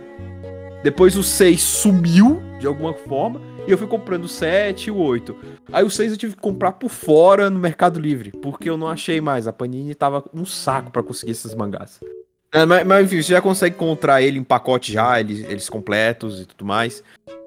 Depois 0.82 1.16
o 1.16 1.22
6 1.22 1.60
sumiu 1.60 2.42
de 2.58 2.66
alguma 2.66 2.92
forma. 2.92 3.40
E 3.70 3.72
eu 3.72 3.78
fui 3.78 3.86
comprando 3.86 4.24
o 4.24 4.28
7 4.28 4.88
e 4.88 4.90
o 4.90 4.96
8. 4.96 5.36
Aí 5.72 5.84
o 5.84 5.90
6 5.90 6.10
eu 6.10 6.18
tive 6.18 6.34
que 6.34 6.40
comprar 6.42 6.72
por 6.72 6.88
fora 6.90 7.48
no 7.48 7.56
Mercado 7.60 8.00
Livre, 8.00 8.32
porque 8.42 8.68
eu 8.68 8.76
não 8.76 8.88
achei 8.88 9.20
mais. 9.20 9.46
A 9.46 9.52
Panini 9.52 9.94
tava 9.94 10.24
um 10.34 10.44
saco 10.44 10.90
pra 10.90 11.04
conseguir 11.04 11.30
esses 11.30 11.54
mangás. 11.54 12.00
É, 12.52 12.66
mas, 12.66 12.84
mas, 12.84 13.04
enfim, 13.06 13.22
você 13.22 13.30
já 13.32 13.40
consegue 13.40 13.76
encontrar 13.76 14.22
ele 14.22 14.40
em 14.40 14.42
pacote 14.42 14.92
já, 14.92 15.20
eles, 15.20 15.48
eles 15.48 15.68
completos 15.68 16.40
e 16.40 16.46
tudo 16.46 16.64
mais. 16.64 17.00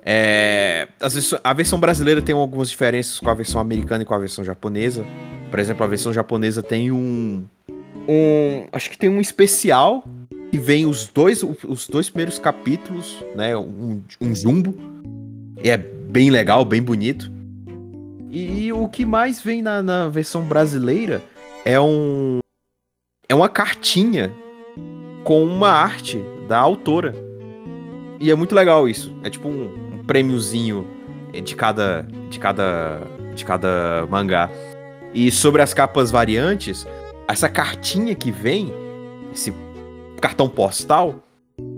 É, 0.06 0.88
verso- 1.02 1.38
a 1.44 1.52
versão 1.52 1.78
brasileira 1.78 2.22
tem 2.22 2.34
algumas 2.34 2.70
diferenças 2.70 3.20
com 3.20 3.30
a 3.30 3.34
versão 3.34 3.60
americana 3.60 4.04
e 4.04 4.06
com 4.06 4.14
a 4.14 4.20
versão 4.20 4.46
japonesa. 4.46 5.06
Por 5.52 5.60
exemplo, 5.60 5.84
a 5.84 5.88
versão 5.88 6.14
japonesa 6.14 6.64
tem 6.64 6.90
um. 6.90 7.44
um 8.08 8.66
acho 8.72 8.90
que 8.90 8.98
tem 8.98 9.10
um 9.10 9.20
especial 9.20 10.06
que 10.50 10.58
vem 10.58 10.86
os 10.86 11.06
dois, 11.08 11.44
os 11.44 11.86
dois 11.90 12.10
primeiros 12.10 12.40
capítulos, 12.40 13.22
né? 13.36 13.58
Um, 13.58 14.02
um 14.22 14.34
jumbo. 14.34 14.74
E 15.64 15.70
é 15.70 15.78
bem 16.14 16.30
legal, 16.30 16.64
bem 16.64 16.82
bonito. 16.82 17.32
E, 18.32 18.72
o 18.72 18.88
que 18.88 19.04
mais 19.04 19.42
vem 19.42 19.64
na, 19.64 19.82
na 19.82 20.10
versão 20.10 20.44
brasileira 20.44 21.24
é 21.66 21.80
um. 21.80 22.40
É 23.28 23.34
uma 23.34 23.50
cartinha 23.50 24.32
com 25.24 25.44
uma 25.44 25.70
arte 25.70 26.24
da 26.48 26.60
autora. 26.60 27.16
E 28.20 28.30
é 28.30 28.36
muito 28.36 28.54
legal 28.54 28.88
isso. 28.88 29.16
É 29.24 29.30
tipo 29.30 29.48
um, 29.48 29.96
um 29.96 30.04
prêmiozinho 30.04 30.88
de 31.44 31.56
cada, 31.56 32.06
de 32.30 32.40
cada, 32.40 33.02
de 33.34 33.44
cada 33.44 34.06
mangá. 34.08 34.52
E 35.14 35.32
sobre 35.32 35.64
as 35.64 35.74
capas 35.74 36.12
variantes, 36.12 36.88
essa 37.28 37.50
cartinha 37.50 38.14
que 38.14 38.32
vem, 38.32 38.72
esse 39.34 39.54
cartão 40.22 40.48
postal, 40.48 41.24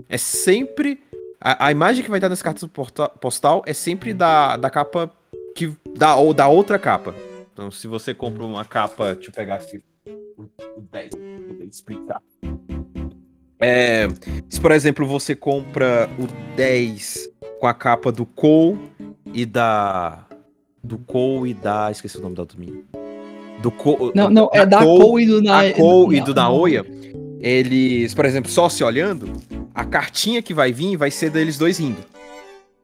é 0.08 0.18
sempre 0.18 1.00
a, 1.40 1.66
a 1.66 1.70
imagem 1.72 2.02
que 2.02 2.10
vai 2.10 2.18
estar 2.18 2.34
cartão 2.42 2.68
porta- 2.68 3.08
postal 3.08 3.62
é 3.66 3.72
sempre 3.72 4.12
da, 4.14 4.56
da 4.56 4.70
capa 4.70 5.10
que 5.54 5.72
da 5.96 6.16
ou 6.16 6.32
da 6.34 6.48
outra 6.48 6.78
capa. 6.78 7.14
Então, 7.52 7.70
se 7.70 7.86
você 7.86 8.12
compra 8.12 8.44
uma 8.44 8.64
capa, 8.64 9.14
deixa 9.14 9.30
eu 9.30 9.34
pegar 9.34 9.56
aqui 9.56 9.80
o 10.06 10.42
o 10.76 10.80
10, 10.92 11.14
pra 11.14 11.18
poder 11.48 11.64
explicar. 11.64 12.20
É, 13.58 14.06
se 14.50 14.60
por 14.60 14.70
exemplo 14.70 15.06
você 15.06 15.34
compra 15.34 16.10
o 16.18 16.26
10 16.56 17.30
com 17.58 17.66
a 17.66 17.72
capa 17.72 18.12
do 18.12 18.26
Cole 18.26 18.78
e 19.32 19.46
da 19.46 20.26
do 20.84 20.98
Cole 20.98 21.50
e 21.50 21.54
da, 21.54 21.90
esqueci 21.90 22.18
o 22.18 22.20
nome 22.20 22.36
da 22.36 22.42
outra 22.42 22.58
menina. 22.58 22.82
Do 23.62 23.70
Cole, 23.70 24.12
Não, 24.14 24.28
não, 24.28 24.50
é 24.52 24.66
da 24.66 24.78
Cole- 24.84 25.00
Cole 25.00 25.22
e 25.24 25.26
do 25.26 25.42
Na- 25.42 25.72
Cole 25.72 26.16
e 26.16 26.20
Na- 26.20 26.26
do 26.26 26.34
Naoya, 26.34 26.84
eles, 27.40 28.14
por 28.14 28.24
exemplo, 28.26 28.50
só 28.50 28.68
se 28.68 28.84
olhando, 28.84 29.32
a 29.76 29.84
cartinha 29.84 30.40
que 30.42 30.54
vai 30.54 30.72
vir 30.72 30.96
vai 30.96 31.10
ser 31.10 31.28
deles 31.30 31.58
dois 31.58 31.78
rindo. 31.78 32.02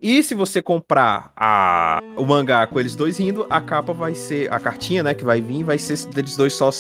E 0.00 0.22
se 0.22 0.34
você 0.34 0.60
comprar 0.60 1.32
a, 1.36 2.02
o 2.16 2.26
mangá 2.26 2.66
com 2.66 2.78
eles 2.78 2.94
dois 2.94 3.18
rindo, 3.18 3.46
a 3.48 3.60
capa 3.60 3.92
vai 3.92 4.14
ser. 4.14 4.52
A 4.52 4.58
cartinha, 4.60 5.02
né, 5.02 5.14
que 5.14 5.24
vai 5.24 5.40
vir, 5.40 5.62
vai 5.64 5.78
ser 5.78 5.96
deles 6.08 6.36
dois 6.36 6.52
só, 6.52 6.70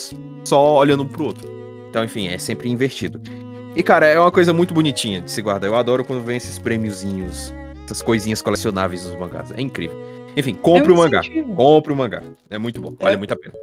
só 0.44 0.76
olhando 0.76 1.04
um 1.04 1.08
pro 1.08 1.24
outro. 1.26 1.48
Então, 1.88 2.04
enfim, 2.04 2.26
é 2.28 2.36
sempre 2.36 2.68
invertido. 2.68 3.20
E, 3.76 3.82
cara, 3.82 4.06
é 4.06 4.18
uma 4.18 4.30
coisa 4.32 4.52
muito 4.52 4.74
bonitinha 4.74 5.20
de 5.20 5.30
se 5.30 5.40
guardar. 5.40 5.70
Eu 5.70 5.76
adoro 5.76 6.04
quando 6.04 6.22
vem 6.24 6.36
esses 6.36 6.58
prêmiozinhos, 6.58 7.54
essas 7.84 8.02
coisinhas 8.02 8.42
colecionáveis 8.42 9.06
nos 9.06 9.18
mangás. 9.18 9.50
É 9.52 9.60
incrível. 9.60 9.96
Enfim, 10.36 10.54
compre 10.54 10.90
É 10.90 10.92
um 10.92 10.96
o 10.96 10.98
mangá. 10.98 11.20
incentivo. 11.20 11.54
Compre 11.54 11.92
o 11.92 11.96
mangá. 11.96 12.22
É 12.50 12.58
muito 12.58 12.80
bom. 12.80 12.94
Vale 13.00 13.14
É. 13.14 13.18
muito 13.18 13.32
a 13.32 13.36
pena. 13.36 13.54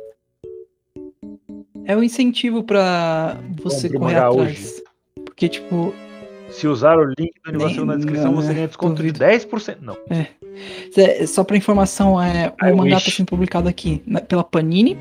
É 1.86 1.96
um 1.98 2.04
incentivo 2.04 2.64
pra 2.64 3.38
você 3.62 3.90
Compre 3.90 4.00
correr 4.00 4.18
atrás. 4.18 4.82
Porque, 5.26 5.50
tipo, 5.50 5.94
Se 6.52 6.68
usar 6.68 6.98
o 6.98 7.04
link 7.06 7.32
do 7.44 7.50
Animação 7.50 7.86
na 7.86 7.96
descrição, 7.96 8.26
não, 8.32 8.36
você 8.42 8.48
né? 8.50 8.54
ganha 8.56 8.68
desconto 8.68 9.02
de 9.04 9.12
Duvido. 9.12 9.20
10%. 9.26 9.78
Não. 9.82 9.98
Cê- 10.92 11.26
Só 11.28 11.44
pra 11.44 11.56
informação, 11.58 12.22
é, 12.22 12.54
I 12.64 12.72
o 12.72 12.78
mangá 12.78 12.96
wish. 12.96 13.06
tá 13.06 13.12
sendo 13.12 13.28
publicado 13.28 13.68
aqui 13.70 14.02
né, 14.06 14.20
pela 14.20 14.44
Panini. 14.44 14.98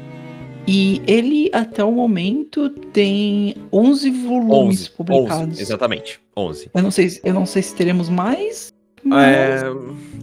E 0.70 1.00
ele, 1.06 1.50
até 1.54 1.82
o 1.82 1.90
momento, 1.90 2.68
tem 2.92 3.54
11 3.72 4.10
volumes 4.10 4.80
11. 4.82 4.90
publicados. 4.90 5.48
11, 5.48 5.62
exatamente. 5.62 6.20
11. 6.36 6.70
Eu 6.74 6.82
não, 6.82 6.90
sei, 6.90 7.08
se- 7.08 7.20
eu 7.24 7.32
não 7.32 7.46
sei 7.46 7.62
se 7.62 7.74
teremos 7.74 8.10
mais. 8.10 8.68
Mas... 9.02 9.62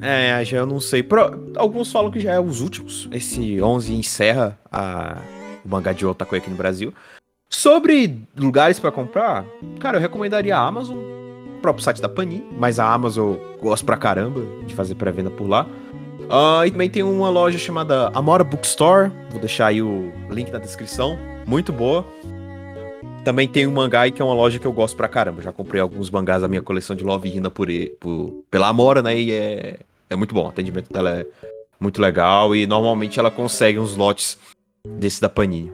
É, 0.02 0.42
é, 0.42 0.46
já 0.46 0.58
eu 0.58 0.68
não 0.68 0.80
sei. 0.80 1.02
Pro- 1.02 1.52
alguns 1.56 1.92
falam 1.92 2.12
que 2.12 2.20
já 2.20 2.34
é 2.34 2.40
os 2.40 2.62
últimos. 2.62 3.10
Esse 3.12 3.60
11 3.60 3.94
encerra 3.96 4.60
a, 4.72 5.18
o 5.66 5.70
mangá 5.70 5.94
de 5.94 6.06
Otakoi 6.06 6.38
aqui 6.38 6.50
no 6.52 6.56
Brasil. 6.56 6.94
Sobre 7.56 8.20
lugares 8.38 8.80
pra 8.82 8.92
comprar, 8.92 9.46
cara, 9.80 9.96
eu 9.98 10.02
recomendaria 10.02 10.58
a 10.58 10.60
Amazon, 10.68 10.98
o 10.98 11.60
próprio 11.62 11.84
site 11.86 12.02
da 12.02 12.10
Panini, 12.10 12.44
mas 12.60 12.80
a 12.80 12.94
Amazon 12.94 13.34
eu 13.36 13.58
gosto 13.62 13.86
pra 13.86 13.96
caramba 13.96 14.42
de 14.68 14.76
fazer 14.76 14.94
pré-venda 14.96 15.32
por 15.32 15.48
lá. 15.48 15.66
Ah, 16.30 16.68
e 16.68 16.72
também 16.72 16.90
tem 16.90 17.02
uma 17.02 17.30
loja 17.30 17.58
chamada 17.58 18.10
Amora 18.14 18.44
Bookstore, 18.44 19.10
vou 19.32 19.40
deixar 19.40 19.68
aí 19.68 19.82
o 19.82 20.12
link 20.30 20.52
na 20.52 20.60
descrição, 20.60 21.18
muito 21.48 21.72
boa. 21.72 22.06
Também 23.24 23.48
tem 23.48 23.66
o 23.66 23.72
Mangai, 23.72 24.12
que 24.12 24.22
é 24.22 24.26
uma 24.26 24.36
loja 24.36 24.60
que 24.60 24.68
eu 24.68 24.74
gosto 24.74 24.98
pra 24.98 25.08
caramba. 25.08 25.42
Já 25.42 25.54
comprei 25.54 25.82
alguns 25.82 26.10
mangás 26.12 26.42
da 26.42 26.50
minha 26.50 26.62
coleção 26.62 26.94
de 26.94 27.06
Love 27.06 27.30
Hina 27.30 27.50
por, 27.50 27.68
por- 28.02 28.44
pela 28.52 28.68
Amora, 28.68 29.02
né? 29.02 29.18
E 29.18 29.32
é, 29.32 29.80
é 30.10 30.16
muito 30.16 30.36
bom. 30.36 30.46
O 30.46 30.50
atendimento 30.50 30.92
dela 30.92 31.10
é 31.22 31.26
muito 31.80 32.00
legal. 32.02 32.54
E 32.56 32.68
normalmente 32.68 33.18
ela 33.20 33.32
consegue 33.32 33.80
uns 33.80 33.96
lotes 33.96 34.38
desse 34.86 35.20
da 35.22 35.28
Panini. 35.30 35.72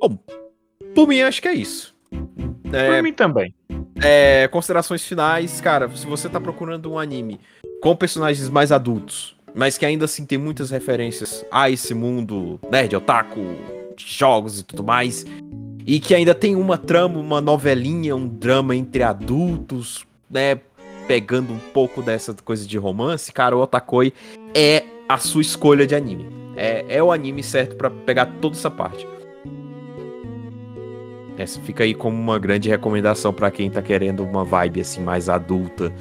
Bom, 0.00 0.16
por 0.94 1.08
mim 1.08 1.20
acho 1.22 1.40
que 1.40 1.48
é 1.48 1.54
isso. 1.54 1.94
É, 2.72 2.94
Por 2.94 3.02
mim 3.02 3.12
também. 3.12 3.54
é, 4.02 4.48
considerações 4.48 5.04
finais, 5.04 5.60
cara, 5.60 5.90
se 5.94 6.06
você 6.06 6.28
tá 6.28 6.40
procurando 6.40 6.90
um 6.92 6.98
anime 6.98 7.38
com 7.82 7.94
personagens 7.94 8.48
mais 8.48 8.72
adultos, 8.72 9.36
mas 9.54 9.76
que 9.76 9.84
ainda 9.84 10.06
assim 10.06 10.24
tem 10.24 10.38
muitas 10.38 10.70
referências 10.70 11.44
a 11.50 11.68
esse 11.68 11.92
mundo 11.94 12.58
nerd, 12.70 12.96
otaku, 12.96 13.40
jogos 13.96 14.60
e 14.60 14.64
tudo 14.64 14.82
mais, 14.82 15.26
e 15.86 16.00
que 16.00 16.14
ainda 16.14 16.34
tem 16.34 16.56
uma 16.56 16.78
trama, 16.78 17.18
uma 17.18 17.40
novelinha, 17.40 18.16
um 18.16 18.26
drama 18.26 18.74
entre 18.74 19.02
adultos, 19.02 20.06
né, 20.30 20.58
pegando 21.06 21.52
um 21.52 21.58
pouco 21.58 22.00
dessa 22.00 22.32
coisa 22.32 22.66
de 22.66 22.78
romance, 22.78 23.32
cara, 23.32 23.56
o 23.56 23.60
Otakoi 23.60 24.14
é 24.54 24.84
a 25.08 25.18
sua 25.18 25.42
escolha 25.42 25.86
de 25.86 25.94
anime. 25.94 26.26
É, 26.56 26.84
é 26.88 27.02
o 27.02 27.10
anime 27.12 27.42
certo 27.42 27.76
pra 27.76 27.90
pegar 27.90 28.26
toda 28.40 28.56
essa 28.56 28.70
parte. 28.70 29.06
Essa 31.42 31.60
fica 31.60 31.82
aí 31.84 31.94
como 31.94 32.16
uma 32.16 32.38
grande 32.38 32.68
recomendação 32.68 33.32
pra 33.32 33.50
quem 33.50 33.70
tá 33.70 33.82
querendo 33.82 34.22
uma 34.22 34.44
vibe 34.44 34.80
assim 34.80 35.02
mais 35.02 35.28
adulta. 35.28 35.92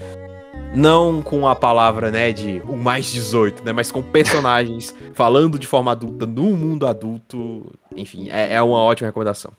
Não 0.75 1.21
com 1.21 1.47
a 1.47 1.55
palavra, 1.55 2.11
né, 2.11 2.31
de 2.31 2.61
o 2.67 2.77
mais 2.77 3.11
18, 3.11 3.65
né, 3.65 3.73
mas 3.73 3.91
com 3.91 4.01
personagens 4.01 4.95
falando 5.13 5.59
de 5.59 5.67
forma 5.67 5.91
adulta 5.91 6.25
no 6.25 6.55
mundo 6.55 6.87
adulto. 6.87 7.71
Enfim, 7.95 8.29
é, 8.29 8.53
é 8.53 8.61
uma 8.61 8.77
ótima 8.77 9.07
recomendação. 9.07 9.51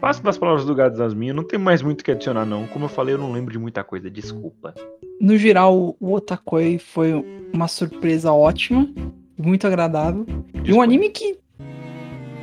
Passo 0.00 0.22
das 0.22 0.36
palavras 0.36 0.66
do 0.66 0.74
Gads 0.74 0.98
das 0.98 1.14
minhas, 1.14 1.34
não 1.34 1.42
tem 1.42 1.58
mais 1.58 1.80
muito 1.80 2.02
o 2.02 2.04
que 2.04 2.10
adicionar, 2.10 2.44
não. 2.44 2.66
Como 2.66 2.84
eu 2.84 2.88
falei, 2.88 3.14
eu 3.14 3.18
não 3.18 3.32
lembro 3.32 3.50
de 3.50 3.58
muita 3.58 3.82
coisa, 3.82 4.10
desculpa. 4.10 4.74
No 5.18 5.36
geral, 5.38 5.96
o 5.98 6.12
Otakoi 6.12 6.78
foi 6.78 7.14
uma 7.52 7.66
surpresa 7.66 8.30
ótima, 8.32 8.86
muito 9.38 9.66
agradável. 9.66 10.26
E 10.62 10.72
um 10.72 10.82
anime 10.82 11.08
que. 11.08 11.38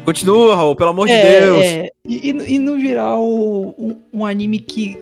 Continua, 0.06 0.56
Raul, 0.56 0.76
pelo 0.76 0.90
amor 0.90 1.08
de 1.08 1.14
é, 1.14 1.40
Deus. 1.42 1.64
é, 1.64 1.90
e, 2.06 2.30
e- 2.32 2.54
e 2.56 2.60
no 2.60 2.80
geral, 2.80 3.24
um, 3.26 3.96
um 4.12 4.26
anime 4.26 4.60
que 4.60 4.98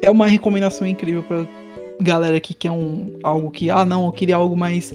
é 0.00 0.10
uma 0.10 0.26
recomendação 0.26 0.86
incrível 0.86 1.22
pra 1.24 1.46
galera 2.00 2.38
que 2.40 2.54
quer 2.54 2.70
um, 2.70 3.18
algo 3.22 3.50
que. 3.50 3.68
Ah, 3.70 3.84
não, 3.84 4.06
eu 4.06 4.12
queria 4.12 4.36
algo 4.36 4.56
mais 4.56 4.94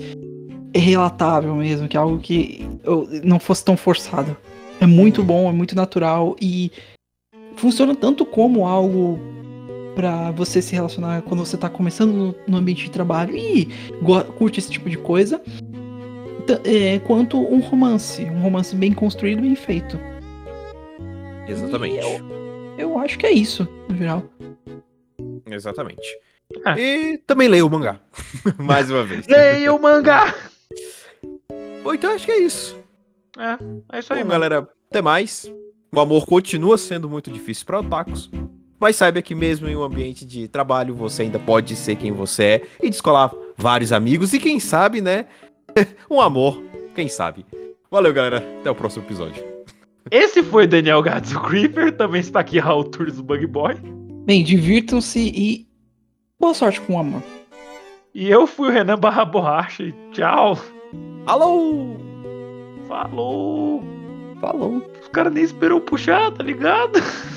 relatável 0.74 1.54
mesmo, 1.56 1.88
que 1.88 1.98
é 1.98 2.00
algo 2.00 2.20
que 2.20 2.66
eu- 2.84 3.08
não 3.24 3.40
fosse 3.40 3.64
tão 3.66 3.76
forçado. 3.76 4.36
É 4.80 4.86
muito 4.86 5.24
bom, 5.24 5.50
é 5.50 5.52
muito 5.52 5.76
natural 5.76 6.36
e 6.42 6.72
funciona 7.56 7.96
tanto 7.96 8.26
como 8.26 8.66
algo 8.66 9.20
pra 9.96 10.30
você 10.32 10.62
se 10.62 10.76
relacionar 10.76 11.24
quando 11.24 11.44
você 11.44 11.58
tá 11.58 11.68
começando 11.68 12.14
no, 12.14 12.36
no 12.48 12.58
ambiente 12.58 12.84
de 12.84 12.92
trabalho 12.92 13.36
e 13.36 13.68
curte 14.38 14.60
esse 14.60 14.70
tipo 14.70 14.88
de 14.90 14.98
coisa, 14.98 15.42
é, 16.66 17.00
quanto 17.00 17.38
um 17.40 17.60
romance, 17.60 18.24
um 18.26 18.42
romance 18.42 18.76
bem 18.76 18.94
construído, 18.94 19.42
bem 19.42 19.56
feito. 19.56 20.00
Exatamente. 21.48 22.06
Eu 22.78 22.98
acho 23.00 23.18
que 23.18 23.26
é 23.26 23.32
isso, 23.32 23.68
no 23.90 23.98
geral. 23.98 24.24
Exatamente. 25.46 26.08
Ah. 26.64 26.80
E 26.80 27.18
também 27.20 27.48
leia 27.48 27.66
o 27.66 27.70
mangá. 27.70 28.00
Mais 28.58 28.90
uma 28.90 29.04
vez. 29.04 29.28
Leia 29.28 29.74
o 29.74 29.82
mangá! 29.82 30.34
Bom, 31.84 31.94
então 31.94 32.14
acho 32.14 32.26
que 32.26 32.32
é 32.32 32.40
isso. 32.40 32.78
É, 33.38 33.98
é 33.98 34.00
isso 34.00 34.14
aí, 34.14 34.20
Bom, 34.20 34.30
mano. 34.30 34.42
galera, 34.42 34.70
até 34.90 35.02
mais. 35.02 35.52
O 35.94 36.00
amor 36.00 36.26
continua 36.26 36.78
sendo 36.78 37.10
muito 37.10 37.32
difícil 37.32 37.66
para 37.66 37.80
otakus, 37.80 38.30
mas 38.80 38.96
saiba 38.98 39.22
que 39.22 39.34
mesmo 39.34 39.68
em 39.68 39.76
um 39.76 39.84
ambiente 39.84 40.26
de 40.26 40.48
trabalho 40.48 40.94
você 40.94 41.24
ainda 41.24 41.40
pode 41.40 41.76
ser 41.76 41.96
quem 41.96 42.12
você 42.12 42.44
é 42.44 42.68
e 42.84 42.90
descolar 42.90 43.32
vários 43.56 43.92
amigos 43.92 44.34
e 44.34 44.40
quem 44.40 44.60
sabe, 44.60 45.02
né? 45.02 45.26
um 46.10 46.22
amor, 46.22 46.64
quem 46.96 47.08
sabe. 47.08 47.46
Valeu, 47.90 48.14
galera. 48.14 48.38
Até 48.60 48.70
o 48.70 48.76
próximo 48.76 49.06
episódio. 49.06 49.44
Esse 50.12 50.44
foi 50.44 50.68
Daniel 50.68 51.02
Gads, 51.02 51.36
Creeper. 51.38 51.96
Também 51.96 52.22
está 52.22 52.40
aqui 52.40 52.60
Raul 52.60 52.86
Tours, 52.86 53.20
Bug 53.20 53.46
Boy. 53.48 53.76
Bem, 54.26 54.44
divirtam-se 54.44 55.20
e 55.20 55.68
boa 56.40 56.54
sorte 56.54 56.82
com 56.82 56.96
o 56.96 57.00
amor. 57.00 57.24
E 58.14 58.30
eu 58.30 58.48
fui 58.48 58.70
o 58.70 58.72
Renan 58.72 58.98
Barra 58.98 59.26
Borracha. 59.26 59.84
E 59.84 59.94
tchau. 60.12 60.58
Alô! 61.26 61.96
Falou. 62.88 63.84
Falou. 64.40 64.82
Os 65.02 65.08
caras 65.10 65.34
nem 65.34 65.44
esperou 65.44 65.82
puxar, 65.82 66.32
tá 66.32 66.44
ligado? 66.44 67.00